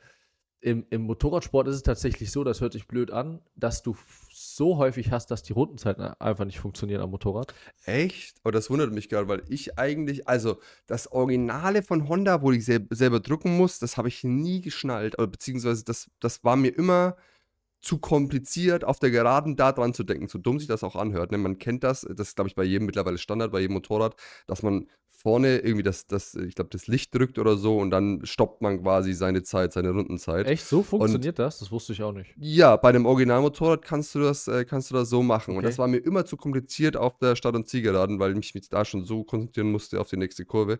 Im 0.64 0.86
im 0.92 1.02
Motorradsport 1.02 1.68
ist 1.68 1.76
es 1.76 1.84
tatsächlich 1.84 2.32
so, 2.32 2.44
das 2.44 2.62
hört 2.62 2.74
sich 2.74 2.88
blöd 2.88 3.10
an, 3.10 3.42
dass 3.56 3.82
du 3.82 3.96
so 4.32 4.78
häufig 4.78 5.12
hast, 5.12 5.32
dass 5.32 5.42
die 5.42 5.54
Rundenzeiten 5.54 6.04
einfach 6.04 6.46
nicht 6.46 6.60
funktionieren 6.60 7.02
am 7.02 7.10
Motorrad. 7.10 7.54
Echt? 7.86 8.38
Oh, 8.44 8.52
das 8.52 8.70
wundert 8.70 8.94
mich 8.94 9.10
grad, 9.10 9.28
weil 9.28 9.44
ich 9.50 9.80
eigentlich 9.80 10.28
also, 10.28 10.60
das 10.86 11.12
Originale 11.12 11.82
von 11.82 12.08
Honda, 12.08 12.44
wo 12.44 12.52
ich 12.52 12.64
sel 12.64 12.86
selber 12.92 13.20
drücken 13.20 13.58
muss, 13.58 13.80
das 13.80 13.98
habe 13.98 14.08
ich 14.08 14.24
nie 14.24 14.62
geschnallt 14.62 15.18
oder 15.18 15.28
beziehungsweise 15.28 15.84
das 15.84 16.12
das 16.20 16.44
war 16.44 16.56
mir 16.56 16.70
immer 16.70 17.16
zu 17.82 17.98
kompliziert, 17.98 18.84
auf 18.86 19.00
der 19.00 19.10
Geraden 19.10 19.56
da 19.56 19.72
dran 19.72 19.94
zu 19.96 20.04
denken, 20.04 20.28
so 20.28 20.38
dumm 20.38 20.60
sich 20.60 20.68
das 20.68 20.84
auch 20.84 20.96
anhört, 20.96 21.32
ne? 21.32 21.40
Man 21.40 21.58
kennt 21.58 21.84
das, 21.84 22.02
das 22.02 22.30
ist, 22.30 22.36
glaube 22.36 22.48
ich, 22.50 22.56
bei 22.56 22.64
jedem 22.64 22.86
mittlerweile 22.86 23.18
Standard, 23.18 23.52
bei 23.52 23.62
jedem 23.62 23.74
Motorrad, 23.74 24.16
dass 24.46 24.62
man 24.62 24.88
vorne 25.22 25.60
irgendwie 25.60 25.84
das 25.84 26.08
das 26.08 26.36
ich 26.36 26.56
glaube, 26.56 26.70
das 26.72 26.88
Licht 26.88 27.14
drückt 27.16 27.40
oder 27.40 27.56
so 27.58 27.78
und 27.80 27.92
dann 27.92 28.26
stoppt 28.26 28.62
man 28.62 28.82
quasi 28.82 29.14
seine 29.14 29.44
Zeit, 29.44 29.74
seine 29.74 29.92
Rundenzeit. 29.92 30.48
Echt, 30.48 30.66
so 30.66 30.80
Und 30.80 30.84
funktioniert 30.84 31.40
das? 31.40 31.60
Das 31.60 31.72
wusste 31.72 31.94
ich 31.94 32.02
auch 32.04 32.14
nicht. 32.14 32.36
ja, 32.36 32.78
bei 32.78 32.92
dem 32.92 33.06
Originalmotorrad 33.06 33.84
kannst 33.84 34.16
du 34.16 34.20
das 34.20 34.48
äh, 34.48 34.66
kannst 34.66 34.90
du 34.90 34.96
das 34.96 35.10
so 35.10 35.22
machen 35.22 35.58
und 35.58 35.64
das 35.66 35.76
Okay. 35.76 35.82
war 35.82 35.88
mir 35.88 35.98
immer 35.98 36.26
zu 36.26 36.38
kompliziert 36.38 36.96
auf 36.98 37.18
der 37.20 37.36
Start 37.36 37.56
und 37.56 37.68
Zielgeraden, 37.68 38.20
weil 38.20 38.38
ich 38.38 38.54
mich 38.56 38.70
da 38.70 38.86
schon 38.86 39.04
so 39.06 39.24
konzentrieren 39.24 39.72
musste 39.72 40.00
auf 40.00 40.10
die 40.10 40.18
nächste 40.18 40.46
Kurve. 40.46 40.80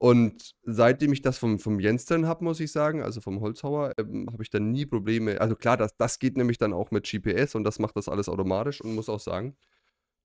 Und 0.00 0.52
seitdem 0.62 1.12
ich 1.12 1.22
das 1.22 1.38
vom 1.38 1.58
vom 1.58 1.80
Jens 1.80 2.04
dann 2.06 2.26
habe, 2.26 2.44
muss 2.44 2.60
ich 2.60 2.70
sagen, 2.72 3.02
also 3.02 3.20
vom 3.20 3.40
Holzhauer, 3.40 3.92
ähm, 3.98 4.28
habe 4.32 4.42
ich 4.44 4.50
dann 4.50 4.70
nie 4.72 4.86
Probleme 4.86 5.40
also, 5.40 5.56
klar, 5.56 5.76
das 5.76 5.96
das 5.96 6.18
geht 6.20 6.36
nämlich 6.36 6.58
dann 6.58 6.72
auch 6.72 6.90
mit 6.92 7.04
GPS 7.06 7.54
und 7.56 7.64
das 7.64 7.78
macht 7.80 7.96
das 7.96 8.08
alles 8.08 8.28
automatisch 8.28 8.80
und 8.80 8.94
muss 8.94 9.08
auch 9.08 9.20
sagen, 9.20 9.56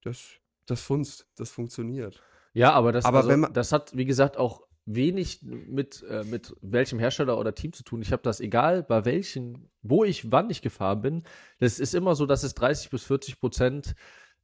das 0.04 0.40
das 0.68 0.82
funzt, 0.82 1.28
das 1.38 1.52
funktioniert. 1.52 2.24
Ja, 2.54 2.72
aber 2.72 2.92
das 2.92 3.06
Aber 3.06 3.18
also, 3.18 3.30
wenn 3.30 3.42
ma 3.42 3.50
das 3.50 3.72
hat, 3.72 3.96
wie 3.96 4.06
gesagt, 4.06 4.38
auch 4.38 4.62
wenig 4.86 5.42
mit 5.44 6.04
äh, 6.10 6.24
mit 6.24 6.56
welchem 6.62 7.00
Hersteller 7.00 7.38
oder 7.38 7.56
Team 7.56 7.74
zu 7.74 7.84
tun. 7.84 8.02
Ich 8.02 8.12
habe 8.12 8.22
das 8.22 8.40
egal, 8.40 8.84
bei 8.84 9.06
welchen 9.06 9.70
wo 9.82 10.04
ich 10.04 10.32
wann 10.32 10.50
ich 10.50 10.62
gefahren 10.62 11.02
bin. 11.02 11.24
Das 11.60 11.80
ist 11.80 11.96
immer 11.96 12.16
so, 12.16 12.26
dass 12.26 12.44
es 12.44 12.54
30 12.54 12.90
bis 12.90 13.06
40% 13.06 13.96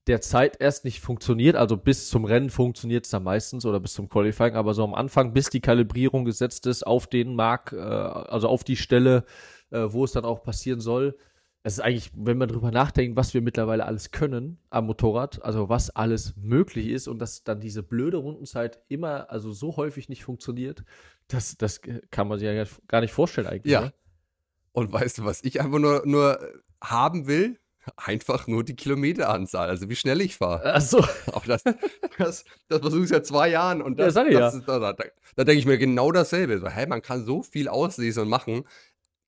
der 0.07 0.21
Zeit 0.21 0.59
erst 0.59 0.85
nicht 0.85 1.01
funktioniert. 1.01 1.55
Also, 1.55 1.77
bis 1.77 2.09
zum 2.09 2.25
Rennen 2.25 2.49
funktioniert's 2.49 3.09
dann 3.09 3.23
meistens 3.23 3.65
oder 3.65 3.79
bis 3.79 3.93
zum 3.93 4.09
Qualifying, 4.09 4.55
aber 4.55 4.73
so 4.73 4.83
am 4.83 4.93
Anfang, 4.93 5.33
bis 5.33 5.49
die 5.49 5.61
Kalibrierung 5.61 6.25
gesetzt 6.25 6.65
ist 6.65 6.85
auf 6.87 7.07
den 7.07 7.35
Mark, 7.35 7.73
äh, 7.73 7.77
also 7.77 8.47
auf 8.47 8.63
die 8.63 8.77
Stelle, 8.77 9.25
äh, 9.71 9.85
wo 9.87 10.03
es 10.03 10.13
dann 10.13 10.25
auch 10.25 10.41
passieren 10.41 10.79
soll. 10.79 11.17
Es 11.63 11.73
ist 11.73 11.79
eigentlich, 11.81 12.09
wenn 12.15 12.37
man 12.37 12.47
drüber 12.47 12.71
nachdenkt, 12.71 13.17
was 13.17 13.33
wir 13.33 13.41
mittlerweile 13.41 13.85
alles 13.85 14.11
können 14.11 14.59
am 14.69 14.85
Motorrad, 14.85 15.43
also 15.43 15.67
was 15.67 15.89
alles 15.89 16.33
möglich 16.37 16.87
ist 16.87 17.07
und 17.09 17.19
dass 17.19 17.43
dann 17.43 17.59
diese 17.59 17.83
blöde 17.83 18.17
Rundenzeit 18.17 18.79
immer, 18.87 19.29
also 19.29 19.51
so 19.51 19.75
häufig 19.75 20.07
nicht 20.07 20.23
funktioniert, 20.23 20.83
das, 21.27 21.57
das 21.57 21.81
kann 22.11 22.27
man 22.29 22.39
sich 22.39 22.47
ja 22.47 22.63
gar 22.87 23.01
nicht 23.01 23.11
vorstellen 23.11 23.47
eigentlich. 23.47 23.73
Ja. 23.73 23.81
Ne? 23.81 23.93
Und 24.71 24.93
weißt 24.93 25.17
du, 25.17 25.25
was 25.25 25.43
ich 25.43 25.59
einfach 25.59 25.79
nur 25.79 26.03
nur 26.05 26.39
haben 26.81 27.27
will? 27.27 27.59
Einfach 27.97 28.47
nur 28.47 28.63
die 28.63 28.75
Kilometeranzahl, 28.75 29.67
also 29.69 29.89
wie 29.89 29.95
schnell 29.95 30.21
ich 30.21 30.37
fahre. 30.37 30.75
Ach 30.75 30.81
so. 30.81 30.99
Aber 31.27 31.45
das 31.45 31.63
das 32.17 32.45
das 32.67 32.79
versuche 32.81 33.03
ich 33.03 33.09
seit 33.09 33.25
2 33.25 33.49
Jahren 33.49 33.81
und 33.81 33.97
Ja, 33.99 34.05
das 34.05 34.13
sage 34.13 34.29
ich 34.29 34.35
das 34.37 34.53
ja. 34.53 34.59
ist 34.59 34.67
da 34.67 34.79
da 34.79 34.93
da 34.93 35.43
denke 35.43 35.59
ich 35.59 35.65
mir 35.65 35.77
genau 35.77 36.11
dasselbe. 36.11 36.59
So: 36.59 36.69
„Hä, 36.69 36.85
man 36.87 37.01
kann 37.01 37.25
so 37.25 37.41
viel 37.43 37.67
auslesen 37.67 38.23
und 38.23 38.29
machen. 38.29 38.63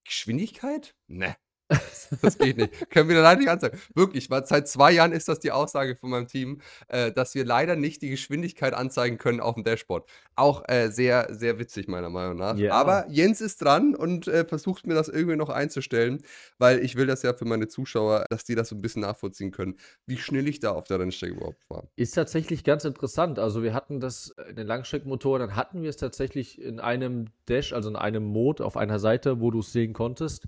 Geschwindigkeit? 0.05 0.95
Ne, 1.07 1.35
das 2.21 2.37
geht 2.37 2.57
nicht. 2.57 2.89
Können 2.89 3.09
wir 3.09 3.21
leider 3.21 3.39
nicht 3.39 3.49
anzeigen.“ 3.49 3.79
Wirklich, 3.95 4.29
weil 4.29 4.45
seit 4.45 4.67
2 4.67 4.91
Jahren 4.91 5.11
ist 5.11 5.27
das 5.27 5.39
die 5.39 5.51
Aussage 5.51 5.95
von 5.95 6.09
meinem 6.09 6.27
Team, 6.27 6.61
äh, 6.87 7.11
dass 7.11 7.35
wir 7.35 7.45
leider 7.45 7.75
nicht 7.75 8.01
die 8.01 8.09
Geschwindigkeit 8.09 8.73
anzeigen 8.73 9.17
können 9.17 9.39
aufm 9.39 9.63
Dashboard. 9.63 10.09
Auch, 10.35 10.63
äh, 10.67 10.89
sehr, 10.89 11.27
sehr 11.31 11.59
witzig 11.59 11.87
meiner 11.87 12.09
Meinung 12.09 12.37
nach. 12.37 12.57
Ja. 12.57 12.73
Aber 12.73 13.05
Jens 13.09 13.41
ist 13.41 13.61
dran 13.61 13.95
und, 13.95 14.27
äh, 14.27 14.45
versucht 14.45 14.85
mir 14.87 14.93
das 14.93 15.07
irgendwie 15.07 15.35
noch 15.37 15.49
einzustellen, 15.49 16.21
weil 16.57 16.79
ich 16.83 16.95
will 16.95 17.07
das 17.07 17.23
ja 17.23 17.33
für 17.33 17.45
meine 17.45 17.67
Zuschauer, 17.67 18.25
dass 18.29 18.43
die 18.43 18.55
das 18.55 18.69
so 18.69 18.75
'n 18.75 18.81
bisschen 18.81 19.01
nachvollziehen 19.03 19.51
können, 19.51 19.75
wie 20.05 20.17
schnell 20.17 20.47
ich 20.47 20.59
da 20.59 20.71
auf 20.71 20.87
der 20.87 20.99
Rennstrecke 20.99 21.33
überhaupt 21.35 21.63
fahre. 21.63 21.87
Ist 21.97 22.13
tatsächlich 22.15 22.63
ganz 22.63 22.85
interessant. 22.85 23.37
Also, 23.37 23.63
wir 23.63 23.73
hatten 23.73 23.99
das 23.99 24.33
in 24.49 24.55
den 24.55 24.65
Langstreckenmotorrädern 24.65 25.55
hatten 25.57 25.81
wir 25.81 25.89
es 25.89 25.97
tatsächlich 25.97 26.59
in 26.61 26.79
einem 26.79 27.25
Dash, 27.49 27.73
also 27.73 27.89
in 27.89 27.97
einem 27.97 28.23
Mode 28.23 28.63
auf 28.65 28.77
einer 28.77 28.97
Seite, 28.97 29.41
wo 29.41 29.51
du's 29.51 29.73
sehen 29.73 29.91
konntest. 29.93 30.45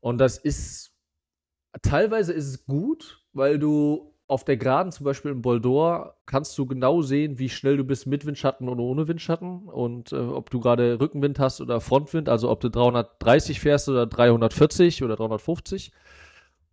Und 0.00 0.18
das 0.18 0.38
ist 0.38 0.96
teilweise 1.82 2.32
ist 2.32 2.46
es 2.46 2.64
gut, 2.66 3.22
weil 3.32 3.58
du 3.58 4.12
auf 4.28 4.44
der 4.44 4.56
Geraden, 4.56 4.90
zum 4.90 5.04
Beispiel 5.04 5.30
in 5.30 5.42
Boldor, 5.42 6.16
kannst 6.26 6.58
du 6.58 6.66
genau 6.66 7.00
sehen, 7.02 7.38
wie 7.38 7.48
schnell 7.48 7.76
du 7.76 7.84
bist 7.84 8.06
mit 8.06 8.26
Windschatten 8.26 8.68
und 8.68 8.80
ohne 8.80 9.06
Windschatten 9.06 9.68
und, 9.68 10.12
äh, 10.12 10.16
ob 10.16 10.50
du 10.50 10.58
grade 10.58 10.98
Rückenwind 10.98 11.38
hast 11.38 11.60
oder 11.60 11.80
Frontwind, 11.80 12.28
also 12.28 12.50
ob 12.50 12.60
du 12.60 12.68
330 12.68 13.60
fährst 13.60 13.88
oder 13.88 14.06
340 14.06 15.04
oder 15.04 15.14
350. 15.14 15.92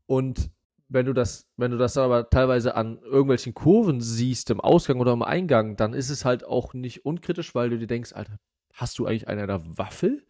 Und 0.07 0.49
wenn 0.89 1.05
du 1.05 1.13
das, 1.13 1.47
wenn 1.57 1.71
du 1.71 1.77
das 1.77 1.97
aber 1.97 2.29
teilweise 2.29 2.75
an 2.75 2.99
irgendwelchen 3.03 3.53
Kurven 3.53 4.01
siehst, 4.01 4.49
im 4.49 4.59
Ausgang 4.59 4.99
oder 4.99 5.13
im 5.13 5.21
Eingang, 5.21 5.75
dann 5.75 5.93
ist 5.93 6.09
es 6.09 6.25
halt 6.25 6.43
auch 6.45 6.73
nicht 6.73 7.05
unkritisch, 7.05 7.53
weil 7.53 7.69
du 7.69 7.77
dir 7.77 7.87
denkst, 7.87 8.13
Alter, 8.13 8.39
hast 8.73 8.97
du 8.97 9.05
eigentlich 9.05 9.27
eine 9.27 9.45
der 9.45 9.61
Waffel? 9.77 10.23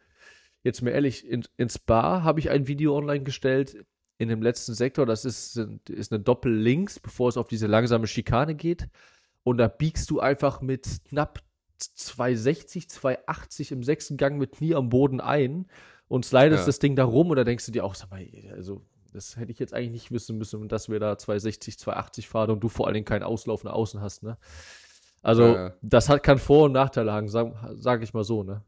Jetzt 0.63 0.81
mir 0.81 0.91
ehrlich, 0.91 1.27
in, 1.27 1.43
ins 1.57 1.77
Bar 1.77 2.23
habe 2.23 2.39
ich 2.39 2.49
ein 2.49 2.67
Video 2.67 2.97
online 2.97 3.23
gestellt 3.23 3.85
in 4.17 4.29
dem 4.29 4.41
letzten 4.41 4.73
Sektor. 4.73 5.05
Das 5.05 5.25
ist, 5.25 5.57
ist 5.89 6.11
eine 6.11 6.23
Doppel-Links, 6.23 6.99
bevor 6.99 7.29
es 7.29 7.37
auf 7.37 7.47
diese 7.47 7.67
langsame 7.67 8.07
Schikane 8.07 8.55
geht. 8.55 8.87
Und 9.43 9.57
da 9.57 9.67
biegst 9.67 10.09
du 10.09 10.19
einfach 10.19 10.61
mit 10.61 11.03
knapp 11.09 11.41
260, 11.77 12.89
280 12.89 13.71
im 13.73 13.83
sechsten 13.83 14.17
Gang 14.17 14.37
mit 14.37 14.53
Knie 14.53 14.75
am 14.75 14.89
Boden 14.89 15.19
ein 15.19 15.67
und 16.07 16.25
slidest 16.25 16.61
ja. 16.61 16.65
das 16.67 16.79
Ding 16.79 16.95
da 16.95 17.03
rum 17.03 17.29
oder 17.29 17.43
denkst 17.43 17.65
du 17.65 17.71
dir 17.71 17.83
auch, 17.83 17.95
sag 17.95 18.09
mal, 18.09 18.25
also 18.53 18.81
das 19.11 19.37
hätte 19.37 19.51
ich 19.51 19.59
jetzt 19.59 19.73
eigentlich 19.73 19.91
nicht 19.91 20.11
wissen 20.11 20.37
müssen, 20.37 20.67
dass 20.67 20.89
wir 20.89 20.99
da 20.99 21.17
260, 21.17 21.77
280 21.77 22.27
fahren 22.27 22.51
und 22.51 22.61
du 22.61 22.69
vor 22.69 22.87
allen 22.87 22.95
Dingen 22.95 23.05
keinen 23.05 23.23
Auslauf 23.23 23.63
nach 23.63 23.73
außen 23.73 24.01
hast, 24.01 24.23
ne? 24.23 24.37
Also, 25.21 25.43
ja, 25.43 25.67
ja. 25.67 25.73
das 25.81 26.09
hat, 26.09 26.21
kann 26.21 26.37
Vor- 26.37 26.65
und 26.65 26.73
Nachteile 26.73 27.13
haben, 27.13 27.29
sag, 27.29 27.53
sag 27.75 28.03
ich 28.03 28.13
mal 28.13 28.25
so, 28.25 28.43
ne? 28.43 28.61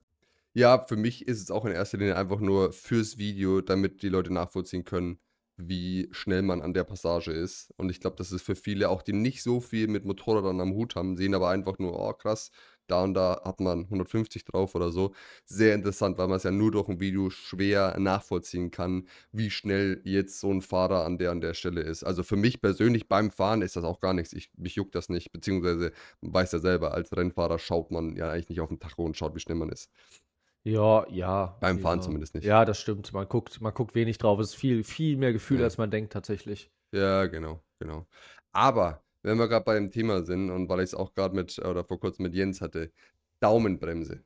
Ja, 0.58 0.86
für 0.88 0.96
mich 0.96 1.28
ist 1.28 1.42
es 1.42 1.52
auch 1.52 1.66
in 1.66 1.74
erster 1.74 1.98
Linie 1.98 2.16
einfach 2.16 2.40
nur 2.40 2.72
fürs 2.72 3.18
Video, 3.18 3.60
damit 3.60 4.02
die 4.02 4.08
Leute 4.10 4.32
nachvollziehen 4.32 4.86
können, 4.86 5.20
wie 5.58 6.08
schnell 6.12 6.44
man 6.44 6.62
an 6.62 6.74
der 6.74 6.86
Passage 6.86 7.32
ist. 7.32 7.74
Und 7.78 7.90
ich 7.90 8.00
glaube, 8.00 8.16
das 8.16 8.32
ist 8.32 8.42
für 8.44 8.56
viele 8.56 8.90
auch, 8.90 9.02
die 9.02 9.12
nicht 9.12 9.44
so 9.44 9.60
viel 9.60 9.88
mit 9.90 10.06
Motorradern 10.06 10.62
am 10.62 10.72
Hut 10.74 10.96
haben, 10.96 11.18
sehen 11.18 11.36
aber 11.36 11.50
einfach 11.50 11.78
nur, 11.78 12.00
oh 12.00 12.14
krass, 12.14 12.52
da 12.88 13.04
und 13.04 13.16
da 13.16 13.42
hat 13.44 13.60
man 13.60 13.82
150 13.90 14.46
drauf 14.46 14.76
oder 14.76 14.92
so. 14.94 15.14
Sehr 15.46 15.76
interessant, 15.76 16.18
weil 16.18 16.28
man 16.30 16.38
es 16.38 16.44
ja 16.44 16.52
nur 16.52 16.72
durch 16.72 16.88
ein 16.88 17.00
Video 17.02 17.30
schwer 17.30 17.98
nachvollziehen 18.00 18.72
kann, 18.72 19.08
wie 19.34 19.50
schnell 19.50 20.00
jetzt 20.06 20.40
so 20.40 20.52
ein 20.52 20.62
Fahrer 20.62 21.04
an 21.04 21.18
der 21.18 21.32
an 21.32 21.42
der 21.42 21.54
Stelle 21.54 21.82
ist. 21.82 22.04
Also 22.06 22.24
für 22.24 22.36
mich 22.38 22.62
persönlich 22.62 23.10
beim 23.10 23.30
Fahren 23.30 23.62
ist 23.62 23.76
das 23.76 23.84
auch 23.84 24.00
gar 24.00 24.14
nichts. 24.14 24.32
Ich, 24.34 24.52
mich 24.56 24.76
juckt 24.76 24.96
das 24.96 25.10
nicht, 25.10 25.32
beziehungsweise 25.34 25.92
weiß 26.22 26.52
ja 26.54 26.60
selber, 26.60 26.94
als 26.94 27.12
Rennfahrer 27.16 27.60
schaut 27.60 27.92
man 27.92 28.16
ja 28.16 28.30
eigentlich 28.30 28.50
nicht 28.50 28.62
auf 28.62 28.70
den 28.70 28.80
Tacho 28.80 29.04
und 29.04 29.18
schaut, 29.18 29.36
wie 29.36 29.40
schnell 29.40 29.58
man 29.58 29.70
ist. 29.70 29.90
Ja, 30.66 31.06
ja. 31.10 31.56
Beim 31.62 31.78
ja. 31.78 31.84
Fahren 31.84 32.02
zumindest 32.02 32.34
nicht. 32.34 32.44
Ja, 32.44 32.66
das 32.66 32.80
stimmt. 32.80 33.14
Man 33.14 33.30
guckt, 33.30 33.62
man 33.62 33.74
guckt 33.74 33.94
wenig 33.94 34.18
drauf. 34.18 34.40
Es 34.40 34.50
ist 34.50 34.56
viel, 34.56 34.84
viel 34.84 35.16
mehr 35.16 35.32
Gefühl, 35.32 35.60
ja. 35.60 35.66
als 35.66 35.78
man 35.78 35.92
denkt 35.92 36.12
tatsächlich. 36.12 36.72
Ja, 36.92 37.28
genau, 37.28 37.62
genau. 37.80 38.08
Aber 38.52 39.04
wenn 39.22 39.38
wir 39.38 39.48
gerade 39.48 39.64
bei 39.64 39.76
dem 39.76 39.92
Thema 39.92 40.24
sind 40.24 40.50
und 40.50 40.68
weil 40.68 40.80
ich 40.80 40.86
es 40.86 40.96
auch 40.96 41.14
gerade 41.14 41.36
mit, 41.36 41.60
oder 41.60 41.84
vor 41.84 42.00
kurzem 42.00 42.24
mit 42.24 42.34
Jens 42.34 42.62
hatte, 42.62 42.92
Daumenbremse. 43.40 44.24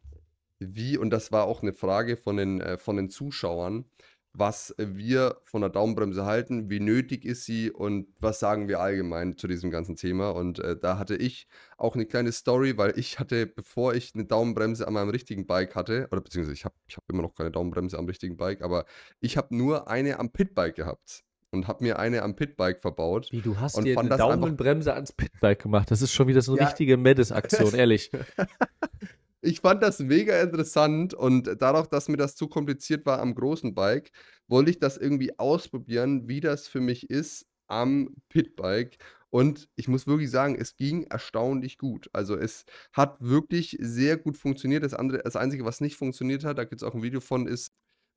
Wie, 0.60 0.98
und 0.98 1.10
das 1.10 1.32
war 1.32 1.44
auch 1.44 1.62
eine 1.62 1.74
Frage 1.74 2.16
von 2.16 2.38
den, 2.38 2.62
äh, 2.62 2.78
von 2.78 2.96
den 2.96 3.10
Zuschauern, 3.10 3.86
was 4.34 4.76
wir 4.78 5.38
von 5.44 5.62
der 5.62 5.70
Daumenbremse 5.70 6.26
halten, 6.26 6.70
wie 6.70 6.80
nötig 6.80 7.26
ist 7.26 7.46
sie 7.46 7.72
und 7.72 8.08
was 8.20 8.40
sagen 8.40 8.68
wir 8.68 8.80
allgemein 8.80 9.38
zu 9.38 9.48
diesem 9.48 9.72
ganzen 9.72 9.96
Thema. 9.96 10.30
Und 10.30 10.60
äh, 10.60 10.78
da 10.78 10.98
hatte 10.98 11.16
ich 11.16 11.48
auch 11.78 11.96
eine 11.96 12.06
kleine 12.06 12.32
Story, 12.32 12.78
weil 12.78 12.98
ich 12.98 13.20
hatte, 13.20 13.48
bevor 13.48 13.96
ich 13.96 14.14
eine 14.14 14.26
Daumenbremse 14.26 14.88
an 14.88 14.94
meinem 14.94 15.10
richtigen 15.10 15.48
Bike 15.48 15.76
hatte, 15.76 16.08
oder 16.12 16.22
beziehungsweise 16.22 16.54
ich 16.54 16.66
habe 16.66 16.76
ich 16.88 16.98
hab 16.98 17.04
immer 17.10 17.24
noch 17.24 17.34
keine 17.34 17.52
Daumenbremse 17.52 17.98
am 17.98 18.06
richtigen 18.06 18.38
Bike, 18.38 18.62
aber 18.62 18.86
ich 19.20 19.36
habe 19.38 19.56
nur 19.56 19.90
eine 19.90 20.20
am 20.20 20.32
Pitbike 20.32 20.76
gehabt 20.76 21.24
und 21.52 21.68
habe 21.68 21.84
mir 21.84 22.00
eine 22.00 22.22
am 22.22 22.36
Pitbike 22.36 22.80
verbaut. 22.80 23.30
Wie, 23.32 23.42
du 23.42 23.60
hast 23.60 23.78
dir 23.84 23.98
eine 23.98 24.10
Daumenbremse 24.10 24.94
ans 24.94 25.12
Pitbike 25.12 25.64
gemacht. 25.64 25.90
Das 25.92 26.02
ist 26.02 26.14
schon 26.14 26.28
wieder 26.28 26.42
so 26.42 26.54
eine 26.54 26.62
ja. 26.62 26.68
richtige 26.68 26.98
Medes-Aktion, 26.98 27.74
ehrlich. 27.74 28.12
ich 29.42 29.62
fand 29.62 29.82
das 29.84 30.00
mega 30.00 30.42
interessant 30.42 31.14
und 31.14 31.56
dadurch, 31.60 31.88
dass 31.88 32.10
mir 32.10 32.18
das 32.18 32.36
zu 32.36 32.48
kompliziert 32.48 33.06
war 33.06 33.20
am 33.20 33.36
großen 33.36 33.74
Bike, 33.74 34.12
wollte 34.48 34.72
ich 34.72 34.80
das 34.80 34.98
irgendwie 34.98 35.38
ausprobieren, 35.40 36.28
wie 36.28 36.42
das 36.42 36.68
für 36.68 36.82
mich 36.82 37.10
ist 37.10 37.46
am 37.68 38.16
Pitbike. 38.30 38.98
Und 39.30 39.70
ich 39.76 39.88
muss 39.88 40.08
wirklich 40.08 40.32
sagen, 40.32 40.56
es 40.60 40.76
ging 40.76 41.04
erstaunlich 41.04 41.78
gut. 41.78 42.10
Also 42.14 42.36
es 42.36 42.66
hat 42.94 43.22
wirklich 43.22 43.78
sehr 43.80 44.18
gut 44.18 44.38
funktioniert. 44.38 44.84
Das, 44.84 44.96
andere, 44.96 45.22
das 45.24 45.36
Einzige, 45.36 45.66
was 45.66 45.82
nicht 45.82 45.96
funktioniert 45.96 46.44
hat, 46.44 46.58
da 46.58 46.64
gibt 46.64 46.82
es 46.82 46.88
auch 46.88 46.96
ein 46.96 47.04
Video 47.04 47.20
von, 47.22 47.46
ist 47.48 47.69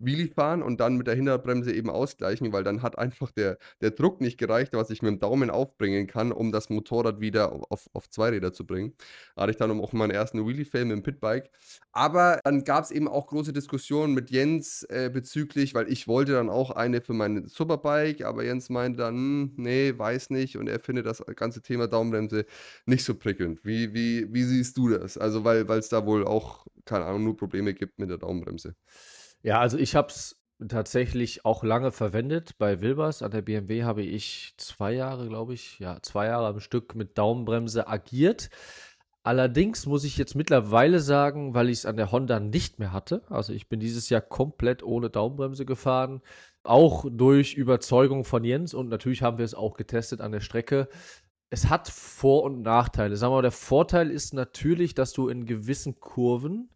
Wheelie 0.05 0.29
fahren 0.29 0.63
und 0.63 0.81
dann 0.81 0.97
mit 0.97 1.07
der 1.07 1.15
Hinterbremse 1.15 1.73
eben 1.73 1.91
ausgleichen, 1.91 2.53
weil 2.53 2.65
dann 2.65 2.83
hat 2.83 2.99
einfach 2.99 3.31
der, 3.33 3.59
der 3.81 3.91
Druck 3.93 4.21
nicht 4.21 4.39
gereicht, 4.39 4.73
was 4.75 4.91
ich 4.91 5.03
mit 5.03 5.11
dem 5.11 5.19
Daumen 5.19 5.51
aufbringen 5.51 6.07
kann, 6.07 6.33
um 6.33 6.53
das 6.53 6.71
Motorrad 6.71 7.21
wieder 7.21 7.53
auf, 7.71 7.89
auf 7.93 8.09
zwei 8.11 8.31
Räder 8.31 8.53
zu 8.53 8.67
bringen. 8.67 8.95
Hatte 9.37 9.51
ich 9.51 9.57
dann 9.57 9.71
auch 9.81 9.93
meinen 9.93 10.11
ersten 10.11 10.47
Wheelie-Fail 10.47 10.85
mit 10.85 10.97
dem 10.97 11.03
Pitbike. 11.03 11.51
Aber 11.93 12.41
dann 12.45 12.65
gab 12.65 12.85
es 12.85 12.91
eben 12.91 13.09
auch 13.09 13.27
große 13.27 13.53
Diskussionen 13.53 14.15
mit 14.15 14.31
Jens 14.31 14.83
äh, 14.85 15.11
bezüglich, 15.13 15.75
weil 15.75 15.91
ich 15.91 16.09
wollte 16.09 16.33
dann 16.33 16.51
auch 16.51 16.71
eine 16.71 17.01
für 17.01 17.13
mein 17.13 17.47
Superbike, 17.49 18.25
aber 18.25 18.45
Jens 18.45 18.71
meinte 18.71 18.99
dann, 18.99 19.15
hm, 19.15 19.53
nee, 19.57 19.93
weiß 19.97 20.31
nicht 20.31 20.57
und 20.57 20.69
er 20.69 20.81
findet 20.81 21.07
das 21.07 21.23
ganze 21.37 21.63
Thema 21.63 21.87
Daumenbremse 21.89 22.47
nicht 22.87 23.05
so 23.05 23.15
prickelnd. 23.15 23.65
Wie, 23.65 23.93
wie, 23.95 24.33
wie 24.33 24.45
siehst 24.45 24.77
du 24.77 24.89
das? 24.89 25.19
Also, 25.19 25.45
weil 25.45 25.69
es 25.71 25.89
da 25.89 26.07
wohl 26.07 26.25
auch, 26.25 26.67
keine 26.85 27.05
Ahnung, 27.05 27.25
nur 27.25 27.37
Probleme 27.37 27.75
gibt 27.75 27.99
mit 27.99 28.11
der 28.11 28.19
Daumenbremse. 28.19 28.75
Ja, 29.43 29.61
also 29.61 29.77
ich 29.79 29.95
habe 29.97 30.09
es 30.09 30.41
tatsächlich 30.69 31.45
auch 31.45 31.65
lange 31.65 31.91
verwendet. 31.91 32.57
Bei 32.59 32.81
Wilbers 32.81 33.23
an 33.23 33.33
der 33.33 33.43
BMW 33.43 33.85
habe 33.85 34.03
ich 34.03 34.55
zwei 34.57 34.93
Jahre, 34.93 35.29
glaube 35.29 35.55
ich, 35.55 35.79
ja, 35.81 36.01
zwei 36.03 36.27
Jahre 36.27 36.47
am 36.47 36.61
Stück 36.61 36.95
mit 36.95 37.19
Daumenbremse 37.19 37.89
agiert. 37.89 38.51
Allerdings 39.25 39.87
muss 39.87 40.05
ich 40.05 40.17
jetzt 40.17 40.35
mittlerweile 40.35 40.99
sagen, 40.99 41.55
weil 41.55 41.69
ich 41.69 41.79
es 41.79 41.87
an 41.87 41.97
der 41.97 42.11
Honda 42.11 42.41
nicht 42.41 42.81
mehr 42.81 42.93
hatte, 42.93 43.23
also 43.29 43.53
ich 43.53 43.69
bin 43.69 43.79
dieses 43.79 44.09
Jahr 44.09 44.21
komplett 44.21 44.83
ohne 44.83 45.11
Daumenbremse 45.11 45.65
gefahren, 45.65 46.23
auch 46.65 47.05
durch 47.09 47.55
Überzeugung 47.55 48.25
von 48.25 48.43
Jens 48.43 48.75
und 48.75 48.89
natürlich 48.89 49.23
haben 49.23 49.39
wir 49.39 49.45
es 49.45 49.55
auch 49.55 49.77
getestet 49.77 50.21
an 50.21 50.33
der 50.33 50.41
Strecke. 50.41 50.89
Es 51.51 51.69
hat 51.69 51.89
Vor- 51.89 52.43
und 52.43 52.63
Nachteile. 52.63 53.17
Sagen 53.17 53.33
wir 53.33 53.37
mal, 53.37 53.43
der 53.43 53.53
Vorteil 53.53 54.11
ist 54.11 54.35
natürlich, 54.35 54.95
dass 54.95 55.13
du 55.13 55.29
in 55.29 55.47
gewissen 55.47 56.01
Kurven 56.01 56.71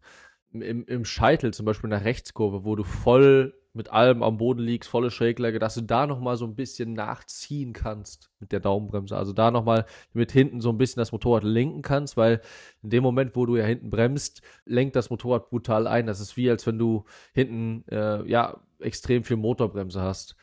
im, 0.61 0.85
im 0.85 1.05
Scheitel, 1.05 1.53
zum 1.53 1.65
Beispiel 1.65 1.87
in 1.87 1.91
der 1.91 2.05
Rechtskurve, 2.05 2.63
wo 2.63 2.75
du 2.75 2.83
voll 2.83 3.53
mit 3.77 3.91
allem 3.91 4.23
am 4.23 4.37
Boden 4.37 4.59
liegst, 4.59 4.89
volle 4.89 5.11
Schräglage, 5.11 5.59
dass 5.59 5.75
du 5.75 5.81
da 5.81 6.07
nochmal 6.07 6.35
so 6.35 6.45
ein 6.45 6.55
bisschen 6.55 6.93
nachziehen 6.93 7.71
kannst 7.71 8.31
mit 8.39 8.51
der 8.51 8.59
Daumenbremse. 8.59 9.15
Also 9.15 9.31
da 9.31 9.51
nochmal 9.51 9.85
mit 10.13 10.31
hinten 10.31 10.59
so 10.59 10.69
ein 10.69 10.77
bisschen 10.77 10.99
das 10.99 11.11
Motorrad 11.11 11.43
lenken 11.43 11.83
kannst, 11.83 12.17
weil 12.17 12.41
in 12.81 12.89
dem 12.89 13.03
Moment, 13.03 13.35
wo 13.35 13.45
du 13.45 13.55
ja 13.55 13.65
hinten 13.65 13.89
bremst, 13.89 14.41
lenkt 14.65 14.95
das 14.95 15.09
Motorrad 15.09 15.49
brutal 15.49 15.87
ein. 15.87 16.07
Das 16.07 16.19
ist 16.19 16.35
wie, 16.35 16.49
als 16.49 16.67
wenn 16.67 16.79
du 16.79 17.05
hinten, 17.33 17.85
äh, 17.89 18.27
ja, 18.29 18.59
extrem 18.79 19.23
viel 19.23 19.37
Motorbremse 19.37 20.01
hast. 20.01 20.35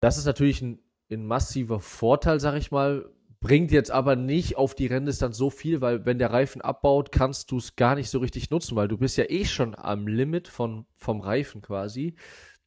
Das 0.00 0.16
ist 0.16 0.24
natürlich 0.24 0.62
ein, 0.62 0.78
ein 1.10 1.26
massiver 1.26 1.80
Vorteil, 1.80 2.40
sag 2.40 2.56
ich 2.56 2.70
mal, 2.70 3.08
Bringt 3.46 3.70
jetzt 3.70 3.92
aber 3.92 4.16
nicht 4.16 4.56
auf 4.56 4.74
die 4.74 4.88
Renndistanz 4.88 5.36
so 5.36 5.50
viel, 5.50 5.80
weil 5.80 6.04
wenn 6.04 6.18
der 6.18 6.32
Reifen 6.32 6.62
abbaut, 6.62 7.12
kannst 7.12 7.52
du 7.52 7.58
es 7.58 7.76
gar 7.76 7.94
nicht 7.94 8.10
so 8.10 8.18
richtig 8.18 8.50
nutzen, 8.50 8.74
weil 8.74 8.88
du 8.88 8.98
bist 8.98 9.16
ja 9.18 9.24
eh 9.28 9.44
schon 9.44 9.76
am 9.76 10.08
Limit 10.08 10.48
von, 10.48 10.84
vom 10.96 11.20
Reifen 11.20 11.62
quasi 11.62 12.16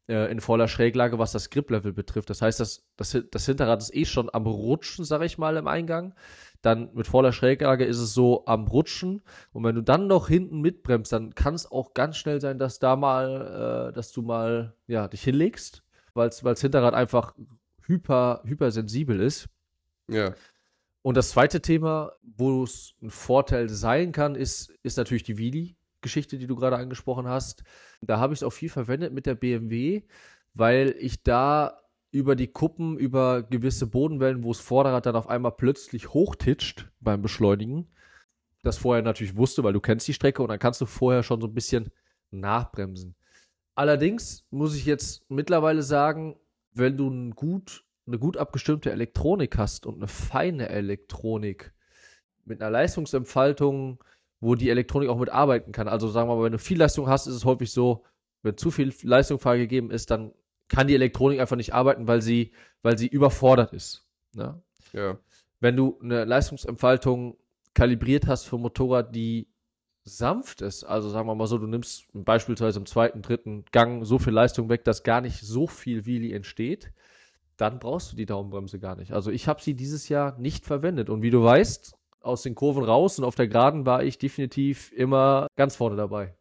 äh, 0.08 0.32
in 0.32 0.40
voller 0.40 0.70
Schräglage, 0.70 1.20
was 1.20 1.34
das 1.34 1.50
Grip-Level 1.50 1.92
betrifft. 1.92 2.30
Das 2.30 2.42
heißt, 2.42 2.62
das, 2.62 2.88
das, 2.96 3.18
das 3.30 3.46
Hinterrad 3.46 3.82
ist 3.82 3.94
eh 3.94 4.06
schon 4.06 4.30
am 4.32 4.46
Rutschen, 4.48 5.04
sag 5.04 5.22
ich 5.24 5.38
mal, 5.38 5.58
im 5.58 5.68
Eingang. 5.68 6.16
Dann 6.62 6.94
mit 6.94 7.08
voller 7.08 7.34
Schräglage 7.34 7.84
ist 7.84 8.00
es 8.00 8.14
so 8.14 8.46
am 8.46 8.66
Rutschen. 8.66 9.22
Und 9.52 9.66
wenn 9.66 9.76
du 9.76 9.82
dann 9.84 10.08
noch 10.08 10.30
hinten 10.30 10.62
mitbremst, 10.62 11.12
dann 11.12 11.36
kann 11.36 11.56
es 11.56 11.70
auch 11.70 11.94
ganz 11.94 12.16
schnell 12.16 12.40
sein, 12.40 12.58
dass 12.58 12.80
da 12.80 12.96
mal, 12.96 13.90
äh, 13.90 13.94
dass 13.94 14.14
du 14.14 14.22
mal 14.22 14.78
ja, 14.88 15.10
dich 15.10 15.24
hinlegst, 15.24 15.84
weil 16.14 16.30
das 16.30 16.62
Hinterrad 16.62 16.94
einfach 16.94 17.36
hyper, 17.86 18.44
hypersensibel 18.46 19.20
ist. 19.20 19.50
Ja. 20.08 20.34
Und 21.02 21.16
das 21.16 21.30
zweite 21.30 21.62
Thema, 21.62 22.14
wo 22.22 22.64
es 22.64 22.96
ein 23.02 23.10
Vorteil 23.10 23.70
sein 23.70 24.12
kann, 24.12 24.36
ist, 24.36 24.70
ist 24.84 24.98
natürlich 24.98 25.24
die 25.24 25.38
Wheelie-Geschichte, 25.38 26.38
die 26.38 26.48
du 26.48 26.56
gerade 26.56 26.78
angesprochen 26.78 27.28
hast. 27.28 27.64
Da 28.02 28.20
habe 28.20 28.34
ich 28.34 28.40
es 28.40 28.44
auch 28.44 28.52
viel 28.52 28.70
verwendet 28.70 29.14
mit 29.14 29.26
der 29.26 29.36
BMW, 29.36 30.04
weil 30.54 30.96
ich 31.00 31.24
da 31.24 31.80
über 32.12 32.36
die 32.36 32.48
Kuppen, 32.48 32.98
über 32.98 33.44
gewisse 33.44 33.88
Bodenwellen, 33.88 34.44
wo 34.44 34.52
das 34.52 34.62
Vorderrad 34.62 35.06
dann 35.06 35.16
auf 35.16 35.30
einmal 35.30 35.52
plötzlich 35.52 36.14
hochtitscht 36.14 36.90
beim 37.00 37.22
Beschleunigen, 37.22 37.88
das 38.64 38.78
vorher 38.78 39.04
natürlich 39.04 39.38
wusste, 39.38 39.64
weil 39.64 39.74
du 39.74 39.80
kennst 39.80 40.08
die 40.08 40.14
Strecke 40.14 40.42
und 40.42 40.50
dann 40.50 40.60
kannst 40.60 40.82
du 40.82 40.86
vorher 40.86 41.24
schon 41.24 41.40
so 41.40 41.48
ein 41.48 41.54
bisschen 41.54 41.92
nachbremsen. 42.32 43.16
Allerdings 43.76 44.46
muss 44.50 44.76
ich 44.76 44.86
jetzt 44.86 45.24
mittlerweile 45.30 45.84
sagen, 45.84 46.38
wenn 46.74 46.98
du 46.98 47.10
ein 47.10 47.32
gut 47.32 47.86
eine 48.10 48.20
gut 48.20 48.38
abgestimmte 48.38 48.92
Elektronik 48.92 49.58
hast 49.58 49.86
und 49.86 49.98
eine 49.98 50.08
feine 50.08 50.70
Elektronik 50.70 51.74
mit 52.44 52.62
einer 52.62 52.72
Leistungsentfaltung, 52.72 54.04
wo 54.40 54.56
die 54.56 54.70
Elektronik 54.70 55.10
auch 55.10 55.18
mitarbeiten 55.18 55.72
kann. 55.72 55.88
Also 55.88 56.08
sagen 56.08 56.30
wir 56.30 56.36
mal, 56.36 56.44
wenn 56.44 56.52
du 56.52 56.60
viel 56.60 56.80
Leistung 56.80 57.08
hast, 57.08 57.28
ist 57.28 57.36
es 57.36 57.46
häufig 57.46 57.72
so, 57.72 58.04
wenn 58.42 58.58
zu 58.58 58.72
viel 58.72 58.94
Leistung 59.04 59.40
freigegeben 59.40 59.92
ist, 59.92 60.12
dann 60.12 60.34
kann 60.68 60.88
die 60.88 60.96
Elektronik 60.96 61.40
einfach 61.40 61.56
nicht 61.56 61.74
arbeiten, 61.74 62.08
weil 62.08 62.22
sie, 62.22 62.52
weil 62.82 62.98
sie 62.98 63.08
überfordert 63.08 63.74
ist. 63.74 64.08
Ne? 64.34 64.62
Ja. 64.94 65.18
Wenn 65.60 65.76
du 65.76 66.00
eine 66.02 66.26
Leistungsentfaltung 66.26 67.38
kalibriert 67.74 68.28
hast 68.28 68.46
für 68.46 68.56
ein 68.56 68.62
Motorrad, 68.62 69.14
die 69.16 69.50
sanft 70.04 70.62
ist, 70.62 70.84
also 70.84 71.10
sagen 71.10 71.28
wir 71.28 71.36
mal 71.36 71.48
so, 71.48 71.58
du 71.58 71.68
nimmst 71.68 72.06
beispielsweise 72.14 72.80
im 72.80 72.86
zweiten, 72.86 73.22
dritten 73.22 73.66
Gang 73.72 74.06
so 74.06 74.18
viel 74.18 74.34
Leistung 74.34 74.70
weg, 74.70 74.84
dass 74.84 75.04
gar 75.04 75.22
nicht 75.22 75.42
so 75.42 75.68
viel 75.68 76.06
Wheelie 76.06 76.34
entsteht, 76.34 76.92
dann 77.60 77.80
brauchst 77.80 78.12
du 78.12 78.16
die 78.16 78.26
Daumenbremse 78.26 78.80
gar 78.80 78.96
nicht. 78.96 79.12
Also 79.12 79.32
ich 79.32 79.48
habe 79.48 79.62
sie 79.62 79.74
dieses 79.74 80.08
Jahr 80.08 80.38
nicht 80.40 80.66
verwendet. 80.66 81.10
Und 81.10 81.22
wie 81.22 81.30
du 81.30 81.44
weißt, 81.44 81.94
aus 82.22 82.44
den 82.44 82.56
Kurven 82.56 82.84
raus 82.84 83.20
und 83.20 83.26
auf 83.26 83.36
der 83.36 83.50
Geraden 83.50 83.86
war 83.86 84.02
ich 84.02 84.18
definitiv 84.18 84.94
immer 84.94 85.48
ganz 85.58 85.76
vorne 85.76 85.98
dabei. 85.98 86.36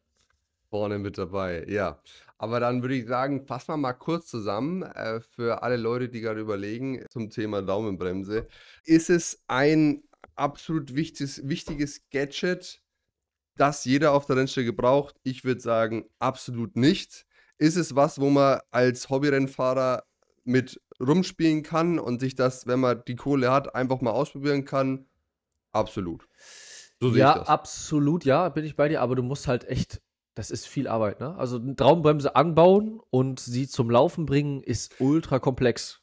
Vorne 0.71 0.99
mit 0.99 1.19
dabei, 1.19 1.65
ja. 1.69 2.01
Aber 2.37 2.61
dann 2.61 2.83
würde 2.83 2.95
ich 2.95 3.09
sagen, 3.09 3.45
fassen 3.47 3.73
wir 3.73 3.77
mal 3.79 3.95
kurz 3.95 4.27
zusammen 4.27 4.83
äh, 4.83 5.21
für 5.21 5.63
alle 5.65 5.77
Leute, 5.77 6.09
die 6.09 6.21
gerade 6.21 6.41
überlegen 6.41 7.05
zum 7.11 7.31
Thema 7.31 7.63
Daumenbremse. 7.63 8.47
Ist 8.85 9.11
es 9.11 9.43
ein 9.49 10.03
absolut 10.37 10.95
wichtiges, 10.95 11.49
wichtiges 11.49 12.09
Gadget, 12.11 12.81
das 13.57 13.85
jeder 13.85 14.13
auf 14.13 14.27
der 14.27 14.37
Rennstrecke 14.37 14.73
braucht? 14.73 15.17
Ich 15.25 15.43
würde 15.43 15.61
sagen, 15.61 16.05
absolut 16.21 16.77
nicht. 16.77 17.27
Ist 17.57 17.77
es 17.77 17.97
was, 17.97 18.21
wo 18.21 18.31
man 18.31 18.61
als 18.71 19.11
Hobbyrennfahrer 19.11 20.05
mit 20.45 20.81
rumspielen 21.01 21.63
kann 21.63 21.99
und 21.99 22.21
sich 22.21 22.35
das, 22.35 22.67
wenn 22.67 22.81
man 22.81 23.03
die 23.07 23.17
Kohle 23.17 23.51
hat, 23.53 23.75
einfach 23.75 24.01
mal 24.01 24.11
ausprobieren 24.11 24.65
kann? 24.65 25.07
Absolut. 25.73 26.29
So 27.01 27.11
sehe 27.11 27.21
ja, 27.21 27.33
ich 27.33 27.39
das. 27.39 27.49
absolut, 27.49 28.25
ja, 28.25 28.49
bin 28.49 28.65
ich 28.65 28.77
bei 28.77 28.89
dir, 28.89 29.01
aber 29.01 29.15
du 29.15 29.23
musst 29.23 29.47
halt 29.47 29.69
echt, 29.69 30.03
das 30.35 30.51
ist 30.51 30.67
viel 30.67 30.89
Arbeit, 30.89 31.21
ne? 31.21 31.37
Also 31.37 31.59
eine 31.59 31.77
Traumbremse 31.77 32.35
anbauen 32.35 33.01
und 33.11 33.39
sie 33.39 33.69
zum 33.69 33.91
Laufen 33.91 34.27
bringen 34.27 34.63
ist 34.63 34.97
ultra 34.99 35.39
komplex. 35.39 36.01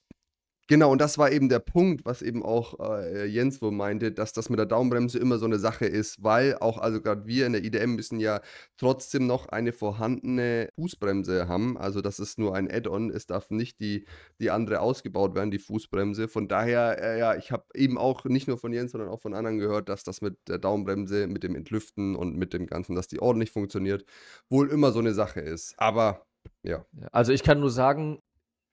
Genau, 0.68 0.92
und 0.92 1.00
das 1.00 1.20
war 1.20 1.32
eben 1.32 1.48
der 1.48 1.60
Punkt, 1.60 2.06
was 2.06 2.24
eben 2.24 2.44
auch 2.44 2.80
äh, 2.80 3.26
Jens 3.28 3.62
wohl 3.62 3.72
meinte, 3.72 4.12
dass 4.12 4.34
das 4.34 4.50
mit 4.50 4.58
der 4.58 4.66
Daumenbremse 4.66 5.20
immer 5.20 5.38
so 5.38 5.46
eine 5.46 5.60
Sache 5.60 5.86
ist, 5.86 6.24
weil 6.24 6.58
auch, 6.58 6.80
also 6.80 7.02
gerade 7.02 7.28
wir 7.28 7.46
in 7.46 7.54
der 7.54 7.64
IDM 7.64 7.96
müssen 7.96 8.20
ja 8.20 8.42
trotzdem 8.78 9.28
noch 9.28 9.48
eine 9.48 9.74
vorhandene 9.74 10.70
Fußbremse 10.74 11.48
haben. 11.48 11.78
Also 11.78 12.02
das 12.02 12.18
ist 12.18 12.40
nur 12.40 12.56
ein 12.56 12.68
Add-on, 12.72 13.12
es 13.12 13.28
darf 13.28 13.52
nicht 13.52 13.80
die, 13.80 14.06
die 14.40 14.50
andere 14.50 14.80
ausgebaut 14.80 15.36
werden, 15.36 15.52
die 15.52 15.60
Fußbremse. 15.60 16.28
Von 16.28 16.48
daher, 16.48 16.98
äh, 17.00 17.20
ja, 17.20 17.36
ich 17.36 17.52
habe 17.52 17.66
eben 17.76 18.00
auch 18.00 18.26
nicht 18.26 18.48
nur 18.48 18.58
von 18.58 18.74
Jens, 18.74 18.94
sondern 18.94 19.10
auch 19.10 19.22
von 19.22 19.36
anderen 19.36 19.60
gehört, 19.60 19.88
dass 19.88 20.04
das 20.04 20.22
mit 20.22 20.36
der 20.48 20.58
Daumenbremse, 20.58 21.28
mit 21.28 21.44
dem 21.44 21.56
Entlüften 21.56 22.16
und 22.16 22.38
mit 22.38 22.54
dem 22.54 22.66
Ganzen, 22.66 22.96
dass 22.96 23.08
die 23.08 23.22
ordentlich 23.22 23.52
funktioniert, 23.52 24.04
wohl 24.50 24.72
immer 24.72 24.92
so 24.92 24.98
eine 25.00 25.14
Sache 25.14 25.42
ist. 25.42 25.76
Aber 25.78 26.26
ja. 26.64 26.86
Also 27.12 27.34
ich 27.34 27.44
kann 27.44 27.60
nur 27.60 27.70
sagen, 27.70 28.20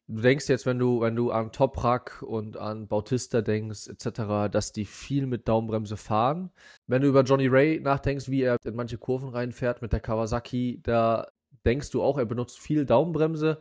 du 0.09 0.20
denkst 0.20 0.48
jetzt, 0.48 0.66
wenn 0.66 0.78
du, 0.78 1.00
wenn 1.00 1.16
du 1.16 1.30
an 1.30 1.53
Toprak 1.53 2.22
und 2.22 2.57
an 2.57 2.88
Bautista 2.88 3.40
denkst, 3.40 3.88
etc., 3.88 4.50
dass 4.50 4.72
die 4.72 4.84
viel 4.84 5.26
mit 5.26 5.48
Daumenbremse 5.48 5.96
fahren. 5.96 6.50
Wenn 6.86 7.03
du 7.03 7.09
über 7.09 7.22
Johnny 7.22 7.46
Ray 7.46 7.80
nachdenkst, 7.80 8.28
wie 8.28 8.42
er 8.42 8.57
in 8.64 8.74
manche 8.74 8.98
Kurven 8.98 9.30
reinfährt 9.30 9.82
mit 9.82 9.92
der 9.92 10.00
Kawasaki, 10.00 10.80
da 10.82 11.28
denkst 11.64 11.90
du 11.90 12.03
auch, 12.03 12.18
er 12.18 12.26
benutzt 12.26 12.59
viel 12.59 12.84
Daumenbremse. 12.84 13.61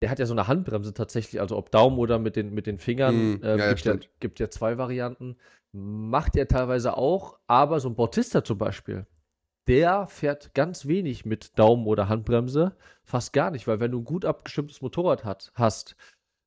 Der 0.00 0.10
hat 0.10 0.18
ja 0.18 0.26
so 0.26 0.34
eine 0.34 0.48
Handbremse 0.48 0.94
tatsächlich, 0.94 1.40
also 1.40 1.56
ob 1.56 1.70
Daumen 1.70 1.98
oder 1.98 2.18
mit 2.18 2.34
den, 2.34 2.52
mit 2.52 2.66
den 2.66 2.78
Fingern, 2.78 3.34
mm, 3.34 3.42
äh, 3.42 3.58
ja, 3.58 3.68
gibt, 3.68 3.84
ja, 3.84 3.96
gibt 4.18 4.40
ja 4.40 4.50
zwei 4.50 4.78
Varianten. 4.78 5.36
Macht 5.72 6.36
er 6.36 6.48
teilweise 6.48 6.96
auch, 6.96 7.38
aber 7.46 7.78
so 7.80 7.88
ein 7.88 7.94
Bautista 7.94 8.42
zum 8.42 8.58
Beispiel, 8.58 9.06
der 9.68 10.06
fährt 10.08 10.54
ganz 10.54 10.86
wenig 10.86 11.24
mit 11.24 11.58
Daumen 11.58 11.86
oder 11.86 12.08
Handbremse, 12.08 12.76
fast 13.04 13.32
gar 13.32 13.50
nicht, 13.50 13.66
weil 13.66 13.80
wenn 13.80 13.92
du 13.92 14.00
ein 14.00 14.04
gut 14.04 14.24
abgestimmtes 14.24 14.80
Motorrad 14.82 15.24
hat, 15.24 15.52
hast, 15.54 15.96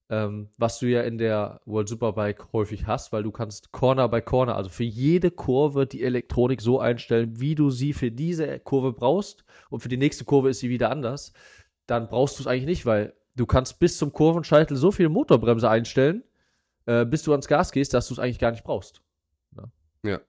ähm, 0.10 0.50
was 0.58 0.80
du 0.80 0.88
ja 0.88 1.02
in 1.02 1.18
der 1.18 1.62
World 1.66 1.90
Superbike 1.90 2.54
häufig 2.54 2.86
hast, 2.86 3.12
weil 3.12 3.24
du 3.24 3.32
kannst 3.32 3.72
Corner 3.72 4.08
by 4.08 4.22
Corner, 4.22 4.56
also 4.56 4.70
für 4.70 4.84
jede 4.84 5.32
Kurve 5.32 5.88
die 5.88 6.04
Elektronik 6.04 6.62
so 6.62 6.80
einstellen, 6.80 7.40
wie 7.40 7.56
du 7.56 7.70
sie 7.70 7.94
für 7.94 8.12
diese 8.12 8.60
Kurve 8.60 8.94
brauchst 8.94 9.46
und 9.70 9.80
für 9.80 9.90
die 9.90 9.98
nächste 9.98 10.26
Kurve 10.26 10.50
ist 10.50 10.60
sie 10.60 10.70
wieder 10.70 10.92
anders, 10.92 11.34
dann 11.88 12.08
brauchst 12.08 12.38
du 12.38 12.44
es 12.44 12.48
eigentlich 12.48 12.66
nicht, 12.66 12.86
weil 12.86 13.14
du 13.36 13.46
kannst 13.46 13.80
bis 13.80 13.98
zum 13.98 14.12
Kurvenscheitel 14.12 14.78
so 14.78 14.92
viel 14.92 15.10
Motorbremse 15.10 15.70
einstellen, 15.70 16.24
äh, 16.86 17.06
bis 17.06 17.24
du 17.24 17.32
ans 17.32 17.48
Gas 17.48 17.72
gehst, 17.72 17.94
dass 17.94 18.08
du 18.08 18.14
es 18.14 18.20
eigentlich 18.20 18.40
gar 18.40 18.52
nicht 18.52 18.64
brauchst. 18.64 19.02
Ja. 19.56 19.64
ja. 20.04 20.22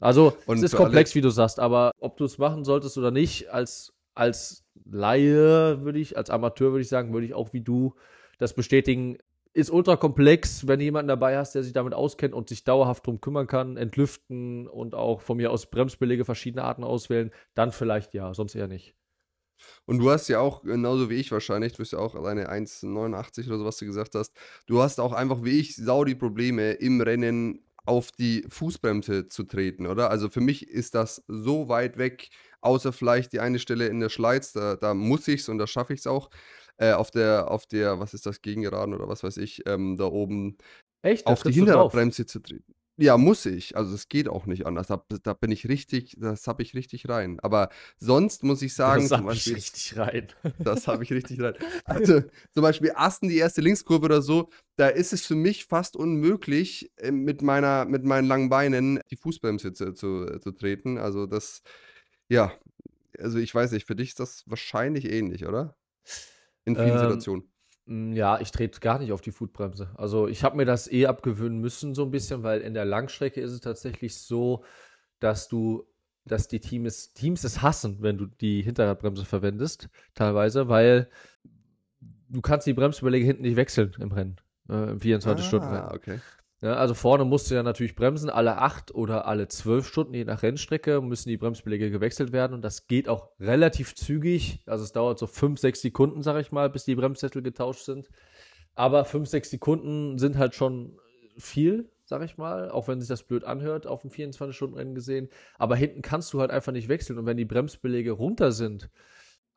Also, 0.00 0.36
und 0.46 0.56
es 0.56 0.64
ist 0.64 0.76
komplex, 0.76 1.14
wie 1.14 1.20
du 1.20 1.30
sagst, 1.30 1.60
aber 1.60 1.92
ob 1.98 2.16
du 2.16 2.24
es 2.24 2.38
machen 2.38 2.64
solltest 2.64 2.96
oder 2.96 3.10
nicht, 3.10 3.50
als, 3.52 3.92
als 4.14 4.64
Laie 4.90 5.82
würde 5.82 5.98
ich, 5.98 6.16
als 6.16 6.30
Amateur 6.30 6.72
würde 6.72 6.82
ich 6.82 6.88
sagen, 6.88 7.12
würde 7.12 7.26
ich 7.26 7.34
auch 7.34 7.52
wie 7.52 7.60
du 7.60 7.94
das 8.38 8.54
bestätigen. 8.54 9.18
Ist 9.52 9.70
ultra 9.70 9.96
komplex, 9.96 10.66
wenn 10.68 10.78
du 10.78 10.84
jemanden 10.84 11.08
dabei 11.08 11.36
hast, 11.36 11.54
der 11.54 11.64
sich 11.64 11.72
damit 11.72 11.92
auskennt 11.92 12.34
und 12.34 12.48
sich 12.48 12.64
dauerhaft 12.64 13.06
drum 13.06 13.20
kümmern 13.20 13.46
kann, 13.46 13.76
entlüften 13.76 14.68
und 14.68 14.94
auch 14.94 15.20
von 15.20 15.36
mir 15.36 15.50
aus 15.50 15.66
Bremsbeläge 15.66 16.24
verschiedene 16.24 16.64
Arten 16.64 16.84
auswählen, 16.84 17.30
dann 17.54 17.72
vielleicht 17.72 18.14
ja, 18.14 18.32
sonst 18.32 18.54
eher 18.54 18.68
nicht. 18.68 18.94
Und 19.86 19.98
du 19.98 20.10
hast 20.10 20.28
ja 20.28 20.40
auch, 20.40 20.62
genauso 20.62 21.10
wie 21.10 21.16
ich 21.16 21.30
wahrscheinlich, 21.32 21.72
du 21.72 21.78
bist 21.78 21.92
ja 21.92 21.98
auch 21.98 22.14
alleine 22.14 22.50
1,89 22.50 23.48
oder 23.48 23.58
so, 23.58 23.64
was 23.64 23.76
du 23.76 23.86
gesagt 23.86 24.14
hast, 24.14 24.32
du 24.66 24.80
hast 24.80 25.00
auch 25.00 25.12
einfach 25.12 25.42
wie 25.42 25.58
ich 25.58 25.76
sau 25.76 26.04
die 26.04 26.14
Probleme 26.14 26.72
im 26.72 27.00
Rennen 27.00 27.62
auf 27.84 28.12
die 28.12 28.44
Fußbremse 28.48 29.28
zu 29.28 29.44
treten, 29.44 29.86
oder? 29.86 30.10
Also 30.10 30.28
für 30.28 30.40
mich 30.40 30.68
ist 30.68 30.94
das 30.94 31.22
so 31.28 31.68
weit 31.68 31.98
weg, 31.98 32.28
außer 32.60 32.92
vielleicht 32.92 33.32
die 33.32 33.40
eine 33.40 33.58
Stelle 33.58 33.86
in 33.86 34.00
der 34.00 34.08
Schleiz, 34.08 34.52
da, 34.52 34.76
da 34.76 34.94
muss 34.94 35.26
ich 35.28 35.40
es 35.42 35.48
und 35.48 35.58
da 35.58 35.66
schaffe 35.66 35.94
ich 35.94 36.00
es 36.00 36.06
auch. 36.06 36.30
Äh, 36.76 36.92
auf 36.92 37.10
der, 37.10 37.50
auf 37.50 37.66
der, 37.66 38.00
was 38.00 38.14
ist 38.14 38.24
das, 38.26 38.40
Gegengeraden 38.40 38.94
oder 38.94 39.06
was 39.08 39.22
weiß 39.22 39.36
ich, 39.36 39.66
ähm, 39.66 39.96
da 39.96 40.04
oben 40.04 40.56
Echt? 41.02 41.26
auf 41.26 41.42
die 41.42 41.52
Hinterradbremse 41.52 42.24
zu 42.24 42.40
treten. 42.40 42.74
Ja, 42.96 43.16
muss 43.16 43.46
ich. 43.46 43.76
Also 43.76 43.94
es 43.94 44.08
geht 44.08 44.28
auch 44.28 44.44
nicht 44.44 44.66
anders. 44.66 44.88
Da, 44.88 45.02
da 45.22 45.32
bin 45.32 45.50
ich 45.50 45.68
richtig, 45.68 46.16
das 46.18 46.46
habe 46.46 46.62
ich 46.62 46.74
richtig 46.74 47.08
rein. 47.08 47.40
Aber 47.40 47.70
sonst 47.98 48.44
muss 48.44 48.60
ich 48.60 48.74
sagen, 48.74 49.08
das 49.08 49.18
habe 49.18 49.32
ich 49.32 49.54
richtig 49.54 49.96
rein. 49.96 50.28
Das 50.58 50.86
habe 50.86 51.02
ich 51.02 51.10
richtig 51.12 51.40
rein. 51.40 51.54
Also 51.84 52.22
zum 52.52 52.62
Beispiel 52.62 52.92
Asten, 52.94 53.28
die 53.28 53.38
erste 53.38 53.62
Linkskurve 53.62 54.04
oder 54.04 54.20
so, 54.20 54.50
da 54.76 54.88
ist 54.88 55.14
es 55.14 55.24
für 55.24 55.34
mich 55.34 55.64
fast 55.64 55.96
unmöglich, 55.96 56.90
äh, 56.96 57.10
mit 57.10 57.40
meiner, 57.40 57.86
mit 57.86 58.04
meinen 58.04 58.26
langen 58.26 58.50
Beinen 58.50 59.00
die 59.10 59.16
Fußbremse 59.16 59.72
zu, 59.72 59.94
zu, 59.94 60.38
zu 60.38 60.52
treten. 60.52 60.98
Also 60.98 61.26
das, 61.26 61.62
ja, 62.28 62.52
also 63.18 63.38
ich 63.38 63.54
weiß 63.54 63.72
nicht, 63.72 63.86
für 63.86 63.96
dich 63.96 64.10
ist 64.10 64.20
das 64.20 64.44
wahrscheinlich 64.46 65.10
ähnlich, 65.10 65.46
oder? 65.46 65.76
In 66.64 66.76
vielen 66.76 66.90
ähm, 66.90 66.98
Situationen. 66.98 67.52
Hm, 67.86 68.12
ja, 68.12 68.40
ich 68.40 68.50
trete 68.50 68.80
gar 68.80 68.98
nicht 68.98 69.12
auf 69.12 69.20
die 69.20 69.32
Footbremse. 69.32 69.90
Also 69.96 70.28
ich 70.28 70.44
habe 70.44 70.56
mir 70.56 70.64
das 70.64 70.90
eh 70.90 71.06
abgewöhnen 71.06 71.58
müssen, 71.58 71.94
so 71.94 72.04
ein 72.04 72.10
bisschen, 72.10 72.42
weil 72.42 72.60
in 72.60 72.74
der 72.74 72.84
Langstrecke 72.84 73.40
ist 73.40 73.52
es 73.52 73.60
tatsächlich 73.60 74.16
so, 74.16 74.64
dass 75.18 75.48
du, 75.48 75.86
dass 76.24 76.48
die 76.48 76.60
Teams, 76.60 77.12
Teams 77.14 77.44
es 77.44 77.62
hassen, 77.62 77.98
wenn 78.00 78.18
du 78.18 78.26
die 78.26 78.62
Hinterradbremse 78.62 79.24
verwendest, 79.24 79.88
teilweise, 80.14 80.68
weil 80.68 81.10
du 82.28 82.40
kannst 82.40 82.66
die 82.66 82.74
Bremsbeläge 82.74 83.26
hinten 83.26 83.42
nicht 83.42 83.56
wechseln 83.56 83.94
im 83.98 84.12
Rennen, 84.12 84.36
äh, 84.68 84.90
im 84.90 85.00
24 85.00 85.44
Stunden. 85.44 85.66
Ah, 85.66 85.92
okay. 85.94 86.20
Ja, 86.62 86.74
also 86.74 86.92
vorne 86.92 87.24
musst 87.24 87.50
du 87.50 87.54
ja 87.54 87.62
natürlich 87.62 87.94
bremsen, 87.94 88.28
alle 88.28 88.58
acht 88.58 88.94
oder 88.94 89.26
alle 89.26 89.48
zwölf 89.48 89.86
Stunden, 89.88 90.12
je 90.12 90.24
nach 90.24 90.42
Rennstrecke, 90.42 91.00
müssen 91.00 91.30
die 91.30 91.38
Bremsbeläge 91.38 91.90
gewechselt 91.90 92.32
werden 92.32 92.52
und 92.52 92.62
das 92.62 92.86
geht 92.86 93.08
auch 93.08 93.30
relativ 93.40 93.94
zügig. 93.94 94.62
Also 94.66 94.84
es 94.84 94.92
dauert 94.92 95.18
so 95.18 95.26
fünf, 95.26 95.58
sechs 95.58 95.80
Sekunden, 95.80 96.22
sag 96.22 96.38
ich 96.38 96.52
mal, 96.52 96.68
bis 96.68 96.84
die 96.84 96.94
Bremssättel 96.94 97.40
getauscht 97.40 97.84
sind. 97.84 98.10
Aber 98.74 99.06
fünf, 99.06 99.28
sechs 99.28 99.48
Sekunden 99.50 100.18
sind 100.18 100.36
halt 100.36 100.54
schon 100.54 100.98
viel, 101.38 101.90
sag 102.04 102.22
ich 102.22 102.36
mal, 102.36 102.70
auch 102.70 102.88
wenn 102.88 103.00
sich 103.00 103.08
das 103.08 103.22
blöd 103.22 103.44
anhört, 103.44 103.86
auf 103.86 104.02
dem 104.02 104.10
24-Stunden-Rennen 104.10 104.94
gesehen. 104.94 105.30
Aber 105.58 105.76
hinten 105.76 106.02
kannst 106.02 106.32
du 106.34 106.40
halt 106.40 106.50
einfach 106.50 106.72
nicht 106.72 106.88
wechseln 106.88 107.18
und 107.18 107.24
wenn 107.24 107.38
die 107.38 107.46
Bremsbeläge 107.46 108.12
runter 108.12 108.52
sind, 108.52 108.90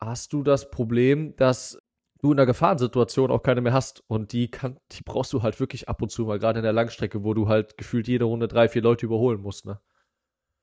hast 0.00 0.32
du 0.32 0.42
das 0.42 0.70
Problem, 0.70 1.36
dass 1.36 1.78
du 2.24 2.30
in 2.30 2.38
der 2.38 2.46
Gefahrensituation 2.46 3.30
auch 3.30 3.42
keine 3.42 3.60
mehr 3.60 3.74
hast. 3.74 4.02
Und 4.06 4.32
die, 4.32 4.50
kann, 4.50 4.78
die 4.92 5.02
brauchst 5.02 5.32
du 5.34 5.42
halt 5.42 5.60
wirklich 5.60 5.88
ab 5.90 6.00
und 6.00 6.10
zu 6.10 6.24
mal, 6.24 6.38
gerade 6.38 6.58
in 6.60 6.64
der 6.64 6.72
Langstrecke, 6.72 7.22
wo 7.22 7.34
du 7.34 7.48
halt 7.48 7.76
gefühlt 7.76 8.08
jede 8.08 8.24
Runde 8.24 8.48
drei, 8.48 8.68
vier 8.68 8.82
Leute 8.82 9.04
überholen 9.06 9.40
musst, 9.40 9.66
ne? 9.66 9.78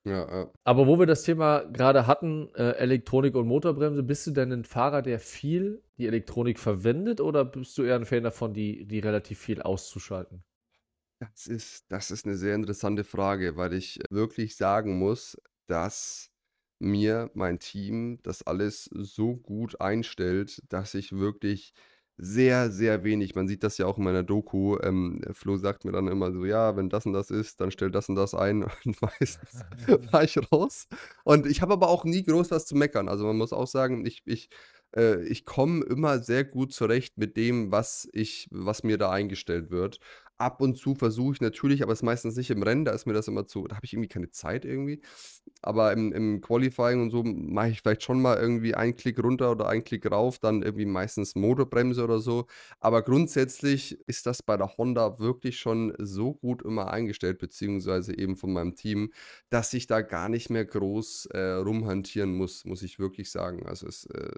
Ja, 0.03 0.28
ja. 0.28 0.51
Aber 0.64 0.88
wo 0.88 0.97
wir 0.97 1.05
das 1.05 1.22
Thema 1.22 1.59
gerade 1.59 2.07
hatten, 2.07 2.49
äh, 2.55 2.72
Elektronik 2.72 3.36
und 3.36 3.45
Motorbremse, 3.45 4.01
bist 4.01 4.26
du 4.26 4.32
denn 4.32 4.51
ein 4.51 4.66
Fahrer, 4.66 5.03
der 5.03 5.20
viel 5.20 5.84
die 5.99 6.07
Elektronik 6.07 6.57
verwendet 6.57 7.22
oder 7.22 7.45
bist 7.45 7.78
du 7.78 7.84
eher 7.84 7.97
ein 7.97 8.05
Fan 8.05 8.24
davon, 8.24 8.55
die, 8.55 8.88
die 8.88 8.97
relativ 8.97 9.38
viel 9.38 9.62
auszuschalten? 9.62 10.43
Das 11.20 11.45
ist, 11.45 11.86
das 11.91 12.09
ist 12.09 12.26
eine 12.26 12.36
sehr 12.36 12.55
interessante 12.55 13.03
Frage, 13.03 13.55
weil 13.55 13.74
ich 13.74 13.99
wirklich 14.09 14.55
sagen 14.55 14.97
muss, 14.97 15.39
dass 15.68 16.31
mir 16.82 17.32
mein 17.34 17.60
Team 17.60 18.20
das 18.24 18.44
alles 18.46 18.90
so 18.94 19.36
gut 19.36 19.80
einstellt, 19.82 20.62
dass 20.70 20.94
ich 20.94 21.14
wirklich 21.14 21.74
sehr, 22.18 22.70
sehr 22.72 23.04
wenig, 23.04 23.34
man 23.34 23.48
sieht 23.48 23.64
das 23.64 23.80
ja 23.80 23.88
auch 23.88 23.98
in 23.98 24.04
meiner 24.04 24.22
Doku, 24.22 24.78
ähm, 24.84 25.22
Flo 25.34 25.58
sagt 25.58 25.86
mir 25.86 25.92
dann 25.92 26.08
immer 26.08 26.32
so, 26.32 26.46
ja, 26.46 26.76
wenn 26.76 26.90
das 26.90 27.06
und 27.08 27.14
das 27.14 27.32
ist, 27.32 27.60
dann 27.60 27.72
stell 27.72 27.90
das 27.90 28.10
und 28.10 28.16
das 28.16 28.36
ein 28.36 28.64
und 28.86 29.02
meistens 29.02 29.62
fahre 30.12 30.26
ich 30.26 30.38
raus. 30.52 30.88
Und 31.24 31.48
ich 31.48 31.62
habe 31.62 31.74
aber 31.74 31.90
auch 31.90 32.06
nie 32.06 32.24
groß 32.24 32.52
was 32.52 32.68
zu 32.68 32.76
meckern. 32.76 33.10
Also 33.10 33.26
man 33.26 33.38
muss 33.38 33.54
auch 33.54 33.66
sagen, 33.66 34.06
ich, 34.06 34.22
ich, 34.26 34.50
äh, 34.96 35.24
ich 35.24 35.46
komme 35.46 35.84
immer 35.86 36.20
sehr 36.20 36.44
gut 36.44 36.74
zurecht 36.74 37.18
mit 37.18 37.38
dem, 37.38 37.72
was 37.72 38.08
ich, 38.14 38.48
was 38.52 38.84
mir 38.84 39.00
da 39.00 39.10
eingestellt 39.10 39.72
wird. 39.72 40.00
Ab 40.42 40.60
und 40.60 40.76
zu 40.78 40.96
versuche 40.96 41.36
ich 41.36 41.42
natürlich, 41.42 41.84
aber 41.84 41.94
es 41.94 42.00
ist 42.00 42.04
meistens 42.04 42.36
nicht 42.36 42.50
im 42.50 42.64
Rennen, 42.64 42.84
da 42.84 42.92
ist 42.92 43.06
mir 43.06 43.14
das 43.14 43.28
immer 43.28 43.46
zu, 43.46 43.68
da 43.68 43.76
habe 43.76 43.86
ich 43.86 43.94
irgendwie 43.94 44.10
keine 44.10 44.32
Zeit 44.32 44.66
irgendwie. 44.66 45.02
Aber 45.62 45.94
im, 45.94 46.12
im 46.12 46.42
Qualifying 46.42 47.02
und 47.02 47.12
so 47.12 47.24
mache 47.24 47.70
ich 47.70 47.82
vielleicht 47.82 48.04
schon 48.04 48.22
mal 48.22 48.38
irgendwie 48.38 48.74
einen 48.74 48.96
Klick 48.96 49.24
runter 49.24 49.52
oder 49.52 49.70
einen 49.70 49.84
Klick 49.84 50.10
rauf, 50.12 50.39
dann 50.39 50.64
irgendwie 50.64 50.86
meistens 50.86 51.36
Motorbremse 51.36 52.04
oder 52.04 52.20
so. 52.20 52.48
Aber 52.80 53.04
grundsätzlich 53.04 54.00
ist 54.08 54.26
das 54.26 54.42
bei 54.42 54.58
der 54.58 54.78
Honda 54.78 55.20
wirklich 55.20 55.60
schon 55.60 55.94
so 56.00 56.34
gut 56.34 56.64
immer 56.64 56.92
eingestellt, 56.92 57.38
beziehungsweise 57.38 58.18
eben 58.18 58.36
von 58.36 58.52
meinem 58.52 58.76
Team, 58.76 59.12
dass 59.50 59.74
ich 59.74 59.86
da 59.88 60.02
gar 60.02 60.30
nicht 60.30 60.50
mehr 60.50 60.66
groß 60.66 61.28
äh, 61.28 61.39
rumhantieren 61.54 62.36
muss, 62.36 62.66
muss 62.66 62.82
ich 62.82 62.98
wirklich 63.00 63.30
sagen. 63.32 63.68
Also 63.68 63.88
es, 63.88 64.06
äh, 64.08 64.32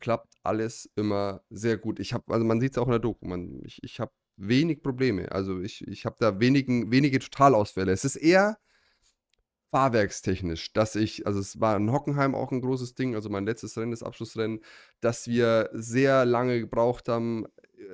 klappt 0.00 0.34
alles 0.42 0.90
immer 0.96 1.42
sehr 1.50 1.76
gut. 1.76 1.98
Ich 2.00 2.12
habe, 2.12 2.32
also 2.32 2.44
man 2.44 2.60
sieht 2.60 2.72
es 2.72 2.78
auch 2.78 2.86
in 2.86 2.92
der 2.92 3.00
Doku, 3.00 3.26
man, 3.26 3.60
ich, 3.64 3.82
ich 3.82 4.00
habe 4.00 4.12
wenig 4.38 4.82
Probleme. 4.82 5.30
Also 5.32 5.60
ich, 5.60 5.86
ich 5.86 6.06
habe 6.06 6.16
da 6.18 6.40
wenigen, 6.40 6.90
wenige 6.90 7.18
Totalausfälle. 7.18 7.92
Es 7.92 8.04
ist 8.04 8.16
eher 8.16 8.58
fahrwerkstechnisch, 9.70 10.72
dass 10.72 10.96
ich, 10.96 11.26
also 11.26 11.40
es 11.40 11.60
war 11.60 11.76
in 11.76 11.92
Hockenheim 11.92 12.34
auch 12.34 12.52
ein 12.52 12.62
großes 12.62 12.94
Ding, 12.94 13.14
also 13.14 13.28
mein 13.28 13.44
letztes 13.44 13.76
Rennen, 13.76 13.90
das 13.90 14.02
Abschlussrennen, 14.02 14.60
dass 15.00 15.26
wir 15.28 15.68
sehr 15.72 16.24
lange 16.24 16.60
gebraucht 16.60 17.08
haben, 17.08 17.46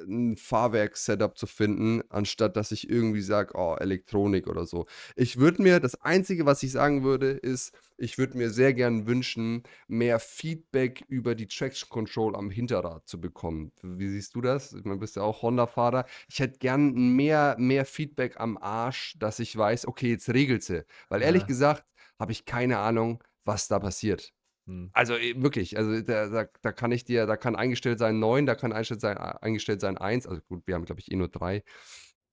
ein 0.06 0.36
Fahrwerk-Setup 0.36 1.36
zu 1.36 1.46
finden, 1.46 2.02
anstatt 2.08 2.56
dass 2.56 2.72
ich 2.72 2.88
irgendwie 2.88 3.20
sage, 3.20 3.52
oh, 3.54 3.76
Elektronik 3.78 4.46
oder 4.46 4.66
so. 4.66 4.86
Ich 5.16 5.38
würde 5.38 5.62
mir, 5.62 5.80
das 5.80 6.00
Einzige, 6.00 6.46
was 6.46 6.62
ich 6.62 6.72
sagen 6.72 7.04
würde, 7.04 7.30
ist, 7.30 7.72
ich 7.96 8.18
würde 8.18 8.36
mir 8.36 8.50
sehr 8.50 8.74
gern 8.74 9.06
wünschen, 9.06 9.62
mehr 9.86 10.18
Feedback 10.18 11.04
über 11.08 11.34
die 11.34 11.46
Traction 11.46 11.88
Control 11.88 12.34
am 12.36 12.50
Hinterrad 12.50 13.06
zu 13.06 13.20
bekommen. 13.20 13.72
Wie 13.82 14.08
siehst 14.08 14.34
du 14.34 14.40
das? 14.40 14.72
Ich 14.72 14.84
meine, 14.84 14.98
bist 14.98 15.16
ja 15.16 15.22
auch 15.22 15.42
Honda-Fahrer. 15.42 16.06
Ich 16.28 16.40
hätte 16.40 16.58
gern 16.58 17.14
mehr, 17.14 17.56
mehr 17.58 17.84
Feedback 17.84 18.40
am 18.40 18.56
Arsch, 18.58 19.14
dass 19.18 19.38
ich 19.38 19.56
weiß, 19.56 19.86
okay, 19.86 20.10
jetzt 20.10 20.28
regelt 20.30 20.64
sie. 20.64 20.84
Weil 21.08 21.22
ehrlich 21.22 21.42
ja. 21.42 21.48
gesagt, 21.48 21.84
habe 22.18 22.32
ich 22.32 22.44
keine 22.44 22.78
Ahnung, 22.78 23.22
was 23.44 23.68
da 23.68 23.78
passiert. 23.78 24.32
Hm. 24.66 24.90
Also 24.92 25.14
äh, 25.14 25.40
wirklich, 25.42 25.76
also 25.76 26.00
da, 26.00 26.28
da, 26.28 26.46
da, 26.62 26.72
kann 26.72 26.92
ich 26.92 27.04
dir, 27.04 27.26
da 27.26 27.36
kann 27.36 27.56
eingestellt 27.56 27.98
sein 27.98 28.18
9, 28.18 28.46
da 28.46 28.54
kann 28.54 28.72
eingestellt 28.72 29.00
sein, 29.00 29.18
eingestellt 29.18 29.80
sein 29.80 29.98
1. 29.98 30.26
Also 30.26 30.40
gut, 30.48 30.66
wir 30.66 30.74
haben, 30.74 30.84
glaube 30.84 31.00
ich, 31.00 31.10
eh 31.10 31.16
nur 31.16 31.28
3. 31.28 31.62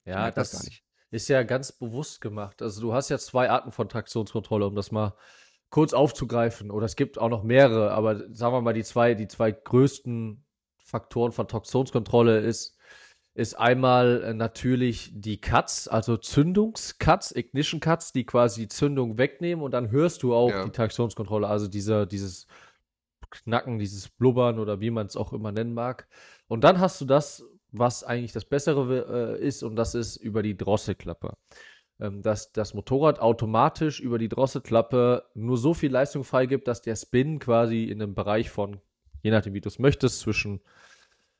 Ja, 0.06 0.32
das, 0.32 0.52
das 0.52 0.70
ist 1.12 1.28
ja 1.28 1.44
ganz 1.44 1.72
bewusst 1.72 2.22
gemacht. 2.22 2.62
Also 2.62 2.82
du 2.82 2.94
hast 2.94 3.10
ja 3.10 3.18
zwei 3.18 3.50
Arten 3.50 3.72
von 3.72 3.90
Traktionskontrolle, 3.90 4.66
um 4.66 4.76
das 4.76 4.92
mal 4.92 5.16
kurz 5.70 5.94
aufzugreifen. 5.94 6.72
Oder 6.72 6.86
es 6.86 6.96
gibt 6.96 7.18
auch 7.18 7.30
noch 7.30 7.44
mehrere, 7.44 7.92
aber 7.92 8.34
sagen 8.34 8.54
wir 8.54 8.62
mal, 8.62 8.74
die 8.74 8.84
zwei, 8.84 9.14
die 9.14 9.28
zwei 9.28 9.52
größten 9.52 10.46
Faktoren 10.78 11.32
von 11.32 11.48
Traktionskontrolle 11.48 12.40
ist 12.40 12.78
ist 13.34 13.54
einmal 13.56 14.24
äh, 14.24 14.34
natürlich 14.34 15.12
die 15.14 15.40
Cuts, 15.40 15.88
also 15.88 16.18
Zündungscuts, 16.18 17.34
Ignition 17.36 17.80
Cuts, 17.80 18.12
die 18.12 18.26
quasi 18.26 18.62
die 18.62 18.68
Zündung 18.68 19.18
wegnehmen 19.18 19.64
und 19.64 19.72
dann 19.72 19.90
hörst 19.92 20.24
du 20.24 20.34
auch 20.34 20.50
ja. 20.50 20.66
die 20.66 20.72
Traktionskontrolle, 20.72 21.48
also 21.48 21.68
dieser, 21.68 22.06
dieses 22.06 22.48
Knacken, 23.30 23.80
dieses 23.80 24.10
Blubbern 24.10 24.60
oder 24.60 24.82
wie 24.82 24.92
man 24.92 25.08
es 25.08 25.16
auch 25.16 25.32
immer 25.32 25.52
nennen 25.52 25.74
mag. 25.74 26.08
Und 26.48 26.64
dann 26.66 26.80
hast 26.80 27.00
du 27.00 27.06
das, 27.06 27.46
was 27.72 28.04
eigentlich 28.04 28.34
das 28.34 28.44
Bessere 28.44 29.38
äh, 29.40 29.46
ist, 29.46 29.64
und 29.64 29.78
das 29.78 29.96
ist 29.96 30.18
über 30.18 30.44
die 30.44 30.58
Drosselklappe. 30.58 31.38
Ähm, 32.02 32.22
dass 32.22 32.52
das 32.52 32.74
Motorrad 32.74 33.20
automatisch 33.20 34.02
über 34.02 34.18
die 34.18 34.28
Drosselklappe 34.28 35.24
nur 35.36 35.58
so 35.58 35.74
viel 35.74 35.92
Leistung 35.92 36.24
freigibt, 36.24 36.68
dass 36.68 36.82
der 36.82 36.96
Spin 36.96 37.40
quasi 37.40 37.86
in 37.86 38.02
einem 38.02 38.16
Bereich 38.16 38.50
von, 38.50 38.82
je 39.22 39.32
nachdem 39.32 39.54
wie 39.54 39.62
du 39.62 39.70
es 39.70 39.80
möchtest, 39.80 40.20
zwischen 40.20 40.62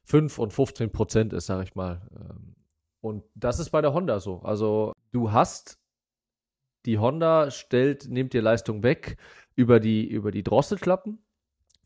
5 0.04 0.40
und 0.40 0.54
15 0.54 0.92
Prozent 0.92 1.34
ist, 1.34 1.46
sag 1.46 1.64
ich 1.64 1.76
mal. 1.76 2.02
Ähm, 2.16 2.56
und 3.02 3.24
das 3.36 3.60
ist 3.60 3.72
bei 3.72 3.82
der 3.82 3.94
Honda 3.94 4.20
so. 4.20 4.42
Also 4.42 4.94
du 5.12 5.32
hast, 5.32 5.80
die 6.86 7.00
Honda 7.00 7.52
stellt, 7.52 8.10
nimmt 8.10 8.34
dir 8.34 8.42
Leistung 8.42 8.84
weg 8.84 9.18
über 9.56 9.80
die, 9.80 10.08
über 10.08 10.32
die 10.32 10.44
Drosselklappen. 10.44 11.20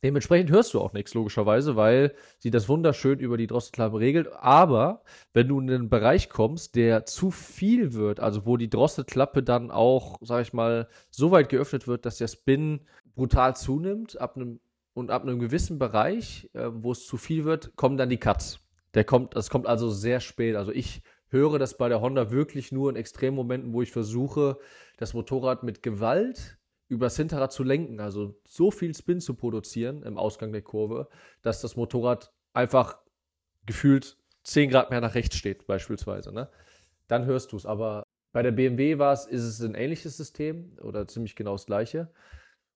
Dementsprechend 0.04 0.52
hörst 0.52 0.74
du 0.74 0.82
auch 0.82 0.94
nichts, 0.94 1.16
logischerweise, 1.16 1.76
weil 1.76 2.14
sie 2.38 2.52
das 2.52 2.70
wunderschön 2.70 3.18
über 3.18 3.38
die 3.38 3.48
Drosselklappe 3.48 3.98
regelt. 3.98 4.32
Aber 4.34 5.02
wenn 5.34 5.48
du 5.48 5.60
in 5.60 5.72
einen 5.72 5.90
Bereich 5.90 6.30
kommst, 6.30 6.76
der 6.76 7.06
zu 7.06 7.32
viel 7.32 7.94
wird, 7.94 8.20
also 8.20 8.46
wo 8.46 8.56
die 8.56 8.70
Drosselklappe 8.70 9.42
dann 9.42 9.72
auch, 9.72 10.18
sag 10.22 10.44
ich 10.44 10.54
mal, 10.54 10.90
so 11.10 11.32
weit 11.32 11.50
geöffnet 11.50 11.88
wird, 11.88 12.06
dass 12.06 12.18
der 12.18 12.28
Spin 12.28 12.82
brutal 13.16 13.56
zunimmt, 13.56 14.22
ab 14.22 14.36
einem 14.36 14.60
und 14.96 15.12
ab 15.12 15.24
einem 15.24 15.40
gewissen 15.40 15.78
Bereich, 15.78 16.50
äh, 16.54 16.70
wo 16.72 16.94
es 16.94 17.06
zu 17.06 17.18
viel 17.18 17.44
wird, 17.44 17.76
kommen 17.76 17.98
dann 17.98 18.10
die 18.10 18.18
Cuts. 18.18 18.62
Der 18.96 19.04
kommt, 19.04 19.36
das 19.36 19.50
kommt 19.50 19.68
also 19.68 19.92
sehr 19.92 20.22
spät. 20.22 20.56
Also 20.56 20.72
ich 20.72 21.04
höre 21.28 21.60
das 21.60 21.78
bei 21.78 21.90
der 21.90 22.02
Honda 22.02 22.32
wirklich 22.32 22.72
nur 22.72 22.90
in 22.90 22.96
Extremmomenten, 22.96 23.74
wo 23.74 23.82
ich 23.82 23.92
versuche, 23.92 24.58
das 24.98 25.14
Motorrad 25.14 25.64
mit 25.64 25.84
Gewalt 25.84 26.58
übers 26.88 27.18
Hinterrad 27.18 27.52
zu 27.52 27.64
lenken, 27.64 28.00
also 28.00 28.40
so 28.48 28.72
viel 28.72 28.96
Spin 28.96 29.20
zu 29.20 29.34
produzieren 29.34 30.02
im 30.04 30.18
Ausgang 30.18 30.54
der 30.54 30.62
Kurve, 30.62 31.10
dass 31.42 31.60
das 31.60 31.76
Motorrad 31.76 32.32
einfach 32.54 33.00
gefühlt 33.66 34.18
10 34.44 34.70
Grad 34.70 34.92
mehr 34.92 35.02
nach 35.02 35.16
rechts 35.16 35.36
steht, 35.36 35.68
beispielsweise. 35.68 36.32
Ne? 36.32 36.48
Dann 37.08 37.26
hörst 37.26 37.52
du 37.52 37.58
es. 37.58 37.66
Aber 37.66 38.04
bei 38.32 38.44
der 38.44 38.52
BMW 38.52 38.98
war 38.98 39.12
es, 39.12 39.26
ist 39.26 39.44
es 39.44 39.62
ein 39.62 39.76
ähnliches 39.76 40.16
System 40.16 40.78
oder 40.82 41.06
ziemlich 41.08 41.36
genau 41.36 41.54
das 41.54 41.66
gleiche. 41.66 42.12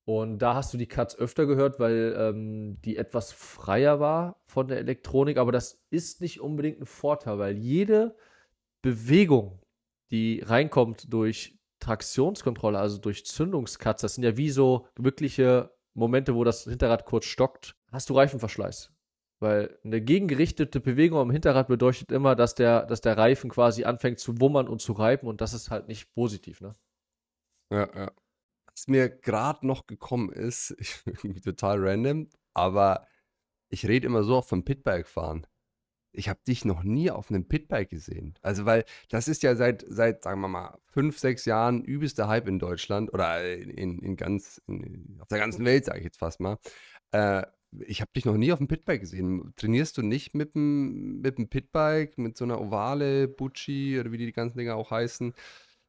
Und 0.10 0.40
da 0.40 0.56
hast 0.56 0.74
du 0.74 0.80
die 0.80 0.88
Cuts 0.88 1.16
öfter 1.20 1.46
gehört, 1.46 1.80
weil 1.80 2.16
ähm, 2.18 2.82
die 2.82 2.98
etwas 2.98 3.32
freier 3.32 4.00
war 4.00 4.42
von 4.48 4.68
der 4.68 4.80
Elektronik. 4.80 5.38
Aber 5.38 5.52
das 5.52 5.84
ist 5.92 6.20
nicht 6.20 6.42
unbedingt 6.42 6.82
ein 6.82 6.88
Vorteil, 6.88 7.38
weil 7.38 7.56
jede 7.56 8.16
Bewegung, 8.82 9.62
die 10.10 10.42
reinkommt 10.44 11.14
durch 11.14 11.60
Traktionskontrolle, 11.80 12.80
also 12.80 12.98
durch 12.98 13.24
Zündungscuts, 13.24 14.02
das 14.02 14.16
sind 14.16 14.24
ja 14.24 14.36
wie 14.36 14.50
so 14.50 14.88
wirkliche 14.96 15.70
Momente, 15.94 16.34
wo 16.34 16.44
das 16.44 16.64
Hinterrad 16.64 17.06
kurz 17.06 17.26
stockt, 17.26 17.76
hast 17.92 18.10
du 18.10 18.16
Reifenverschleiß. 18.16 18.92
Weil 19.40 19.78
eine 19.84 20.02
gegengerichtete 20.02 20.80
Bewegung 20.80 21.20
am 21.20 21.30
Hinterrad 21.30 21.68
bedeutet 21.68 22.12
immer, 22.12 22.36
dass 22.36 22.56
der, 22.56 22.88
dass 22.88 23.02
der 23.02 23.16
Reifen 23.16 23.52
quasi 23.52 23.84
anfängt 23.84 24.18
zu 24.18 24.42
wummern 24.42 24.70
und 24.70 24.82
zu 24.82 24.94
reiben 24.94 25.28
und 25.28 25.40
das 25.40 25.54
ist 25.54 25.70
halt 25.70 25.88
nicht 25.88 26.12
positiv, 26.16 26.62
ne? 26.62 26.74
Ja, 27.72 27.88
ja 27.96 28.12
was 28.80 28.88
mir 28.88 29.10
gerade 29.10 29.68
noch 29.68 29.88
gekommen 29.88 30.32
ist, 30.32 30.76
total 31.44 31.80
random, 31.80 32.30
aber 32.54 33.06
ich 33.70 33.86
rede 33.86 34.08
immer 34.08 34.24
so 34.24 34.38
oft 34.38 34.50
vom 34.50 34.64
Pitbike 34.64 35.08
fahren. 35.08 35.46
Ich 36.12 36.28
habe 36.28 36.40
dich 36.48 36.66
noch 36.66 36.82
nie 36.82 37.12
auf 37.12 37.30
einem 37.30 37.48
Pitbike 37.48 37.90
gesehen. 37.90 38.34
Also, 38.42 38.66
weil 38.66 38.84
das 39.10 39.28
ist 39.28 39.44
ja 39.44 39.56
seit, 39.56 39.86
seit 39.88 40.24
sagen 40.24 40.42
wir 40.42 40.48
mal, 40.48 40.80
fünf, 40.88 41.20
sechs 41.20 41.46
Jahren 41.46 41.84
übelster 41.84 42.28
Hype 42.28 42.48
in 42.48 42.58
Deutschland 42.58 43.14
oder 43.14 43.46
in, 43.54 44.00
in 44.00 44.16
ganz, 44.16 44.62
in, 44.66 45.20
auf 45.22 45.28
der 45.28 45.38
ganzen 45.38 45.66
Welt, 45.66 45.86
sage 45.86 46.00
ich 46.00 46.06
jetzt 46.06 46.18
fast 46.18 46.40
mal. 46.40 46.58
Äh, 47.12 47.44
ich 47.86 48.02
habe 48.02 48.12
dich 48.16 48.26
noch 48.26 48.38
nie 48.38 48.52
auf 48.52 48.58
dem 48.58 48.68
Pitbike 48.68 49.02
gesehen. 49.02 49.54
Trainierst 49.56 49.98
du 49.98 50.02
nicht 50.02 50.34
mit 50.34 50.56
dem, 50.56 51.22
mit 51.22 51.38
dem 51.38 51.50
Pitbike, 51.50 52.18
mit 52.18 52.38
so 52.38 52.46
einer 52.46 52.60
Ovale, 52.60 53.28
Bucci 53.28 54.00
oder 54.00 54.12
wie 54.12 54.18
die, 54.18 54.32
ganzen 54.32 54.58
Dinger 54.58 54.76
auch 54.76 54.90
heißen? 54.90 55.34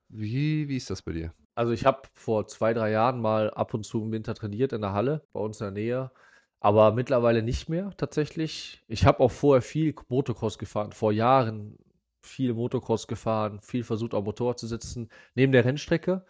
Wie, 0.09 0.68
wie 0.68 0.76
ist 0.76 0.91
das 0.91 1.03
bei 1.03 1.12
dir? 1.12 1.32
Also 1.61 1.72
ich 1.72 1.84
habe 1.84 2.08
vor 2.14 2.46
zwei, 2.46 2.72
drei 2.72 2.90
Jahren 2.90 3.20
mal 3.20 3.50
ab 3.50 3.74
und 3.74 3.84
zu 3.84 4.02
im 4.02 4.12
Winter 4.12 4.34
trainiert 4.34 4.72
in 4.72 4.80
der 4.80 4.94
Halle 4.94 5.26
bei 5.34 5.40
uns 5.40 5.61
in 5.61 5.66
der 5.66 5.72
Nähe, 5.72 6.11
aber 6.58 6.92
mittlerweile 6.92 7.42
nicht 7.42 7.68
mehr 7.68 7.92
tatsächlich. 7.98 8.82
Ich 8.88 9.04
habe 9.04 9.20
auch 9.20 9.30
vorher 9.30 9.61
viel 9.61 9.94
Motocross 10.08 10.56
gefahren, 10.56 10.92
vor 10.92 11.12
Jahren 11.12 11.76
viel 12.22 12.54
Motocross 12.54 13.08
gefahren, 13.08 13.61
viel 13.61 13.84
versucht 13.84 14.14
auf 14.14 14.24
Motorrad 14.24 14.58
zu 14.58 14.66
sitzen, 14.66 15.11
neben 15.34 15.52
der 15.52 15.66
Rennstrecke. 15.66 16.24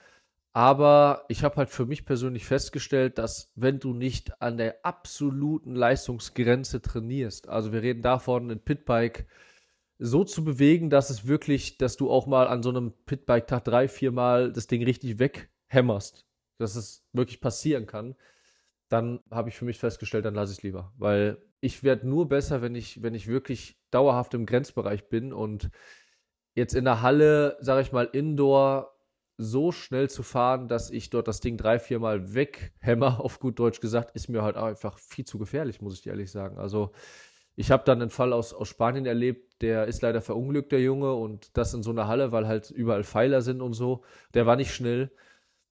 Aber 0.53 1.27
ich 1.29 1.45
habe 1.45 1.55
halt 1.55 1.71
für 1.71 1.87
mich 1.87 2.05
persönlich 2.05 2.45
festgestellt, 2.45 3.17
dass 3.19 3.53
wenn 3.55 3.79
du 3.79 3.95
nicht 3.95 4.43
an 4.43 4.57
der 4.57 4.85
absoluten 4.85 5.77
Leistungsgrenze 5.77 6.83
trainierst, 6.83 7.49
also 7.49 7.73
wir 7.73 7.83
reden 7.83 8.03
davon, 8.03 8.51
ein 8.51 8.65
Pitbike 8.65 9.29
so 10.03 10.25
zu 10.25 10.45
bewegen, 10.45 10.89
dass 10.89 11.11
es 11.11 11.27
wirklich, 11.27 11.77
dass 11.77 11.97
du 11.97 12.11
auch 12.11 12.27
mal 12.27 12.49
an 12.49 12.63
so 12.63 12.71
einem 12.71 12.93
Pitbike-Tag 13.05 13.65
drei, 13.65 13.87
vier 13.87 14.13
Mal 14.13 14.51
das 14.51 14.67
Ding 14.67 14.83
richtig 14.83 15.19
weghämmerst, 15.19 16.27
dass 16.59 16.75
es 16.75 17.05
wirklich 17.13 17.41
passieren 17.43 17.87
kann, 17.87 18.17
dann 18.89 19.21
habe 19.31 19.51
ich 19.51 19.57
für 19.57 19.67
mich 19.67 19.79
festgestellt, 19.79 20.25
dann 20.25 20.35
lasse 20.35 20.53
ich 20.53 20.59
es 20.59 20.63
lieber. 20.63 20.93
Weil 20.97 21.39
ich 21.61 21.83
werde 21.85 22.09
nur 22.09 22.29
besser, 22.29 22.63
wenn 22.63 22.75
ich, 22.75 23.03
wenn 23.03 23.15
ich 23.15 23.27
wirklich 23.27 23.79
dauerhaft 23.91 24.33
im 24.33 24.47
Grenzbereich 24.47 25.11
bin 25.11 25.35
und 25.35 25.71
jetzt 26.55 26.75
in 26.75 26.87
der 26.87 27.03
Halle, 27.03 27.59
sage 27.61 27.83
ich 27.83 27.93
mal, 27.93 28.09
indoor 28.11 28.97
so 29.37 29.71
schnell 29.71 30.09
zu 30.09 30.23
fahren, 30.23 30.67
dass 30.67 30.91
ich 30.91 31.11
dort 31.11 31.29
das 31.29 31.41
Ding 31.41 31.59
drei, 31.59 31.79
vier 31.79 31.99
Mal 31.99 32.35
weghämmer, 32.35 33.21
auf 33.21 33.39
gut 33.39 33.59
Deutsch 33.59 33.81
gesagt, 33.81 34.17
ist 34.17 34.29
mir 34.29 34.43
halt 34.43 34.57
einfach 34.57 34.99
viel 34.99 35.27
zu 35.27 35.39
gefährlich, 35.39 35.83
muss 35.83 35.95
ich 35.95 36.03
dir 36.03 36.11
ehrlich 36.11 36.31
sagen. 36.31 36.59
Also 36.59 36.93
ich 37.55 37.71
habe 37.71 37.85
dann 37.85 38.01
einen 38.01 38.11
Fall 38.11 38.33
aus, 38.33 38.55
aus 38.55 38.69
Spanien 38.69 39.05
erlebt, 39.05 39.50
der 39.61 39.87
ist 39.87 40.03
leider 40.03 40.21
verunglückt, 40.23 40.73
der 40.73 40.81
Junge, 40.81 41.13
und 41.15 41.57
das 41.57 41.75
in 41.75 41.83
so 41.83 41.91
einer 41.91 42.09
Halle, 42.09 42.33
weil 42.33 42.47
halt 42.47 42.71
überall 42.71 43.05
Pfeiler 43.05 43.43
sind 43.43 43.61
und 43.61 43.75
so. 43.75 44.03
Der 44.35 44.47
war 44.47 44.57
nicht 44.57 44.73
schnell. 44.73 45.11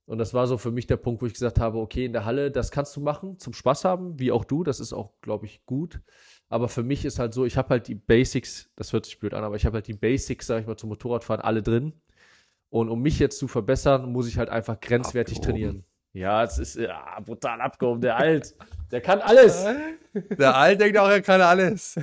Und 0.05 0.17
das 0.17 0.33
war 0.33 0.47
so 0.47 0.57
für 0.57 0.71
mich 0.71 0.87
der 0.87 0.97
Punkt, 0.97 1.21
wo 1.21 1.27
ich 1.27 1.33
gesagt 1.33 1.59
habe, 1.59 1.77
okay, 1.77 2.05
in 2.05 2.13
der 2.13 2.25
Halle, 2.25 2.49
das 2.49 2.71
kannst 2.71 2.95
du 2.95 3.01
machen, 3.01 3.37
zum 3.37 3.53
Spaß 3.53 3.85
haben, 3.85 4.17
wie 4.19 4.31
auch 4.31 4.43
du, 4.43 4.63
das 4.63 4.79
ist 4.79 4.91
auch, 4.91 5.13
glaube 5.21 5.45
ich, 5.45 5.65
gut. 5.67 6.01
Aber 6.47 6.67
für 6.67 6.81
mich 6.81 7.05
ist 7.05 7.19
halt 7.19 7.33
so, 7.33 7.45
ich 7.45 7.57
habe 7.57 7.69
halt 7.69 7.87
die 7.87 7.95
Basics, 7.95 8.71
das 8.75 8.91
hört 8.91 9.05
sich 9.05 9.19
blöd 9.19 9.35
an, 9.35 9.43
aber 9.43 9.55
ich 9.55 9.65
habe 9.67 9.75
halt 9.75 9.87
die 9.87 9.93
Basics, 9.93 10.47
sag 10.47 10.61
ich 10.61 10.67
mal, 10.67 10.77
zum 10.77 10.89
Motorradfahren 10.89 11.41
alle 11.43 11.61
drin. 11.61 11.93
Und 12.69 12.89
um 12.89 13.01
mich 13.01 13.19
jetzt 13.19 13.37
zu 13.37 13.47
verbessern, 13.47 14.11
muss 14.11 14.27
ich 14.27 14.39
halt 14.39 14.49
einfach 14.49 14.79
grenzwertig 14.79 15.37
Abgehoben. 15.37 15.61
trainieren. 15.61 15.85
Ja, 16.13 16.43
es 16.43 16.57
ist 16.57 16.75
ja, 16.75 17.19
brutal 17.23 17.61
abgehoben. 17.61 18.01
Der 18.01 18.17
Alt, 18.17 18.55
der 18.91 19.01
kann 19.01 19.21
alles. 19.21 19.63
Der 20.13 20.55
Alt 20.55 20.81
denkt 20.81 20.97
auch, 20.97 21.07
er 21.07 21.21
kann 21.21 21.39
alles. 21.39 21.97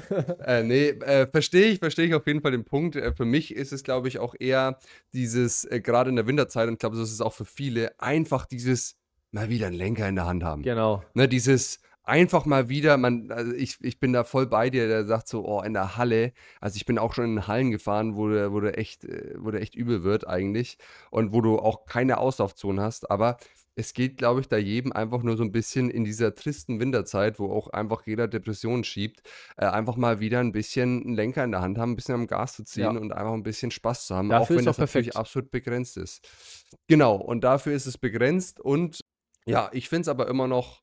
äh, 0.44 0.62
nee, 0.62 0.90
äh, 0.90 1.26
verstehe 1.26 1.66
ich, 1.66 1.80
verstehe 1.80 2.06
ich 2.06 2.14
auf 2.14 2.26
jeden 2.26 2.40
Fall 2.40 2.52
den 2.52 2.64
Punkt. 2.64 2.94
Äh, 2.94 3.12
für 3.12 3.24
mich 3.24 3.54
ist 3.54 3.72
es, 3.72 3.82
glaube 3.82 4.06
ich, 4.06 4.20
auch 4.20 4.34
eher 4.38 4.78
dieses, 5.12 5.64
äh, 5.64 5.80
gerade 5.80 6.10
in 6.10 6.16
der 6.16 6.26
Winterzeit, 6.26 6.68
und 6.68 6.74
ich 6.74 6.78
glaube, 6.78 6.96
das 6.96 7.10
ist 7.10 7.20
auch 7.20 7.32
für 7.32 7.44
viele, 7.44 7.98
einfach 8.00 8.46
dieses 8.46 8.96
mal 9.32 9.48
wieder 9.48 9.66
einen 9.66 9.76
Lenker 9.76 10.08
in 10.08 10.14
der 10.14 10.26
Hand 10.26 10.44
haben. 10.44 10.62
Genau. 10.62 11.02
Ne, 11.14 11.26
dieses 11.26 11.80
einfach 12.06 12.46
mal 12.46 12.68
wieder, 12.68 12.96
man, 12.96 13.30
also 13.32 13.52
ich, 13.52 13.76
ich 13.82 13.98
bin 13.98 14.12
da 14.12 14.22
voll 14.22 14.46
bei 14.46 14.70
dir, 14.70 14.86
der 14.86 15.04
sagt 15.04 15.26
so, 15.28 15.44
oh, 15.44 15.60
in 15.62 15.74
der 15.74 15.96
Halle, 15.96 16.32
also 16.60 16.76
ich 16.76 16.86
bin 16.86 16.98
auch 16.98 17.12
schon 17.12 17.24
in 17.24 17.46
Hallen 17.48 17.72
gefahren, 17.72 18.16
wo 18.16 18.28
du, 18.28 18.52
wo 18.52 18.60
du 18.60 18.74
echt, 18.74 19.04
äh, 19.04 19.34
wo 19.36 19.50
du 19.50 19.60
echt 19.60 19.74
übel 19.74 20.04
wird 20.04 20.26
eigentlich 20.26 20.78
und 21.10 21.32
wo 21.32 21.40
du 21.40 21.58
auch 21.58 21.84
keine 21.84 22.18
Auslaufzone 22.18 22.80
hast, 22.80 23.10
aber 23.10 23.38
es 23.78 23.92
geht, 23.92 24.16
glaube 24.16 24.40
ich, 24.40 24.48
da 24.48 24.56
jedem 24.56 24.90
einfach 24.92 25.22
nur 25.22 25.36
so 25.36 25.42
ein 25.44 25.52
bisschen 25.52 25.90
in 25.90 26.02
dieser 26.04 26.34
tristen 26.34 26.80
Winterzeit, 26.80 27.38
wo 27.38 27.52
auch 27.52 27.68
einfach 27.68 28.06
jeder 28.06 28.26
Depressionen 28.26 28.84
schiebt, 28.84 29.20
äh, 29.58 29.66
einfach 29.66 29.96
mal 29.96 30.18
wieder 30.18 30.40
ein 30.40 30.50
bisschen 30.52 31.02
einen 31.04 31.14
Lenker 31.14 31.44
in 31.44 31.52
der 31.52 31.60
Hand 31.60 31.76
haben, 31.76 31.92
ein 31.92 31.96
bisschen 31.96 32.14
am 32.14 32.26
Gas 32.26 32.56
zu 32.56 32.64
ziehen 32.64 32.84
Ja. 32.84 32.90
und 32.90 33.12
einfach 33.12 33.34
ein 33.34 33.42
bisschen 33.42 33.70
Spaß 33.70 34.06
zu 34.06 34.16
haben, 34.16 34.30
Dafür 34.30 34.42
auch 34.56 34.58
wenn 34.58 34.64
das 34.64 34.76
perfekt. 34.78 35.06
natürlich 35.06 35.16
absolut 35.16 35.50
begrenzt 35.50 35.98
ist. 35.98 36.26
Genau, 36.88 37.16
und 37.16 37.44
dafür 37.44 37.74
ist 37.74 37.84
es 37.86 37.98
begrenzt 37.98 38.60
und 38.60 39.00
ja, 39.44 39.68
ich 39.72 39.88
finde 39.90 40.02
es 40.02 40.08
aber 40.08 40.26
immer 40.28 40.48
noch 40.48 40.82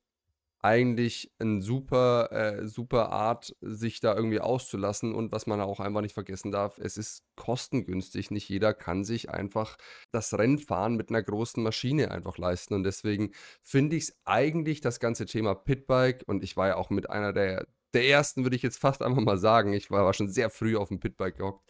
eigentlich 0.64 1.32
eine 1.40 1.62
super, 1.62 2.32
äh, 2.32 2.68
super 2.68 3.12
Art, 3.12 3.56
sich 3.62 4.00
da 4.00 4.16
irgendwie 4.16 4.40
auszulassen. 4.40 5.14
Und 5.14 5.32
was 5.34 5.46
man 5.46 5.60
auch 5.62 5.80
einfach 5.80 6.02
nicht 6.02 6.14
vergessen 6.14 6.52
darf, 6.52 6.78
es 6.80 6.98
ist 6.98 7.24
kostengünstig. 7.36 8.32
Nicht 8.32 8.48
jeder 8.50 8.74
kann 8.74 9.04
sich 9.04 9.30
einfach 9.30 9.78
das 10.12 10.34
Rennfahren 10.34 10.96
mit 10.96 11.10
einer 11.10 11.22
großen 11.22 11.62
Maschine 11.62 12.12
einfach 12.12 12.38
leisten. 12.38 12.74
Und 12.74 12.84
deswegen 12.84 13.32
finde 13.62 13.98
ich 13.98 14.04
es 14.04 14.18
eigentlich 14.24 14.80
das 14.82 15.00
ganze 15.00 15.26
Thema 15.26 15.54
Pitbike, 15.54 16.24
und 16.28 16.44
ich 16.44 16.56
war 16.56 16.70
ja 16.70 16.76
auch 16.78 16.90
mit 16.90 17.10
einer 17.10 17.34
der, 17.34 17.68
der 17.94 18.08
ersten, 18.08 18.44
würde 18.44 18.56
ich 18.56 18.64
jetzt 18.64 18.80
fast 18.80 19.02
einfach 19.02 19.22
mal 19.22 19.38
sagen, 19.38 19.74
ich 19.74 19.92
war, 19.92 20.06
war 20.06 20.14
schon 20.14 20.30
sehr 20.30 20.50
früh 20.50 20.78
auf 20.78 20.88
dem 20.88 21.00
Pitbike 21.00 21.38
gehockt, 21.38 21.64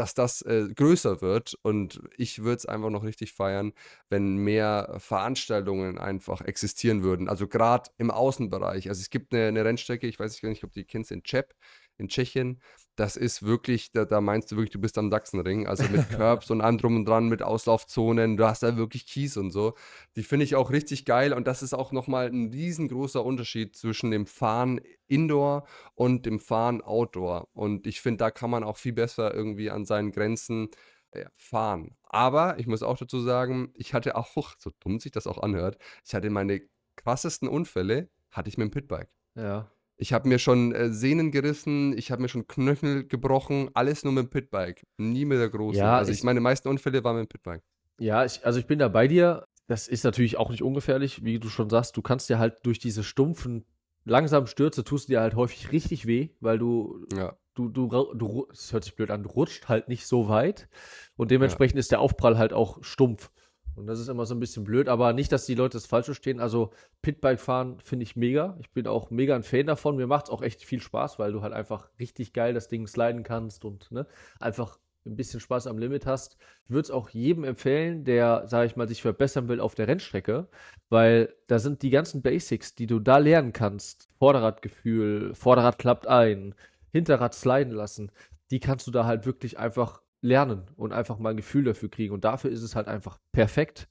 dass 0.00 0.14
das 0.14 0.40
äh, 0.42 0.66
größer 0.74 1.20
wird. 1.20 1.58
Und 1.60 2.00
ich 2.16 2.42
würde 2.42 2.56
es 2.56 2.66
einfach 2.66 2.88
noch 2.88 3.04
richtig 3.04 3.34
feiern, 3.34 3.74
wenn 4.08 4.36
mehr 4.36 4.96
Veranstaltungen 4.98 5.98
einfach 5.98 6.40
existieren 6.40 7.02
würden. 7.02 7.28
Also 7.28 7.46
gerade 7.46 7.90
im 7.98 8.10
Außenbereich. 8.10 8.88
Also 8.88 9.00
es 9.02 9.10
gibt 9.10 9.34
eine, 9.34 9.48
eine 9.48 9.62
Rennstrecke, 9.62 10.06
ich 10.06 10.18
weiß 10.18 10.42
nicht, 10.42 10.64
ob 10.64 10.72
die 10.72 10.84
kennst, 10.84 11.12
in 11.12 11.22
Czep, 11.22 11.54
in 11.98 12.08
Tschechien. 12.08 12.62
Das 13.00 13.16
ist 13.16 13.42
wirklich, 13.42 13.92
da, 13.92 14.04
da 14.04 14.20
meinst 14.20 14.52
du 14.52 14.56
wirklich, 14.56 14.72
du 14.72 14.78
bist 14.78 14.98
am 14.98 15.10
Sachsenring. 15.10 15.66
Also 15.66 15.84
mit 15.84 16.06
Curbs 16.10 16.50
und 16.50 16.60
allem 16.60 16.76
drum 16.76 16.96
und 16.96 17.06
dran, 17.06 17.30
mit 17.30 17.42
Auslaufzonen. 17.42 18.36
Du 18.36 18.44
hast 18.44 18.62
da 18.62 18.76
wirklich 18.76 19.06
Kies 19.06 19.38
und 19.38 19.52
so. 19.52 19.72
Die 20.16 20.22
finde 20.22 20.44
ich 20.44 20.54
auch 20.54 20.70
richtig 20.70 21.06
geil. 21.06 21.32
Und 21.32 21.46
das 21.46 21.62
ist 21.62 21.72
auch 21.72 21.92
nochmal 21.92 22.26
ein 22.26 22.50
riesengroßer 22.50 23.24
Unterschied 23.24 23.74
zwischen 23.74 24.10
dem 24.10 24.26
Fahren 24.26 24.82
Indoor 25.06 25.64
und 25.94 26.26
dem 26.26 26.40
Fahren 26.40 26.82
Outdoor. 26.82 27.48
Und 27.54 27.86
ich 27.86 28.02
finde, 28.02 28.18
da 28.18 28.30
kann 28.30 28.50
man 28.50 28.64
auch 28.64 28.76
viel 28.76 28.92
besser 28.92 29.32
irgendwie 29.32 29.70
an 29.70 29.86
seinen 29.86 30.12
Grenzen 30.12 30.68
ja, 31.14 31.30
fahren. 31.36 31.96
Aber 32.02 32.58
ich 32.58 32.66
muss 32.66 32.82
auch 32.82 32.98
dazu 32.98 33.18
sagen, 33.18 33.72
ich 33.76 33.94
hatte 33.94 34.14
auch, 34.14 34.54
so 34.58 34.72
dumm 34.78 35.00
sich 35.00 35.12
das 35.12 35.26
auch 35.26 35.38
anhört, 35.38 35.78
ich 36.04 36.14
hatte 36.14 36.28
meine 36.28 36.60
krassesten 36.96 37.48
Unfälle, 37.48 38.10
hatte 38.30 38.50
ich 38.50 38.58
mit 38.58 38.66
dem 38.66 38.72
Pitbike. 38.72 39.08
Ja. 39.36 39.70
Ich 40.00 40.14
habe 40.14 40.28
mir 40.28 40.38
schon 40.38 40.72
äh, 40.74 40.90
Sehnen 40.90 41.30
gerissen, 41.30 41.96
ich 41.96 42.10
habe 42.10 42.22
mir 42.22 42.28
schon 42.28 42.46
Knöchel 42.46 43.06
gebrochen, 43.06 43.68
alles 43.74 44.02
nur 44.02 44.14
mit 44.14 44.24
dem 44.24 44.30
Pitbike, 44.30 44.82
nie 44.98 45.26
mit 45.26 45.38
der 45.38 45.50
großen. 45.50 45.78
Ja, 45.78 45.98
also 45.98 46.10
ich 46.10 46.18
ich- 46.18 46.24
meine 46.24 46.40
meisten 46.40 46.68
Unfälle 46.68 47.04
waren 47.04 47.16
mit 47.16 47.26
dem 47.26 47.28
Pitbike. 47.28 47.62
Ja, 47.98 48.24
ich, 48.24 48.44
also 48.46 48.58
ich 48.58 48.66
bin 48.66 48.78
da 48.78 48.88
bei 48.88 49.06
dir. 49.08 49.44
Das 49.66 49.86
ist 49.88 50.02
natürlich 50.04 50.36
auch 50.38 50.50
nicht 50.50 50.62
ungefährlich, 50.62 51.22
wie 51.22 51.38
du 51.38 51.48
schon 51.50 51.68
sagst. 51.68 51.96
Du 51.96 52.02
kannst 52.02 52.28
dir 52.30 52.38
halt 52.38 52.58
durch 52.64 52.78
diese 52.78 53.04
stumpfen, 53.04 53.66
langsamen 54.04 54.46
Stürze 54.46 54.84
tust 54.84 55.08
du 55.08 55.12
dir 55.12 55.20
halt 55.20 55.34
häufig 55.36 55.70
richtig 55.70 56.06
weh, 56.06 56.30
weil 56.40 56.58
du, 56.58 57.04
Ja, 57.14 57.36
du, 57.54 57.68
du, 57.68 57.86
du, 58.14 58.48
es 58.50 58.72
hört 58.72 58.84
sich 58.84 58.96
blöd 58.96 59.10
an, 59.10 59.22
du 59.22 59.28
rutscht 59.28 59.68
halt 59.68 59.88
nicht 59.88 60.06
so 60.06 60.28
weit 60.28 60.68
und 61.16 61.30
dementsprechend 61.30 61.78
ist 61.78 61.92
der 61.92 62.00
Aufprall 62.00 62.38
halt 62.38 62.54
auch 62.54 62.82
stumpf. 62.82 63.30
Und 63.76 63.86
das 63.86 63.98
ist 63.98 64.08
immer 64.08 64.26
so 64.26 64.34
ein 64.34 64.40
bisschen 64.40 64.64
blöd, 64.64 64.88
aber 64.88 65.12
nicht, 65.12 65.32
dass 65.32 65.46
die 65.46 65.54
Leute 65.54 65.76
das 65.78 65.86
falsch 65.86 66.06
verstehen. 66.06 66.40
Also 66.40 66.70
Pitbike 67.02 67.40
fahren 67.40 67.78
finde 67.80 68.02
ich 68.02 68.16
mega. 68.16 68.56
Ich 68.60 68.70
bin 68.70 68.86
auch 68.86 69.10
mega 69.10 69.34
ein 69.34 69.42
Fan 69.42 69.66
davon. 69.66 69.96
Mir 69.96 70.06
macht 70.06 70.26
es 70.26 70.30
auch 70.30 70.42
echt 70.42 70.64
viel 70.64 70.80
Spaß, 70.80 71.18
weil 71.18 71.32
du 71.32 71.42
halt 71.42 71.52
einfach 71.52 71.88
richtig 71.98 72.32
geil 72.32 72.54
das 72.54 72.68
Ding 72.68 72.86
sliden 72.86 73.22
kannst 73.22 73.64
und 73.64 73.90
ne, 73.90 74.06
einfach 74.38 74.78
ein 75.06 75.16
bisschen 75.16 75.40
Spaß 75.40 75.66
am 75.66 75.78
Limit 75.78 76.06
hast. 76.06 76.36
Ich 76.64 76.70
würde 76.70 76.82
es 76.82 76.90
auch 76.90 77.08
jedem 77.10 77.44
empfehlen, 77.44 78.04
der, 78.04 78.46
sage 78.46 78.66
ich 78.66 78.76
mal, 78.76 78.88
sich 78.88 79.02
verbessern 79.02 79.48
will 79.48 79.60
auf 79.60 79.74
der 79.74 79.88
Rennstrecke, 79.88 80.48
weil 80.88 81.34
da 81.46 81.58
sind 81.58 81.82
die 81.82 81.90
ganzen 81.90 82.22
Basics, 82.22 82.74
die 82.74 82.86
du 82.86 82.98
da 82.98 83.18
lernen 83.18 83.52
kannst. 83.52 84.08
Vorderradgefühl, 84.18 85.34
Vorderrad 85.34 85.78
klappt 85.78 86.06
ein, 86.06 86.54
Hinterrad 86.92 87.34
sliden 87.34 87.72
lassen. 87.72 88.12
Die 88.50 88.60
kannst 88.60 88.86
du 88.86 88.90
da 88.90 89.06
halt 89.06 89.26
wirklich 89.26 89.58
einfach 89.58 90.02
lernen 90.22 90.62
und 90.76 90.92
einfach 90.92 91.18
mal 91.18 91.30
ein 91.30 91.36
Gefühl 91.36 91.64
dafür 91.64 91.90
kriegen. 91.90 92.12
Und 92.12 92.24
dafür 92.24 92.50
ist 92.50 92.62
es 92.62 92.76
halt 92.76 92.88
einfach 92.88 93.18
perfekt. 93.32 93.88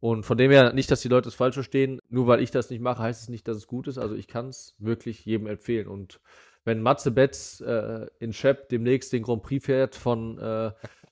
Und 0.00 0.24
von 0.24 0.38
dem 0.38 0.50
her, 0.50 0.72
nicht, 0.72 0.90
dass 0.90 1.00
die 1.00 1.08
Leute 1.08 1.28
es 1.28 1.34
falsch 1.34 1.54
verstehen, 1.54 2.00
nur 2.08 2.26
weil 2.26 2.40
ich 2.40 2.50
das 2.50 2.70
nicht 2.70 2.80
mache, 2.80 3.02
heißt 3.02 3.22
es 3.22 3.28
nicht, 3.28 3.48
dass 3.48 3.56
es 3.56 3.66
gut 3.66 3.88
ist. 3.88 3.98
Also 3.98 4.14
ich 4.14 4.28
kann 4.28 4.48
es 4.48 4.74
wirklich 4.78 5.24
jedem 5.24 5.46
empfehlen. 5.46 5.88
Und 5.88 6.20
wenn 6.64 6.82
Matze 6.82 7.10
Betz 7.10 7.60
äh, 7.60 8.06
in 8.20 8.32
Shep 8.32 8.68
demnächst 8.68 9.12
den 9.12 9.22
Grand 9.22 9.42
Prix 9.42 9.64
fährt 9.64 9.96
von, 9.96 10.38
äh, 10.38 10.70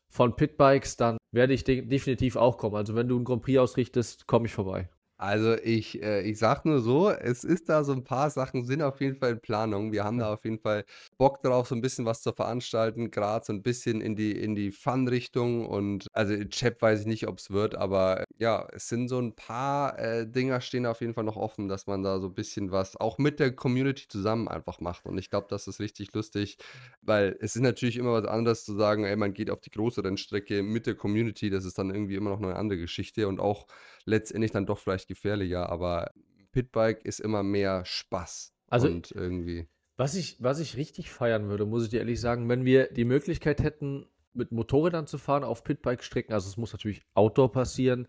von 0.09 0.37
Pitbikes, 0.37 0.97
dann 0.97 1.17
werde 1.33 1.53
ich 1.53 1.65
de 1.65 1.83
definitiv 1.83 2.37
auch 2.37 2.59
kommen. 2.59 2.77
Also 2.77 2.95
wenn 2.95 3.09
du 3.09 3.17
einen 3.17 3.25
Grand 3.25 3.43
Prix 3.43 3.59
ausrichtest, 3.59 4.27
komme 4.27 4.47
ich 4.47 4.53
vorbei. 4.53 4.89
Also 5.19 5.55
ich, 5.55 6.03
äh, 6.03 6.21
ich 6.29 6.39
sag 6.39 6.67
nur 6.67 6.81
so, 6.81 7.09
es 7.09 7.43
ist 7.43 7.71
da 7.71 7.85
so 7.85 7.93
ein 7.93 8.05
paar 8.05 8.29
Sachen, 8.29 8.65
sind 8.67 8.83
auf 8.83 9.01
jeden 9.01 9.17
Fall 9.17 9.33
in 9.33 9.41
Planung. 9.41 9.91
Wir 9.91 10.05
haben 10.05 10.19
da 10.19 10.33
auf 10.35 10.45
jeden 10.45 10.59
Fall 10.59 10.85
Bock 11.17 11.43
drauf, 11.43 11.69
so 11.69 11.75
ein 11.75 11.81
bisschen 11.81 12.05
was 12.05 12.21
zu 12.21 12.33
veranstalten, 12.35 13.11
gerade 13.11 13.47
so 13.47 13.55
ein 13.55 13.63
bisschen 13.63 14.03
in 14.03 14.15
die, 14.15 14.33
in 14.33 14.55
die 14.55 14.71
Fun-Richtung. 14.71 15.65
Und 15.67 16.07
also 16.13 16.35
Chap 16.45 16.83
weiß 16.83 17.01
ich 17.01 17.07
nicht, 17.07 17.27
ob 17.29 17.39
es 17.39 17.51
wird, 17.51 17.77
aber 17.77 18.25
ja, 18.39 18.69
es 18.73 18.89
sind 18.89 19.09
so 19.09 19.19
ein 19.19 19.35
paar 19.35 19.99
äh, 19.99 20.27
Dinger 20.31 20.61
stehen 20.61 20.85
auf 20.85 21.01
jeden 21.01 21.15
Fall 21.15 21.25
noch 21.25 21.37
offen, 21.37 21.69
dass 21.69 21.87
man 21.87 22.03
da 22.03 22.21
so 22.21 22.27
ein 22.27 22.35
bisschen 22.35 22.71
was 22.71 22.97
auch 22.97 23.17
mit 23.17 23.41
der 23.41 23.57
Community 23.57 24.07
zusammen 24.09 24.49
einfach 24.49 24.81
macht. 24.81 25.07
Und 25.07 25.17
ich 25.17 25.31
glaube, 25.31 25.47
das 25.49 25.67
ist 25.67 25.81
richtig 25.81 26.13
lustig, 26.13 26.59
weil 27.01 27.37
es 27.41 27.57
ist 27.57 27.63
natürlich 27.63 27.97
immer 27.97 28.13
was 28.13 28.27
anderes 28.27 28.67
zu 28.67 28.75
sagen, 28.77 29.05
ey, 29.05 29.17
man 29.17 29.33
geht 29.33 29.51
auf 29.51 29.63
die 29.63 29.71
große 29.71 30.05
Rennstrecke 30.05 30.63
mit 30.63 30.87
der 30.87 30.95
Community, 30.95 31.49
das 31.49 31.65
ist 31.65 31.79
dann 31.79 31.89
irgendwie 31.89 32.17
immer 32.17 32.31
noch 32.31 32.43
eine 32.43 32.57
andere 32.57 32.79
Geschichte 32.79 33.29
und 33.29 33.41
auch 33.41 33.67
letztendlich 34.05 34.53
dann 34.53 34.67
doch 34.67 34.79
vielleicht 34.79 35.06
gefährlicher, 35.07 35.69
aber 35.69 36.11
Pitbike 36.53 37.05
ist 37.05 37.21
immer 37.21 37.43
mehr 37.43 37.85
Spaß. 37.85 38.53
Also- 38.69 38.89
und 38.89 39.13
irgendwie. 39.13 39.69
Was 39.99 40.15
ich, 40.15 40.37
was 40.41 40.59
ich 40.61 40.77
richtig 40.77 41.11
feiern 41.11 41.49
würde, 41.49 41.65
muss 41.65 41.85
ich 41.85 41.89
dir 41.91 42.01
ehrlich 42.01 42.21
sagen, 42.21 42.49
wenn 42.51 42.67
wir 42.67 42.89
die 42.93 43.07
Möglichkeit 43.07 43.63
hätten, 43.63 44.07
mit 44.35 44.53
Motorrädern 44.53 45.07
zu 45.07 45.17
fahren 45.17 45.43
auf 45.43 45.65
Pitbike-Strecken, 45.65 46.35
also 46.35 46.49
es 46.51 46.59
muss 46.59 46.73
natürlich 46.73 47.03
Outdoor 47.15 47.51
passieren, 47.51 48.07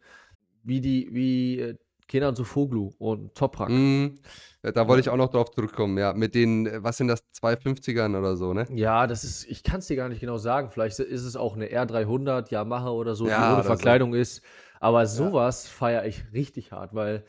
wie 0.64 0.82
die, 0.82 1.08
wie 1.14 1.60
äh, 1.62 1.78
Kenan 2.08 2.36
Sofoglu 2.36 2.92
und 2.98 3.36
Toprak. 3.36 3.70
Mm, 3.70 4.16
da 4.62 4.88
wollte 4.88 5.02
ich 5.02 5.10
auch 5.10 5.18
noch 5.18 5.30
drauf 5.30 5.52
zurückkommen, 5.52 5.98
ja. 5.98 6.14
Mit 6.14 6.36
den, 6.36 6.66
äh, 6.66 6.84
was 6.84 6.98
sind 6.98 7.08
das, 7.08 7.24
250ern 7.42 8.18
oder 8.18 8.36
so, 8.36 8.54
ne? 8.54 8.66
Ja, 8.74 9.08
das 9.08 9.24
ist, 9.24 9.46
ich 9.46 9.64
kann 9.64 9.80
es 9.80 9.88
dir 9.88 9.96
gar 9.96 10.10
nicht 10.10 10.20
genau 10.22 10.38
sagen. 10.38 10.72
Vielleicht 10.72 11.00
ist 11.00 11.24
es 11.24 11.36
auch 11.36 11.56
eine 11.56 11.68
R300 11.68 12.50
Yamaha 12.52 12.92
oder 12.92 13.16
so, 13.16 13.26
die 13.26 13.32
Ja, 13.32 13.46
ohne 13.46 13.54
oder 13.56 13.64
so. 13.64 13.68
Verkleidung 13.68 14.14
ist. 14.14 14.42
Aber 14.80 15.06
sowas 15.08 15.68
feiere 15.68 16.06
ich 16.06 16.32
richtig 16.34 16.72
hart, 16.72 16.94
weil, 16.94 17.26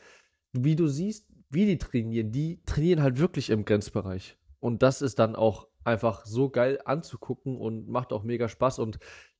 wie 0.53 0.75
du 0.75 0.87
siehst, 0.87 1.27
wie 1.49 1.65
die 1.65 1.77
trainieren, 1.77 2.31
die 2.31 2.61
trainieren 2.65 3.01
halt 3.01 3.17
wirklich 3.19 3.49
im 3.49 3.65
Grenzbereich. 3.65 4.37
Und 4.59 4.83
das 4.83 5.01
ist 5.01 5.19
dann 5.19 5.35
auch 5.35 5.67
einfach 5.83 6.25
so 6.25 6.49
geil 6.49 6.79
anzugucken 6.85 7.57
und 7.57 7.87
macht 7.87 8.13
auch 8.13 8.23
mega 8.23 8.47
Spaß. 8.47 8.79
Und 8.79 8.99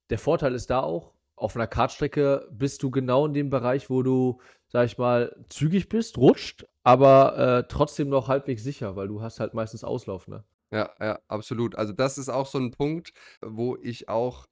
der 0.09 0.17
Vorteil 0.17 0.55
ist 0.55 0.69
da 0.69 0.81
auch, 0.81 1.13
auf 1.35 1.55
einer 1.55 1.67
Kartstrecke 1.67 2.47
bist 2.51 2.83
du 2.83 2.91
genau 2.91 3.25
in 3.25 3.33
dem 3.33 3.49
Bereich, 3.49 3.89
wo 3.89 4.03
du, 4.03 4.41
sag 4.67 4.85
ich 4.85 4.97
mal, 4.97 5.45
zügig 5.49 5.87
bist, 5.87 6.17
rutscht, 6.17 6.65
aber 6.83 7.37
äh, 7.37 7.67
trotzdem 7.69 8.09
noch 8.09 8.27
halbwegs 8.27 8.63
sicher, 8.63 8.95
weil 8.95 9.07
du 9.07 9.21
hast 9.21 9.39
halt 9.39 9.53
meistens 9.53 9.83
Auslauf, 9.83 10.27
ne? 10.27 10.43
Ja, 10.71 10.91
ja, 10.99 11.19
absolut. 11.27 11.75
Also 11.75 11.93
das 11.93 12.17
ist 12.17 12.29
auch 12.29 12.45
so 12.45 12.59
ein 12.59 12.71
Punkt, 12.71 13.13
wo 13.41 13.77
ich 13.77 14.09
auch 14.09 14.47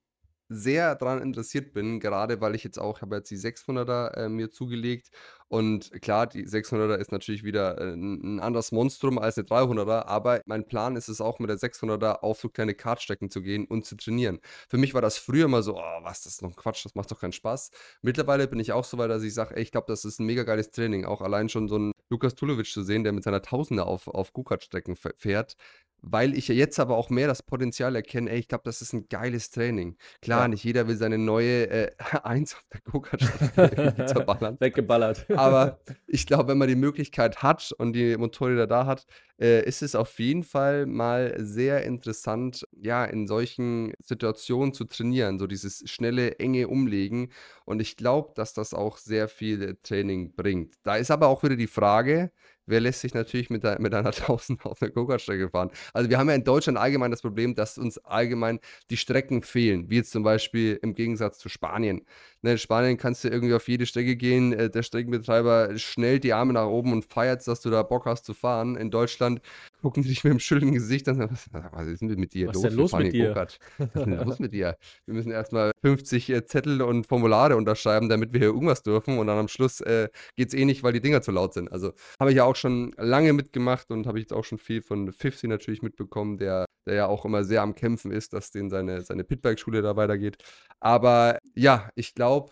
sehr 0.50 0.95
daran 0.95 1.22
interessiert 1.22 1.74
bin, 1.74 2.00
gerade 2.00 2.41
weil 2.41 2.56
ich 2.56 2.64
jetzt 2.64 2.80
auch, 2.80 3.02
habe 3.02 3.18
jetzt 3.18 3.32
die 3.32 3.38
600er 3.38 4.14
äh, 4.16 4.30
mir 4.30 4.52
zugelegt 4.52 5.12
und 5.50 5.91
klar, 6.02 6.28
die 6.28 6.45
600er 6.45 6.95
ist 6.95 7.12
natürlich 7.12 7.43
wieder 7.43 7.78
äh, 7.80 7.93
ein, 7.93 8.36
ein 8.36 8.39
anderes 8.39 8.72
Monstrum 8.72 9.18
als 9.18 9.38
eine 9.38 9.48
300er, 9.48 10.06
aber 10.06 10.41
mein 10.45 10.68
Plan 10.68 10.95
ist 10.95 11.08
es 11.08 11.22
auch 11.22 11.39
mit 11.39 11.50
der 11.50 11.58
600er 11.58 12.20
auf 12.22 12.39
so 12.39 12.50
kleine 12.50 12.74
Kartstrecken 12.74 13.30
zu 13.30 13.41
gehen 13.41 13.66
und 13.66 13.86
zu 13.86 13.95
trainieren. 13.95 14.39
Für 14.70 14.78
mich 14.78 14.93
war 14.93 15.02
das 15.02 15.18
früher 15.18 15.48
mal 15.48 15.64
so, 15.64 15.78
oh, 15.78 16.00
was, 16.04 16.24
das 16.24 16.34
ist 16.34 16.41
noch 16.41 16.56
Quatsch, 16.56 16.84
das 16.86 16.95
macht 16.95 17.10
doch 17.12 17.20
keinen 17.20 17.32
Spaß. 17.34 17.72
Mittlerweile 18.02 18.48
bin 18.48 18.60
ich 18.60 18.74
auch 18.74 18.84
so 18.84 18.98
weit, 18.98 19.10
dass 19.10 19.24
ich 19.24 19.34
sage, 19.34 19.56
ey, 19.56 19.64
ich 19.64 19.72
glaube, 19.72 19.88
das 19.88 20.04
ist 20.06 20.20
ein 20.20 20.26
mega 20.26 20.43
geiles 20.43 20.72
Training, 20.72 21.06
auch 21.06 21.22
allein 21.22 21.50
schon 21.50 21.68
so 21.70 21.76
einen 21.76 21.91
Lukas 22.10 22.36
Tulovic 22.36 22.68
zu 22.68 22.84
sehen, 22.84 23.04
der 23.04 23.14
mit 23.14 23.24
seiner 23.24 23.41
Tausender 23.41 23.86
auf, 23.88 24.08
auf 24.08 24.34
Go-Kart-Strecken 24.34 24.95
fährt, 24.95 25.56
weil 26.02 26.38
ich 26.38 26.48
ja 26.48 26.54
jetzt 26.56 26.80
aber 26.80 26.95
auch 26.95 27.10
mehr 27.10 27.28
das 27.28 27.41
Potenzial 27.41 27.95
erkenne, 27.95 28.30
ey, 28.30 28.38
ich 28.39 28.48
glaube, 28.48 28.64
das 28.66 28.82
ist 28.82 28.93
ein 28.93 29.10
geiles 29.10 29.50
Training. 29.50 29.98
Klar, 30.22 30.41
Ja. 30.43 30.48
nicht 30.48 30.64
jeder 30.64 30.88
will 30.88 30.95
seine 30.95 31.18
neue 31.18 31.70
äh, 31.70 31.91
Eins 32.24 32.54
auf 32.56 32.64
der 32.72 32.82
Go-Kart-Strecke 32.82 34.06
zerballern. 34.06 34.58
Weggeballert. 34.60 35.26
Aber 35.38 35.80
ich 36.08 36.26
glaube, 36.26 36.50
wenn 36.50 36.58
man 36.58 36.68
die 36.68 36.76
Möglichkeit 36.76 37.44
hat 37.44 37.72
und 37.78 37.94
die 37.94 38.18
Motorräder 38.18 38.68
da 38.68 38.86
hat, 38.86 39.06
äh, 39.40 39.64
ist 39.66 39.84
es 39.84 39.96
auf 39.96 40.20
jeden 40.20 40.44
Fall 40.44 40.86
mal 40.86 41.36
sehr 41.40 41.84
interessant, 41.84 42.68
ja, 42.72 43.06
in 43.06 43.28
solchen 43.28 43.94
Situationen 44.00 44.74
zu 44.74 44.86
trainieren, 44.86 45.40
so 45.40 45.48
dieses 45.48 45.84
schnelle, 45.90 46.40
enge 46.40 46.68
Umlegen. 46.68 47.32
Und 47.66 47.82
ich 47.82 47.98
glaube, 47.98 48.34
dass 48.36 48.54
das 48.54 48.74
auch 48.74 48.98
sehr 48.98 49.28
viel 49.28 49.62
äh, 49.62 49.76
Training 49.84 50.34
bringt. 50.36 50.76
Da 50.84 50.96
ist 50.96 51.12
aber 51.12 51.28
auch 51.28 51.44
wieder 51.44 51.56
die 51.56 51.68
Frage, 51.68 52.32
wer 52.68 52.80
lässt 52.80 53.01
sich 53.01 53.13
natürlich 53.13 53.49
mit, 53.49 53.63
mit 53.80 53.93
einer 53.93 54.05
1000 54.05 54.65
auf 54.65 54.80
der 54.80 54.91
Go-Kart-Strecke 54.91 55.49
fahren? 55.49 55.72
Also 55.93 56.09
wir 56.09 56.20
haben 56.20 56.30
ja 56.30 56.36
in 56.36 56.43
Deutschland 56.43 56.78
allgemein 56.78 57.11
das 57.11 57.22
Problem, 57.22 57.55
dass 57.55 57.78
uns 57.78 57.97
allgemein 57.99 58.59
die 58.89 58.97
Strecken 58.97 59.41
fehlen, 59.41 59.89
wie 59.89 59.97
jetzt 59.97 60.11
zum 60.11 60.24
Beispiel 60.24 60.80
im 60.82 60.93
Gegensatz 60.93 61.39
zu 61.39 61.49
Spanien. 61.49 62.05
Ne, 62.43 62.51
in 62.51 62.57
Spanien 62.59 62.97
kannst 62.97 63.24
du 63.24 63.30
irgendwie 63.30 63.55
auf 63.55 63.68
jede 63.68 63.86
Strecke 63.86 64.15
gehen, 64.15 64.53
äh, 64.53 64.70
der 64.70 64.84
Streckenbetreiber 64.84 65.78
schnellt 65.78 66.24
die 66.24 66.34
Arme 66.34 66.53
nach 66.53 66.68
oben 66.68 66.93
und 66.93 67.05
feiert, 67.05 67.47
dass 67.47 67.61
du 67.61 67.70
da 67.70 67.82
Bock 67.82 68.05
hast 68.05 68.26
zu 68.26 68.34
fahren. 68.34 68.76
In 68.76 68.91
Deutschland 68.91 69.41
gucken 69.82 70.04
dich 70.04 70.24
mit 70.24 70.34
dem 70.34 70.40
schönen 70.40 70.74
Gesicht 70.74 71.08
an 71.08 71.16
sagen, 71.16 71.38
was 71.72 71.88
ist 71.88 72.02
denn 72.02 72.20
mit 72.20 72.34
dir 72.34 72.48
Was 72.48 72.56
los? 72.56 72.64
ist 72.64 72.70
denn 72.70 72.78
los 72.78 72.94
mit 72.94 73.14
dir? 73.14 73.36
Was 73.36 73.60
ist 73.78 73.96
denn 73.96 74.26
los 74.26 74.40
mit 74.40 74.54
dir? 74.54 74.78
Wir 75.06 75.14
müssen 75.14 75.32
erstmal 75.32 75.72
50 75.84 76.30
äh, 76.30 76.46
Zettel 76.46 76.82
und 76.82 77.08
Formulare 77.08 77.56
unterschreiben, 77.56 78.10
damit 78.10 78.34
wir 78.34 78.40
hier 78.40 78.50
irgendwas 78.50 78.84
dürfen 78.84 79.18
und 79.18 79.28
dann 79.28 79.38
am 79.38 79.48
Schluss 79.48 79.82
äh, 79.82 80.10
geht 80.36 80.50
es 80.50 80.54
eh 80.54 80.66
nicht, 80.66 80.84
weil 80.84 80.94
die 80.94 81.02
Dinger 81.02 81.22
zu 81.22 81.32
laut 81.32 81.54
sind. 81.54 81.72
Also 81.72 81.94
habe 82.20 82.32
ich 82.32 82.38
ja 82.38 82.44
auch 82.44 82.56
schon 82.56 82.94
lange 82.98 83.34
mitgemacht 83.34 83.92
und 83.92 84.08
habe 84.08 84.20
ich 84.20 84.24
jetzt 84.24 84.34
auch 84.34 84.44
schon 84.44 84.58
viel 84.58 84.82
von 84.82 85.12
50 85.12 85.50
natürlich 85.50 85.82
mitbekommen, 85.82 86.38
der, 86.38 86.66
der 86.88 86.96
ja 86.96 87.08
auch 87.08 87.26
immer 87.26 87.44
sehr 87.44 87.62
am 87.62 87.76
Kämpfen 87.76 88.12
ist, 88.12 88.34
dass 88.34 88.52
den 88.52 88.70
seine, 88.70 89.02
seine 89.02 89.24
Pitbike-Schule 89.24 89.82
da 89.82 89.96
weitergeht. 89.96 90.38
Aber 90.80 91.40
ja, 91.56 91.90
ich 91.96 92.14
glaube, 92.14 92.52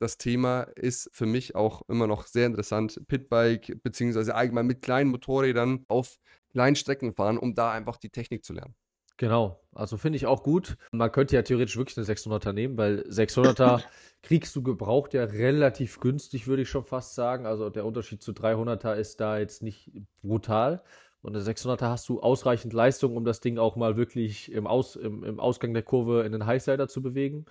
das 0.00 0.16
Thema 0.18 0.62
ist 0.62 1.10
für 1.12 1.26
mich 1.26 1.54
auch 1.54 1.82
immer 1.88 2.06
noch 2.06 2.26
sehr 2.26 2.46
interessant. 2.46 3.00
Pitbike, 3.06 3.82
beziehungsweise 3.82 4.34
allgemein 4.34 4.66
mit 4.66 4.82
kleinen 4.82 5.10
Motorrädern 5.10 5.84
auf 5.88 6.18
kleinen 6.52 6.74
Strecken 6.74 7.14
fahren, 7.14 7.38
um 7.38 7.54
da 7.54 7.70
einfach 7.70 7.98
die 7.98 8.10
Technik 8.10 8.44
zu 8.44 8.54
lernen. 8.54 8.74
Genau, 9.18 9.60
also 9.74 9.98
finde 9.98 10.16
ich 10.16 10.24
auch 10.24 10.42
gut. 10.42 10.78
Man 10.92 11.12
könnte 11.12 11.36
ja 11.36 11.42
theoretisch 11.42 11.76
wirklich 11.76 11.98
eine 11.98 12.06
600er 12.06 12.54
nehmen, 12.54 12.78
weil 12.78 13.00
600er 13.00 13.82
kriegst 14.22 14.56
du 14.56 14.62
gebraucht 14.62 15.12
ja 15.12 15.24
relativ 15.24 16.00
günstig, 16.00 16.46
würde 16.46 16.62
ich 16.62 16.70
schon 16.70 16.84
fast 16.84 17.14
sagen. 17.14 17.44
Also 17.44 17.68
der 17.68 17.84
Unterschied 17.84 18.22
zu 18.22 18.32
300er 18.32 18.94
ist 18.94 19.20
da 19.20 19.38
jetzt 19.38 19.62
nicht 19.62 19.92
brutal. 20.22 20.82
Und 21.22 21.36
eine 21.36 21.44
600er 21.44 21.88
hast 21.88 22.08
du 22.08 22.20
ausreichend 22.20 22.72
Leistung, 22.72 23.16
um 23.16 23.24
das 23.24 23.40
Ding 23.40 23.58
auch 23.58 23.76
mal 23.76 23.96
wirklich 23.96 24.50
im, 24.52 24.66
Aus, 24.66 24.96
im, 24.96 25.22
im 25.22 25.38
Ausgang 25.38 25.74
der 25.74 25.82
Kurve 25.82 26.22
in 26.22 26.32
den 26.32 26.46
Highsider 26.46 26.88
zu 26.88 27.02
bewegen. 27.02 27.46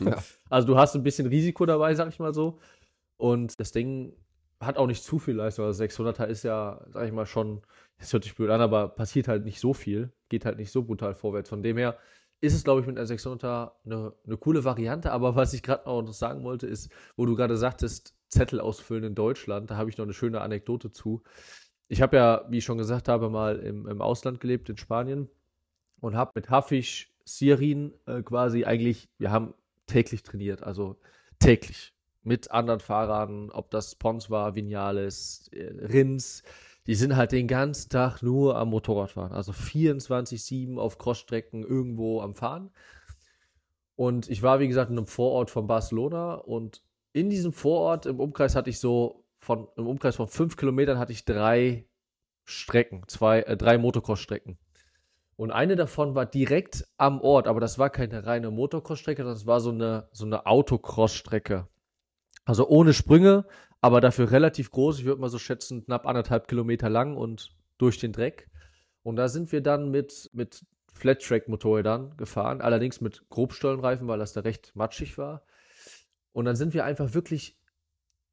Ja. 0.00 0.18
Also 0.50 0.68
du 0.68 0.78
hast 0.78 0.94
ein 0.94 1.02
bisschen 1.02 1.26
Risiko 1.26 1.66
dabei, 1.66 1.94
sag 1.94 2.08
ich 2.08 2.18
mal 2.18 2.34
so. 2.34 2.58
Und 3.16 3.58
das 3.58 3.72
Ding 3.72 4.12
hat 4.60 4.76
auch 4.76 4.86
nicht 4.86 5.02
zu 5.02 5.18
viel 5.18 5.34
Leistung. 5.34 5.64
Also 5.64 5.82
600er 5.82 6.26
ist 6.26 6.42
ja, 6.44 6.84
sag 6.88 7.06
ich 7.06 7.12
mal, 7.12 7.26
schon, 7.26 7.62
das 7.98 8.12
hört 8.12 8.24
sich 8.24 8.34
blöd 8.34 8.50
an, 8.50 8.60
aber 8.60 8.88
passiert 8.88 9.28
halt 9.28 9.44
nicht 9.44 9.60
so 9.60 9.74
viel. 9.74 10.12
Geht 10.28 10.44
halt 10.44 10.58
nicht 10.58 10.72
so 10.72 10.82
brutal 10.82 11.14
vorwärts. 11.14 11.48
Von 11.48 11.62
dem 11.62 11.76
her 11.76 11.98
ist 12.40 12.54
es, 12.54 12.64
glaube 12.64 12.80
ich, 12.80 12.86
mit 12.86 12.98
einer 12.98 13.06
600er 13.06 13.72
eine, 13.84 14.12
eine 14.24 14.36
coole 14.36 14.64
Variante. 14.64 15.12
Aber 15.12 15.36
was 15.36 15.52
ich 15.52 15.62
gerade 15.62 15.84
noch 15.86 16.12
sagen 16.12 16.44
wollte, 16.44 16.66
ist, 16.66 16.90
wo 17.16 17.26
du 17.26 17.34
gerade 17.36 17.56
sagtest, 17.56 18.14
Zettel 18.28 18.60
ausfüllen 18.60 19.04
in 19.04 19.14
Deutschland, 19.14 19.70
da 19.70 19.76
habe 19.76 19.88
ich 19.88 19.98
noch 19.98 20.04
eine 20.04 20.14
schöne 20.14 20.40
Anekdote 20.40 20.90
zu. 20.90 21.22
Ich 21.88 22.02
habe 22.02 22.16
ja, 22.16 22.44
wie 22.48 22.58
ich 22.58 22.64
schon 22.64 22.78
gesagt 22.78 23.08
habe, 23.08 23.30
mal 23.30 23.58
im, 23.58 23.86
im 23.86 24.02
Ausland 24.02 24.40
gelebt, 24.40 24.68
in 24.68 24.76
Spanien 24.76 25.28
und 26.00 26.14
habe 26.14 26.32
mit 26.34 26.50
Hafisch, 26.50 27.12
Sirin 27.24 27.92
äh, 28.06 28.22
quasi 28.22 28.64
eigentlich, 28.64 29.08
wir 29.18 29.30
haben 29.30 29.54
täglich 29.86 30.22
trainiert, 30.22 30.62
also 30.62 30.96
täglich 31.38 31.92
mit 32.22 32.50
anderen 32.50 32.80
Fahrern, 32.80 33.50
ob 33.50 33.70
das 33.70 33.94
Pons 33.94 34.30
war, 34.30 34.54
Vinales, 34.54 35.48
äh, 35.52 35.72
Rins, 35.86 36.42
die 36.86 36.94
sind 36.94 37.16
halt 37.16 37.32
den 37.32 37.48
ganzen 37.48 37.90
Tag 37.90 38.22
nur 38.22 38.56
am 38.56 38.70
Motorradfahren, 38.70 39.32
also 39.32 39.52
24-7 39.52 40.78
auf 40.78 40.98
Crossstrecken 40.98 41.64
irgendwo 41.64 42.20
am 42.20 42.34
Fahren. 42.34 42.70
Und 43.96 44.28
ich 44.28 44.42
war, 44.42 44.60
wie 44.60 44.68
gesagt, 44.68 44.90
in 44.90 44.98
einem 44.98 45.06
Vorort 45.06 45.50
von 45.50 45.66
Barcelona 45.66 46.34
und 46.34 46.82
in 47.12 47.30
diesem 47.30 47.52
Vorort 47.52 48.06
im 48.06 48.20
Umkreis 48.20 48.54
hatte 48.54 48.70
ich 48.70 48.78
so 48.78 49.24
von, 49.46 49.68
im 49.76 49.86
Umkreis 49.86 50.16
von 50.16 50.26
fünf 50.26 50.56
Kilometern 50.56 50.98
hatte 50.98 51.12
ich 51.12 51.24
drei 51.24 51.86
Strecken, 52.44 53.04
zwei, 53.06 53.42
äh, 53.42 53.56
drei 53.56 53.78
Motocross-Strecken. 53.78 54.58
Und 55.36 55.52
eine 55.52 55.76
davon 55.76 56.16
war 56.16 56.26
direkt 56.26 56.84
am 56.96 57.20
Ort, 57.20 57.46
aber 57.46 57.60
das 57.60 57.78
war 57.78 57.88
keine 57.90 58.26
reine 58.26 58.50
Motocross-Strecke, 58.50 59.22
das 59.22 59.46
war 59.46 59.60
so 59.60 59.70
eine, 59.70 60.08
so 60.10 60.26
eine 60.26 60.46
Autocross-Strecke. 60.46 61.68
Also 62.44 62.66
ohne 62.66 62.92
Sprünge, 62.92 63.46
aber 63.80 64.00
dafür 64.00 64.32
relativ 64.32 64.72
groß. 64.72 64.98
Ich 64.98 65.04
würde 65.04 65.20
mal 65.20 65.30
so 65.30 65.38
schätzen, 65.38 65.84
knapp 65.84 66.06
anderthalb 66.06 66.48
Kilometer 66.48 66.88
lang 66.88 67.16
und 67.16 67.54
durch 67.78 67.98
den 67.98 68.12
Dreck. 68.12 68.50
Und 69.04 69.14
da 69.14 69.28
sind 69.28 69.52
wir 69.52 69.60
dann 69.60 69.92
mit, 69.92 70.28
mit 70.32 70.66
Flat-Track-Motorrädern 70.92 72.16
gefahren, 72.16 72.60
allerdings 72.60 73.00
mit 73.00 73.28
Grobstollenreifen, 73.28 74.08
weil 74.08 74.18
das 74.18 74.32
da 74.32 74.40
recht 74.40 74.74
matschig 74.74 75.18
war. 75.18 75.44
Und 76.32 76.46
dann 76.46 76.56
sind 76.56 76.74
wir 76.74 76.84
einfach 76.84 77.14
wirklich 77.14 77.56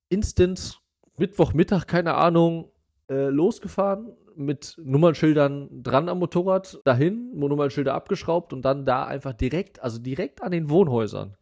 instant, 0.10 0.83
Mittwochmittag, 1.18 1.86
keine 1.86 2.16
Ahnung, 2.16 2.72
äh, 3.10 3.28
losgefahren 3.28 4.14
mit 4.36 4.76
Nummernschildern 4.84 5.84
dran 5.84 6.10
am 6.10 6.20
Motorrad, 6.20 6.80
dahin, 6.86 7.32
Nummernschilder 7.38 7.94
abgeschraubt 7.94 8.54
und 8.54 8.64
dann 8.64 8.86
da 8.86 9.06
einfach 9.06 9.34
direkt, 9.34 9.82
also 9.84 10.00
direkt 10.00 10.42
an 10.42 10.52
den 10.52 10.70
Wohnhäusern. 10.70 11.38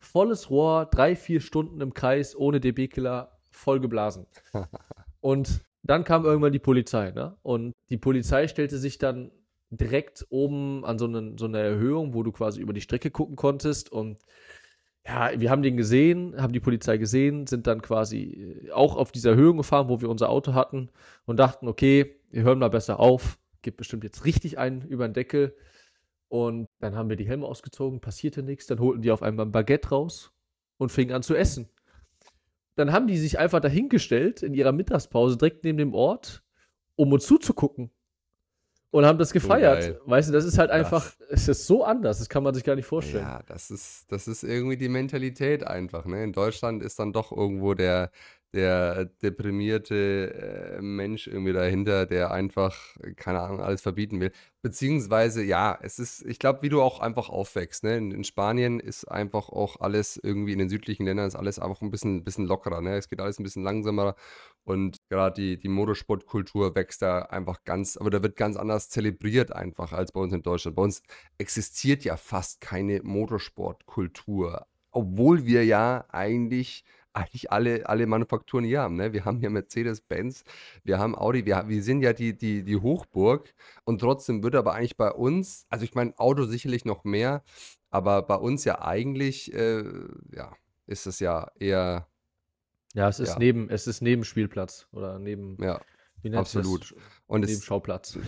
Volles 0.00 0.50
Rohr, 0.50 0.86
drei, 0.86 1.14
vier 1.14 1.40
Stunden 1.40 1.80
im 1.80 1.94
Kreis, 1.94 2.34
ohne 2.34 2.58
DB-Killer, 2.58 3.38
voll 3.52 3.78
geblasen. 3.78 4.26
Und 5.20 5.60
dann 5.84 6.02
kam 6.02 6.24
irgendwann 6.24 6.52
die 6.52 6.58
Polizei, 6.58 7.12
ne? 7.12 7.36
Und 7.42 7.72
die 7.90 7.98
Polizei 7.98 8.48
stellte 8.48 8.78
sich 8.78 8.98
dann 8.98 9.30
direkt 9.70 10.26
oben 10.30 10.84
an 10.84 10.98
so 10.98 11.06
eine, 11.06 11.34
so 11.38 11.46
eine 11.46 11.60
Erhöhung, 11.60 12.14
wo 12.14 12.22
du 12.22 12.32
quasi 12.32 12.60
über 12.60 12.72
die 12.72 12.80
Strecke 12.80 13.10
gucken 13.10 13.36
konntest. 13.36 13.90
Und 13.90 14.18
ja, 15.06 15.32
wir 15.38 15.50
haben 15.50 15.62
den 15.62 15.76
gesehen, 15.76 16.40
haben 16.40 16.52
die 16.52 16.60
Polizei 16.60 16.96
gesehen, 16.96 17.46
sind 17.46 17.66
dann 17.66 17.82
quasi 17.82 18.66
äh, 18.68 18.70
auch 18.70 18.96
auf 18.96 19.10
dieser 19.12 19.30
Erhöhung 19.30 19.56
gefahren, 19.56 19.88
wo 19.88 20.00
wir 20.00 20.08
unser 20.08 20.28
Auto 20.28 20.54
hatten 20.54 20.90
und 21.24 21.38
dachten, 21.38 21.68
okay, 21.68 22.20
wir 22.30 22.42
hören 22.42 22.60
mal 22.60 22.70
besser 22.70 23.00
auf, 23.00 23.38
gibt 23.62 23.78
bestimmt 23.78 24.04
jetzt 24.04 24.24
richtig 24.24 24.58
einen 24.58 24.82
über 24.82 25.08
den 25.08 25.14
Deckel. 25.14 25.56
Und 26.28 26.66
dann 26.78 26.94
haben 26.94 27.10
wir 27.10 27.16
die 27.16 27.26
Helme 27.26 27.46
ausgezogen, 27.46 28.00
passierte 28.00 28.42
nichts, 28.42 28.66
dann 28.66 28.80
holten 28.80 29.02
die 29.02 29.10
auf 29.10 29.22
einmal 29.22 29.46
ein 29.46 29.52
Baguette 29.52 29.90
raus 29.90 30.32
und 30.78 30.90
fingen 30.90 31.14
an 31.14 31.22
zu 31.22 31.34
essen. 31.34 31.68
Dann 32.74 32.92
haben 32.92 33.06
die 33.06 33.18
sich 33.18 33.38
einfach 33.38 33.60
dahingestellt 33.60 34.42
in 34.42 34.54
ihrer 34.54 34.72
Mittagspause 34.72 35.36
direkt 35.36 35.64
neben 35.64 35.78
dem 35.78 35.94
Ort, 35.94 36.42
um 36.96 37.12
uns 37.12 37.26
zuzugucken. 37.26 37.90
Und 38.92 39.04
haben 39.06 39.18
das 39.18 39.32
gefeiert. 39.32 39.80
geil. 39.80 40.00
weißt 40.04 40.28
du, 40.28 40.32
das 40.34 40.44
ist 40.44 40.58
halt 40.58 40.70
Das- 40.70 40.76
einfach, 40.76 41.10
es 41.30 41.48
ist 41.48 41.66
so 41.66 41.82
anders, 41.82 42.18
das 42.18 42.28
kann 42.28 42.42
man 42.44 42.54
sich 42.54 42.62
gar 42.62 42.76
nicht 42.76 42.86
vorstellen. 42.86 43.24
Ja, 43.24 43.40
das 43.46 43.70
ist, 43.70 44.04
das 44.12 44.28
ist 44.28 44.44
irgendwie 44.44 44.76
die 44.76 44.88
Mentalität 44.90 45.66
einfach. 45.66 46.04
Ne? 46.04 46.22
In 46.22 46.32
Deutschland 46.32 46.82
ist 46.82 46.98
dann 46.98 47.12
doch 47.12 47.32
irgendwo 47.32 47.72
der, 47.74 48.10
der 48.54 49.06
deprimierte 49.06 50.76
äh, 50.78 50.82
Mensch 50.82 51.26
irgendwie 51.26 51.52
dahinter, 51.52 52.06
der 52.06 52.30
einfach, 52.30 52.76
keine 53.16 53.40
Ahnung, 53.40 53.60
alles 53.60 53.80
verbieten 53.80 54.20
will. 54.20 54.32
Beziehungsweise, 54.60 55.42
ja, 55.42 55.78
es 55.80 55.98
ist, 55.98 56.24
ich 56.26 56.38
glaube, 56.38 56.62
wie 56.62 56.68
du 56.68 56.82
auch 56.82 57.00
einfach 57.00 57.28
aufwächst. 57.28 57.82
Ne? 57.82 57.96
In, 57.96 58.12
in 58.12 58.24
Spanien 58.24 58.78
ist 58.78 59.04
einfach 59.06 59.48
auch 59.48 59.80
alles 59.80 60.20
irgendwie 60.22 60.52
in 60.52 60.58
den 60.58 60.68
südlichen 60.68 61.06
Ländern 61.06 61.26
ist 61.26 61.34
alles 61.34 61.58
einfach 61.58 61.80
ein 61.80 61.90
bisschen, 61.90 62.24
bisschen 62.24 62.46
lockerer. 62.46 62.80
Ne? 62.80 62.96
Es 62.96 63.08
geht 63.08 63.20
alles 63.20 63.38
ein 63.38 63.42
bisschen 63.42 63.64
langsamer 63.64 64.14
und 64.64 64.98
gerade 65.08 65.40
die, 65.40 65.58
die 65.58 65.68
Motorsportkultur 65.68 66.74
wächst 66.74 67.02
da 67.02 67.22
einfach 67.22 67.64
ganz, 67.64 67.96
aber 67.96 68.10
da 68.10 68.22
wird 68.22 68.36
ganz 68.36 68.56
anders 68.56 68.88
zelebriert 68.88 69.52
einfach 69.52 69.92
als 69.92 70.12
bei 70.12 70.20
uns 70.20 70.32
in 70.32 70.42
Deutschland. 70.42 70.76
Bei 70.76 70.82
uns 70.82 71.02
existiert 71.38 72.04
ja 72.04 72.16
fast 72.16 72.60
keine 72.60 73.02
Motorsportkultur, 73.02 74.66
obwohl 74.92 75.46
wir 75.46 75.64
ja 75.64 76.04
eigentlich, 76.10 76.84
eigentlich 77.14 77.50
alle, 77.52 77.88
alle 77.88 78.06
Manufakturen 78.06 78.64
hier 78.64 78.80
haben. 78.82 78.96
Ne? 78.96 79.12
Wir 79.12 79.24
haben 79.24 79.40
ja 79.40 79.50
Mercedes-Benz, 79.50 80.44
wir 80.84 80.98
haben 80.98 81.14
Audi, 81.14 81.44
wir, 81.46 81.64
wir 81.68 81.82
sind 81.82 82.02
ja 82.02 82.12
die, 82.12 82.36
die, 82.36 82.62
die 82.64 82.76
Hochburg 82.76 83.54
und 83.84 84.00
trotzdem 84.00 84.42
wird 84.42 84.54
aber 84.54 84.74
eigentlich 84.74 84.96
bei 84.96 85.10
uns, 85.12 85.66
also 85.68 85.84
ich 85.84 85.94
meine, 85.94 86.18
Auto 86.18 86.44
sicherlich 86.44 86.84
noch 86.84 87.04
mehr, 87.04 87.42
aber 87.90 88.22
bei 88.22 88.36
uns 88.36 88.64
ja 88.64 88.80
eigentlich, 88.82 89.52
äh, 89.54 89.84
ja, 90.34 90.52
ist 90.86 91.06
es 91.06 91.20
ja 91.20 91.50
eher, 91.58 92.08
Ja, 92.94 93.08
es 93.08 93.20
ist 93.20 93.30
Ja. 93.30 93.38
neben, 93.38 93.68
es 93.70 93.86
ist 93.86 94.00
neben 94.02 94.24
Spielplatz 94.24 94.86
oder 94.92 95.18
neben, 95.18 95.56
ja, 95.62 95.80
sich 96.22 96.30
das? 96.32 96.40
absolut. 96.40 96.94
Und 97.26 97.40
neben 97.40 97.52
es, 97.52 97.64
Schauplatz. 97.64 98.18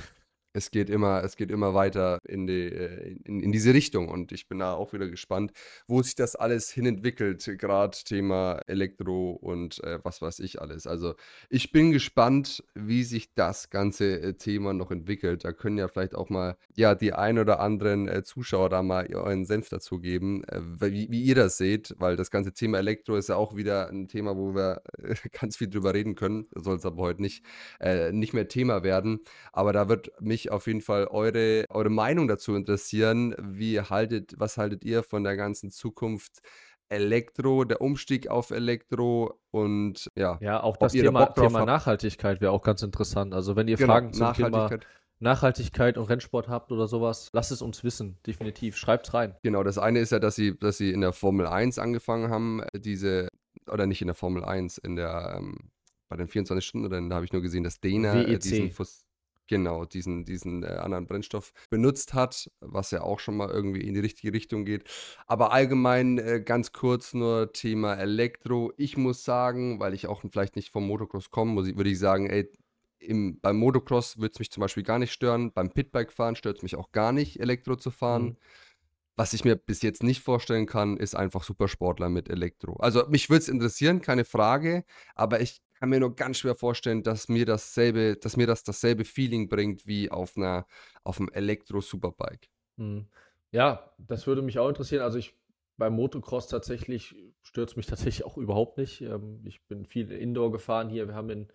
Es 0.55 0.71
geht 0.71 0.89
immer, 0.89 1.23
es 1.25 1.37
geht 1.37 1.51
immer 1.51 1.75
weiter 1.75 2.21
in, 2.27 2.47
die, 2.47 2.69
äh, 2.69 3.17
in, 3.25 3.41
in, 3.41 3.53
diese 3.53 3.75
Richtung 3.75 4.09
und 4.09 4.31
ich 4.31 4.49
bin 4.49 4.61
da 4.61 4.75
auch 4.75 4.93
wieder 4.93 5.09
gespannt, 5.09 5.53
wo 5.89 6.01
sich 6.01 6.15
das 6.15 6.37
alles 6.37 6.71
hin 6.71 6.87
entwickelt, 6.87 7.45
gerade 7.59 7.99
Thema 8.05 8.61
Elektro 8.69 9.33
und 9.33 9.83
äh, 9.83 9.99
was 10.05 10.23
weiß 10.23 10.39
ich 10.39 10.63
alles. 10.63 10.87
Also 10.87 11.15
ich 11.51 11.73
bin 11.73 11.91
gespannt, 11.91 12.63
wie 12.75 13.03
sich 13.03 13.35
das 13.35 13.69
ganze 13.69 14.21
äh, 14.21 14.35
Thema 14.35 14.73
noch 14.73 14.93
entwickelt. 14.93 15.45
Da 15.45 15.53
können 15.53 15.77
ja 15.77 15.89
vielleicht 15.89 16.15
auch 16.15 16.31
mal 16.31 16.57
ja 16.77 16.95
die 16.95 17.13
ein 17.13 17.41
oder 17.41 17.59
anderen 17.59 18.07
äh, 18.07 18.23
Zuschauer 18.23 18.69
da 18.69 18.85
mal 18.85 19.13
euren 19.13 19.47
Senf 19.47 19.69
dazu 19.71 19.99
geben, 19.99 20.45
äh, 20.45 20.61
wie, 20.81 21.11
wie, 21.11 21.23
ihr 21.23 21.35
das 21.35 21.57
seht, 21.57 21.95
weil 21.99 22.15
das 22.15 22.31
ganze 22.31 22.53
Thema 22.53 22.79
Elektro 22.79 23.17
ist 23.17 23.29
ja 23.29 23.35
auch 23.35 23.57
wieder 23.57 23.89
ein 23.89 24.07
Thema, 24.07 24.37
wo 24.37 24.55
wir 24.55 24.83
äh, 24.99 25.17
ganz 25.33 25.57
viel 25.57 25.69
drüber 25.69 25.95
reden 25.95 26.15
können. 26.15 26.47
Soll 26.55 26.77
es 26.77 26.87
aber 26.87 27.03
heute 27.03 27.23
nicht, 27.23 27.45
nicht 28.13 28.33
mehr 28.33 28.49
Thema 28.49 28.83
werden. 28.83 29.21
Aber 29.53 29.73
da 29.73 29.89
wird 29.89 30.11
mich 30.21 30.44
auf 30.51 30.67
jeden 30.67 30.81
Fall 30.81 31.07
eure, 31.07 31.65
eure 31.69 31.91
Meinung 31.91 32.29
dazu 32.29 32.55
interessieren. 32.55 33.35
Wie 33.39 33.81
haltet, 33.81 34.35
was 34.39 34.57
haltet 34.57 34.85
ihr 34.85 35.03
von 35.03 35.25
der 35.25 35.37
ganzen 35.37 35.71
Zukunft 35.71 36.41
Elektro, 36.89 37.65
der 37.65 37.81
Umstieg 37.81 38.29
auf 38.29 38.51
Elektro 38.51 39.41
und 39.51 40.11
ja. 40.17 40.39
Ja, 40.41 40.63
auch 40.63 40.77
das 40.77 40.93
Thema, 40.93 41.27
da 41.27 41.33
Thema 41.33 41.65
Nachhaltigkeit 41.65 42.41
wäre 42.41 42.53
auch 42.53 42.63
ganz 42.63 42.83
interessant. 42.83 43.35
Also 43.35 43.57
wenn 43.57 43.69
ihr 43.69 43.77
genau, 43.77 43.93
Fragen 43.93 44.13
zum 44.13 44.33
Thema 44.35 44.71
Nachhaltigkeit 45.21 45.97
und 45.97 46.05
Rennsport 46.05 46.49
habt 46.49 46.73
oder 46.73 46.87
sowas, 46.87 47.31
lasst 47.33 47.53
es 47.53 47.63
uns 47.63 47.83
wissen, 47.85 48.19
definitiv. 48.27 48.77
Schreibt's 48.77 49.15
rein. 49.15 49.35
Genau, 49.43 49.63
das 49.63 49.79
eine 49.79 50.01
ist 50.01 50.13
ja, 50.13 50.19
dass 50.19 50.35
sie, 50.35 50.59
dass 50.59 50.77
sie 50.77 50.93
in 50.93 51.01
der 51.01 51.13
Formel 51.13 51.47
1 51.47 51.79
angefangen 51.79 52.31
haben, 52.31 52.63
diese, 52.77 53.29
oder 53.71 53.87
nicht 53.87 54.03
in 54.03 54.09
der 54.09 54.15
Formel 54.15 54.45
1, 54.45 54.79
in 54.79 54.97
der, 54.97 55.37
ähm, 55.39 55.71
bei 56.09 56.17
den 56.17 56.29
24 56.29 56.67
Stunden, 56.67 57.09
da 57.09 57.15
habe 57.17 57.25
ich 57.25 57.33
nur 57.33 57.43
gesehen, 57.43 57.65
dass 57.65 57.81
Dena 57.81 58.23
äh, 58.23 58.39
diesen 58.39 58.71
Fuß 58.71 59.05
genau 59.47 59.85
diesen, 59.85 60.25
diesen 60.25 60.63
äh, 60.63 60.67
anderen 60.67 61.07
Brennstoff 61.07 61.53
benutzt 61.71 62.15
hat, 62.15 62.51
was 62.61 62.91
ja 62.91 63.03
auch 63.03 63.21
schon 63.21 63.37
mal 63.37 63.51
irgendwie 63.51 63.83
in 63.83 63.95
die 63.95 64.01
richtige 64.01 64.33
Richtung 64.33 64.65
geht. 64.65 64.85
Aber 65.27 65.53
allgemein 65.53 66.19
äh, 66.19 66.43
ganz 66.45 66.73
kurz 66.73 67.15
nur 67.15 67.53
Thema 67.53 67.95
Elektro. 67.95 68.73
Ich 68.77 68.97
muss 68.97 69.25
sagen, 69.25 69.81
weil 69.81 69.95
ich 69.95 70.07
auch 70.07 70.23
vielleicht 70.31 70.57
nicht 70.57 70.71
vom 70.71 70.87
Motocross 70.87 71.31
komme, 71.31 71.77
würde 71.77 71.91
ich 71.91 71.99
sagen, 71.99 72.29
ey, 72.29 72.51
im, 72.99 73.39
beim 73.41 73.57
Motocross 73.57 74.19
würde 74.19 74.33
es 74.33 74.39
mich 74.39 74.51
zum 74.51 74.61
Beispiel 74.63 74.83
gar 74.83 74.99
nicht 74.99 75.13
stören. 75.13 75.53
Beim 75.53 75.71
Pitbike 75.71 76.13
fahren 76.13 76.37
stört 76.37 76.59
es 76.59 76.63
mich 76.63 76.77
auch 76.77 76.93
gar 76.93 77.13
nicht, 77.13 77.41
Elektro 77.41 77.77
zu 77.77 77.91
fahren. 77.91 78.25
Mhm. 78.25 78.37
Was 79.17 79.33
ich 79.33 79.45
mir 79.45 79.55
bis 79.55 79.83
jetzt 79.83 80.03
nicht 80.03 80.23
vorstellen 80.23 80.67
kann, 80.67 80.97
ist 80.97 81.15
einfach 81.15 81.45
Supersportler 81.45 82.09
mit 82.09 82.29
Elektro. 82.29 82.77
Also 82.77 83.07
mich 83.09 83.31
würde 83.31 83.43
es 83.43 83.49
interessieren, 83.49 84.01
keine 84.01 84.25
Frage, 84.25 84.85
aber 85.15 85.41
ich 85.41 85.63
kann 85.75 85.89
mir 85.89 86.01
nur 86.01 86.15
ganz 86.15 86.39
schwer 86.39 86.55
vorstellen, 86.55 87.03
dass 87.03 87.29
mir 87.29 87.47
dasselbe, 87.47 88.17
dass 88.17 88.37
mir 88.37 88.47
das 88.47 88.63
dasselbe 88.65 89.05
Feeling 89.05 89.49
bringt 89.49 89.87
wie 89.87 90.11
auf 90.11 90.37
einer, 90.37 90.67
auf 91.03 91.19
einem 91.19 91.29
Elektro-Superbike. 91.31 92.49
Hm. 92.79 93.07
Ja, 93.51 93.93
das 93.99 94.27
würde 94.27 94.43
mich 94.43 94.59
auch 94.59 94.69
interessieren. 94.69 95.03
Also 95.03 95.19
ich 95.19 95.35
beim 95.77 95.95
Motocross 95.95 96.49
tatsächlich 96.49 97.15
stört 97.43 97.77
mich 97.77 97.87
tatsächlich 97.87 98.25
auch 98.25 98.37
überhaupt 98.37 98.79
nicht. 98.79 99.01
Ähm, 99.03 99.43
ich 99.45 99.63
bin 99.67 99.85
viel 99.85 100.11
Indoor 100.13 100.53
gefahren 100.53 100.89
hier. 100.89 101.09
Wir 101.09 101.15
haben 101.15 101.31
in, 101.31 101.49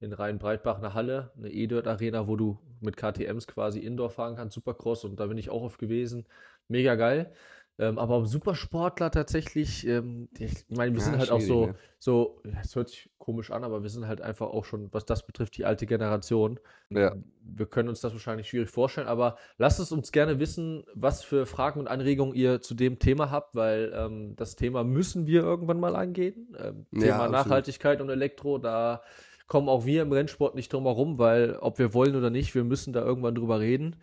in 0.00 0.12
Rhein-Breitbach 0.12 0.78
eine 0.78 0.94
Halle, 0.94 1.32
eine 1.36 1.50
E-Dirt-Arena, 1.50 2.26
wo 2.26 2.36
du 2.36 2.58
mit 2.80 2.96
KTMs 2.96 3.46
quasi 3.46 3.80
Indoor 3.80 4.10
fahren 4.10 4.36
kannst, 4.36 4.54
Supercross 4.54 5.04
und 5.04 5.18
da 5.18 5.26
bin 5.26 5.38
ich 5.38 5.50
auch 5.50 5.62
oft 5.62 5.78
gewesen. 5.78 6.26
Mega 6.68 6.94
geil. 6.94 7.32
Ähm, 7.80 7.98
aber 7.98 8.26
Supersportler 8.26 9.12
tatsächlich, 9.12 9.86
ähm, 9.86 10.28
ich 10.36 10.64
meine, 10.68 10.92
wir 10.92 10.98
ja, 10.98 11.04
sind 11.04 11.18
halt 11.18 11.30
auch 11.30 11.40
so, 11.40 11.66
ne? 11.66 11.74
so, 12.00 12.42
es 12.60 12.74
hört 12.74 12.88
sich 12.88 13.08
komisch 13.18 13.52
an, 13.52 13.62
aber 13.62 13.82
wir 13.84 13.90
sind 13.90 14.08
halt 14.08 14.20
einfach 14.20 14.48
auch 14.48 14.64
schon, 14.64 14.92
was 14.92 15.06
das 15.06 15.24
betrifft, 15.24 15.56
die 15.56 15.64
alte 15.64 15.86
Generation. 15.86 16.58
Ja. 16.90 17.14
Wir 17.40 17.66
können 17.66 17.88
uns 17.88 18.00
das 18.00 18.12
wahrscheinlich 18.12 18.48
schwierig 18.48 18.68
vorstellen, 18.68 19.06
aber 19.06 19.36
lasst 19.58 19.78
es 19.78 19.92
uns 19.92 20.10
gerne 20.10 20.40
wissen, 20.40 20.82
was 20.94 21.22
für 21.22 21.46
Fragen 21.46 21.78
und 21.78 21.86
Anregungen 21.86 22.34
ihr 22.34 22.60
zu 22.60 22.74
dem 22.74 22.98
Thema 22.98 23.30
habt, 23.30 23.54
weil 23.54 23.92
ähm, 23.94 24.34
das 24.34 24.56
Thema 24.56 24.82
müssen 24.82 25.28
wir 25.28 25.42
irgendwann 25.42 25.78
mal 25.78 25.94
angehen. 25.94 26.56
Ähm, 26.58 26.86
Thema 26.92 27.06
ja, 27.06 27.28
Nachhaltigkeit 27.28 28.00
und 28.00 28.10
Elektro, 28.10 28.58
da 28.58 29.02
kommen 29.46 29.68
auch 29.68 29.86
wir 29.86 30.02
im 30.02 30.10
Rennsport 30.10 30.56
nicht 30.56 30.72
drum 30.72 30.84
herum, 30.84 31.18
weil 31.18 31.56
ob 31.60 31.78
wir 31.78 31.94
wollen 31.94 32.16
oder 32.16 32.30
nicht, 32.30 32.56
wir 32.56 32.64
müssen 32.64 32.92
da 32.92 33.04
irgendwann 33.04 33.36
drüber 33.36 33.60
reden. 33.60 33.96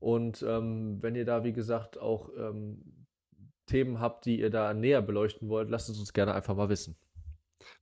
Und 0.00 0.42
ähm, 0.42 0.98
wenn 1.00 1.14
ihr 1.14 1.24
da, 1.24 1.44
wie 1.44 1.52
gesagt, 1.52 2.00
auch 2.00 2.30
ähm, 2.36 2.82
Themen 3.66 4.00
habt, 4.00 4.26
die 4.26 4.40
ihr 4.40 4.50
da 4.50 4.74
näher 4.74 5.02
beleuchten 5.02 5.48
wollt, 5.48 5.70
lasst 5.70 5.88
es 5.88 5.98
uns 5.98 6.12
gerne 6.12 6.34
einfach 6.34 6.54
mal 6.54 6.68
wissen. 6.68 6.96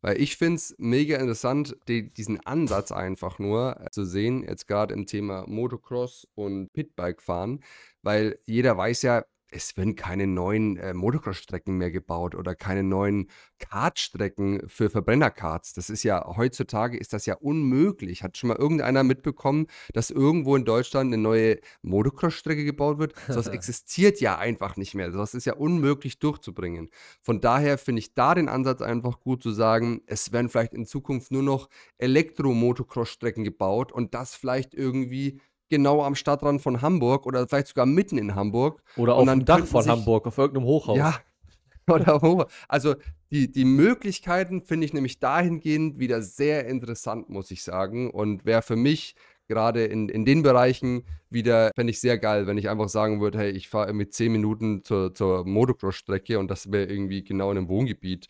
Weil 0.02 0.20
ich 0.20 0.36
finde 0.36 0.56
es 0.56 0.74
mega 0.78 1.16
interessant, 1.16 1.76
die, 1.88 2.12
diesen 2.12 2.44
Ansatz 2.46 2.92
einfach 2.92 3.38
nur 3.38 3.86
zu 3.90 4.04
sehen, 4.04 4.44
jetzt 4.46 4.66
gerade 4.66 4.94
im 4.94 5.06
Thema 5.06 5.44
Motocross 5.46 6.26
und 6.34 6.72
Pitbike 6.72 7.22
fahren, 7.22 7.62
weil 8.02 8.38
jeder 8.44 8.76
weiß 8.76 9.02
ja, 9.02 9.24
es 9.51 9.76
werden 9.76 9.96
keine 9.96 10.26
neuen 10.26 10.76
äh, 10.76 10.94
Motocross-Strecken 10.94 11.76
mehr 11.76 11.90
gebaut 11.90 12.34
oder 12.34 12.55
keine 12.55 12.82
neuen 12.82 13.28
Kartstrecken 13.59 14.68
für 14.68 14.90
Verbrennerkarts. 14.90 15.72
Das 15.72 15.90
ist 15.90 16.03
ja, 16.03 16.24
heutzutage 16.36 16.96
ist 16.96 17.12
das 17.12 17.26
ja 17.26 17.34
unmöglich. 17.34 18.22
Hat 18.22 18.36
schon 18.36 18.48
mal 18.48 18.57
irgendeiner 18.57 19.03
mitbekommen, 19.03 19.66
dass 19.92 20.11
irgendwo 20.11 20.57
in 20.57 20.64
Deutschland 20.64 21.12
eine 21.12 21.20
neue 21.20 21.59
Motocross-Strecke 21.82 22.64
gebaut 22.64 22.98
wird? 22.98 23.14
Das 23.40 23.46
existiert 23.46 24.20
ja 24.20 24.36
einfach 24.36 24.76
nicht 24.76 24.94
mehr. 24.94 25.11
Das 25.11 25.32
ist 25.32 25.46
ja 25.46 25.55
unmöglich 25.55 26.18
durchzubringen. 26.18 26.90
Von 27.22 27.40
daher 27.40 27.78
finde 27.78 28.01
ich 28.01 28.12
da 28.12 28.34
den 28.34 28.51
Ansatz 28.51 28.82
einfach 28.82 29.20
gut 29.20 29.42
zu 29.42 29.51
sagen, 29.51 30.03
es 30.07 30.30
werden 30.32 30.51
vielleicht 30.51 30.74
in 30.74 30.84
Zukunft 30.84 31.30
nur 31.30 31.42
noch 31.42 31.70
Elektro-Motocross-Strecken 31.96 33.44
gebaut 33.44 33.92
und 33.92 34.12
das 34.14 34.34
vielleicht 34.34 34.74
irgendwie 34.74 35.40
genau 35.70 36.02
am 36.02 36.14
Stadtrand 36.14 36.60
von 36.60 36.82
Hamburg 36.82 37.24
oder 37.24 37.48
vielleicht 37.48 37.68
sogar 37.68 37.86
mitten 37.86 38.18
in 38.18 38.34
Hamburg. 38.34 38.82
Oder 38.96 39.14
auf 39.14 39.26
dem 39.26 39.44
Dach 39.46 39.64
von 39.64 39.82
sich, 39.82 39.90
Hamburg, 39.90 40.26
auf 40.26 40.36
irgendeinem 40.36 40.66
Hochhaus. 40.66 40.98
Ja, 40.98 41.14
oder 41.88 42.20
wo. 42.20 42.44
Also 42.68 42.96
die, 43.30 43.50
die 43.50 43.64
Möglichkeiten 43.64 44.62
finde 44.62 44.84
ich 44.84 44.92
nämlich 44.92 45.20
dahingehend 45.20 45.98
wieder 45.98 46.20
sehr 46.20 46.66
interessant, 46.66 47.30
muss 47.30 47.50
ich 47.50 47.62
sagen. 47.62 48.10
Und 48.10 48.44
wäre 48.44 48.62
für 48.62 48.76
mich 48.76 49.14
gerade 49.46 49.84
in, 49.84 50.08
in 50.08 50.24
den 50.24 50.42
Bereichen 50.42 51.04
wieder, 51.28 51.70
fände 51.74 51.90
ich 51.90 52.00
sehr 52.00 52.18
geil, 52.18 52.46
wenn 52.46 52.58
ich 52.58 52.68
einfach 52.68 52.88
sagen 52.88 53.20
würde, 53.20 53.38
hey, 53.38 53.50
ich 53.50 53.68
fahre 53.68 53.92
mit 53.92 54.14
10 54.14 54.30
Minuten 54.30 54.84
zur, 54.84 55.14
zur 55.14 55.44
Motocross-Strecke 55.44 56.38
und 56.38 56.48
das 56.50 56.70
wäre 56.70 56.84
irgendwie 56.84 57.24
genau 57.24 57.50
in 57.50 57.58
einem 57.58 57.68
Wohngebiet. 57.68 58.28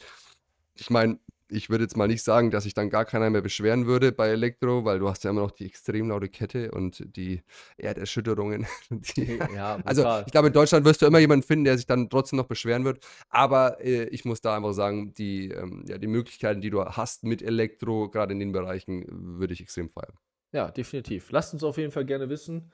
Ich 0.76 0.88
meine, 0.88 1.18
ich 1.50 1.70
würde 1.70 1.84
jetzt 1.84 1.96
mal 1.96 2.08
nicht 2.08 2.22
sagen, 2.22 2.50
dass 2.50 2.64
sich 2.64 2.74
dann 2.74 2.90
gar 2.90 3.04
keiner 3.04 3.30
mehr 3.30 3.40
beschweren 3.40 3.86
würde 3.86 4.12
bei 4.12 4.28
Elektro, 4.28 4.84
weil 4.84 4.98
du 4.98 5.08
hast 5.08 5.24
ja 5.24 5.30
immer 5.30 5.42
noch 5.42 5.50
die 5.50 5.66
extrem 5.66 6.08
laute 6.08 6.28
Kette 6.28 6.70
und 6.70 7.04
die 7.16 7.42
Erderschütterungen. 7.76 8.66
Die, 8.90 9.38
ja, 9.54 9.78
also 9.84 10.02
ich 10.26 10.32
glaube, 10.32 10.48
in 10.48 10.52
Deutschland 10.52 10.84
wirst 10.84 11.02
du 11.02 11.06
immer 11.06 11.18
jemanden 11.18 11.46
finden, 11.46 11.64
der 11.64 11.76
sich 11.76 11.86
dann 11.86 12.08
trotzdem 12.10 12.36
noch 12.36 12.46
beschweren 12.46 12.84
wird. 12.84 13.04
Aber 13.28 13.82
äh, 13.84 14.04
ich 14.04 14.24
muss 14.24 14.40
da 14.40 14.56
einfach 14.56 14.72
sagen, 14.72 15.14
die, 15.14 15.50
ähm, 15.50 15.84
ja, 15.88 15.98
die 15.98 16.06
Möglichkeiten, 16.06 16.60
die 16.60 16.70
du 16.70 16.84
hast 16.84 17.24
mit 17.24 17.42
Elektro, 17.42 18.08
gerade 18.08 18.32
in 18.32 18.40
den 18.40 18.52
Bereichen, 18.52 19.04
würde 19.08 19.54
ich 19.54 19.60
extrem 19.60 19.90
feiern. 19.90 20.14
Ja, 20.52 20.70
definitiv. 20.70 21.30
Lasst 21.30 21.54
uns 21.54 21.62
auf 21.62 21.78
jeden 21.78 21.92
Fall 21.92 22.04
gerne 22.04 22.28
wissen. 22.28 22.70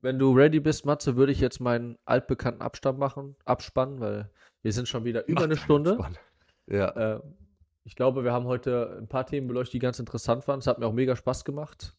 Wenn 0.00 0.18
du 0.18 0.32
ready 0.32 0.60
bist, 0.60 0.84
Matze, 0.86 1.16
würde 1.16 1.32
ich 1.32 1.40
jetzt 1.40 1.60
meinen 1.60 1.98
altbekannten 2.04 2.62
Abstand 2.62 2.98
machen, 2.98 3.36
abspannen, 3.44 4.00
weil 4.00 4.30
wir 4.62 4.72
sind 4.72 4.88
schon 4.88 5.04
wieder 5.04 5.26
über 5.28 5.40
Mach 5.40 5.44
eine 5.44 5.56
Stunde. 5.56 5.92
Abspann. 5.92 6.18
Ja. 6.66 7.16
Äh, 7.16 7.20
ich 7.84 7.96
glaube, 7.96 8.24
wir 8.24 8.32
haben 8.32 8.46
heute 8.46 8.96
ein 8.98 9.08
paar 9.08 9.26
Themen 9.26 9.46
beleuchtet, 9.46 9.74
die 9.74 9.78
ganz 9.78 9.98
interessant 9.98 10.48
waren. 10.48 10.58
Es 10.58 10.66
hat 10.66 10.78
mir 10.78 10.86
auch 10.86 10.92
mega 10.92 11.14
Spaß 11.16 11.44
gemacht. 11.44 11.94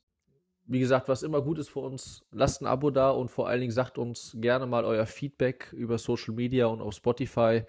Wie 0.68 0.80
gesagt, 0.80 1.08
was 1.08 1.22
immer 1.22 1.44
gut 1.44 1.60
ist 1.60 1.70
für 1.70 1.82
uns, 1.82 2.26
lasst 2.32 2.62
ein 2.62 2.66
Abo 2.66 2.90
da 2.90 3.12
und 3.12 3.30
vor 3.30 3.48
allen 3.48 3.62
Dingen 3.62 3.72
sagt 3.72 4.00
uns 4.00 4.36
gerne 4.40 4.66
mal 4.66 4.84
euer 4.84 5.06
Feedback 5.06 5.72
über 5.74 6.00
Social 6.00 6.34
Media 6.34 6.66
und 6.66 6.82
auf 6.82 6.96
Spotify. 6.96 7.64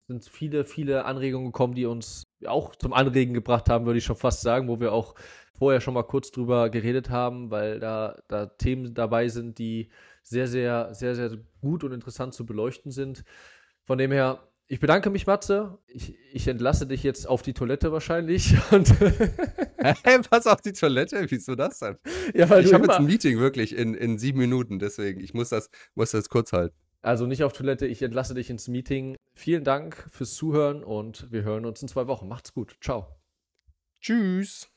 Es 0.00 0.06
sind 0.06 0.24
viele, 0.26 0.66
viele 0.66 1.06
Anregungen 1.06 1.46
gekommen, 1.46 1.74
die 1.74 1.86
uns 1.86 2.24
auch 2.44 2.76
zum 2.76 2.92
Anregen 2.92 3.32
gebracht 3.32 3.70
haben, 3.70 3.86
würde 3.86 3.98
ich 3.98 4.04
schon 4.04 4.16
fast 4.16 4.42
sagen, 4.42 4.68
wo 4.68 4.80
wir 4.80 4.92
auch 4.92 5.14
vorher 5.54 5.80
schon 5.80 5.94
mal 5.94 6.02
kurz 6.02 6.30
drüber 6.30 6.68
geredet 6.68 7.08
haben, 7.08 7.50
weil 7.50 7.80
da, 7.80 8.20
da 8.28 8.46
Themen 8.46 8.92
dabei 8.92 9.28
sind, 9.28 9.58
die 9.58 9.90
sehr, 10.22 10.46
sehr, 10.46 10.92
sehr, 10.92 11.14
sehr 11.14 11.38
gut 11.62 11.84
und 11.84 11.92
interessant 11.92 12.34
zu 12.34 12.44
beleuchten 12.44 12.90
sind. 12.90 13.24
Von 13.84 13.96
dem 13.96 14.12
her, 14.12 14.51
ich 14.72 14.80
bedanke 14.80 15.10
mich, 15.10 15.26
Matze. 15.26 15.76
Ich, 15.86 16.16
ich 16.32 16.48
entlasse 16.48 16.86
dich 16.86 17.02
jetzt 17.02 17.28
auf 17.28 17.42
die 17.42 17.52
Toilette 17.52 17.92
wahrscheinlich. 17.92 18.54
hey, 18.70 20.18
was 20.30 20.46
auf 20.46 20.62
die 20.62 20.72
Toilette? 20.72 21.26
Wieso 21.30 21.54
das 21.54 21.80
denn? 21.80 21.98
Ja, 22.34 22.44
ich 22.58 22.72
habe 22.72 22.86
jetzt 22.86 22.96
ein 22.96 23.04
Meeting 23.04 23.38
wirklich 23.38 23.76
in, 23.76 23.92
in 23.92 24.16
sieben 24.16 24.38
Minuten, 24.38 24.78
deswegen 24.78 25.20
ich 25.20 25.34
muss 25.34 25.50
das, 25.50 25.68
muss 25.94 26.12
das 26.12 26.30
kurz 26.30 26.54
halten. 26.54 26.74
Also 27.02 27.26
nicht 27.26 27.44
auf 27.44 27.52
Toilette, 27.52 27.86
ich 27.86 28.00
entlasse 28.00 28.32
dich 28.32 28.48
ins 28.48 28.66
Meeting. 28.66 29.14
Vielen 29.34 29.62
Dank 29.62 30.08
fürs 30.10 30.32
Zuhören 30.36 30.82
und 30.82 31.30
wir 31.30 31.42
hören 31.42 31.66
uns 31.66 31.82
in 31.82 31.88
zwei 31.88 32.06
Wochen. 32.06 32.26
Macht's 32.26 32.54
gut. 32.54 32.78
Ciao. 32.80 33.08
Tschüss. 34.00 34.71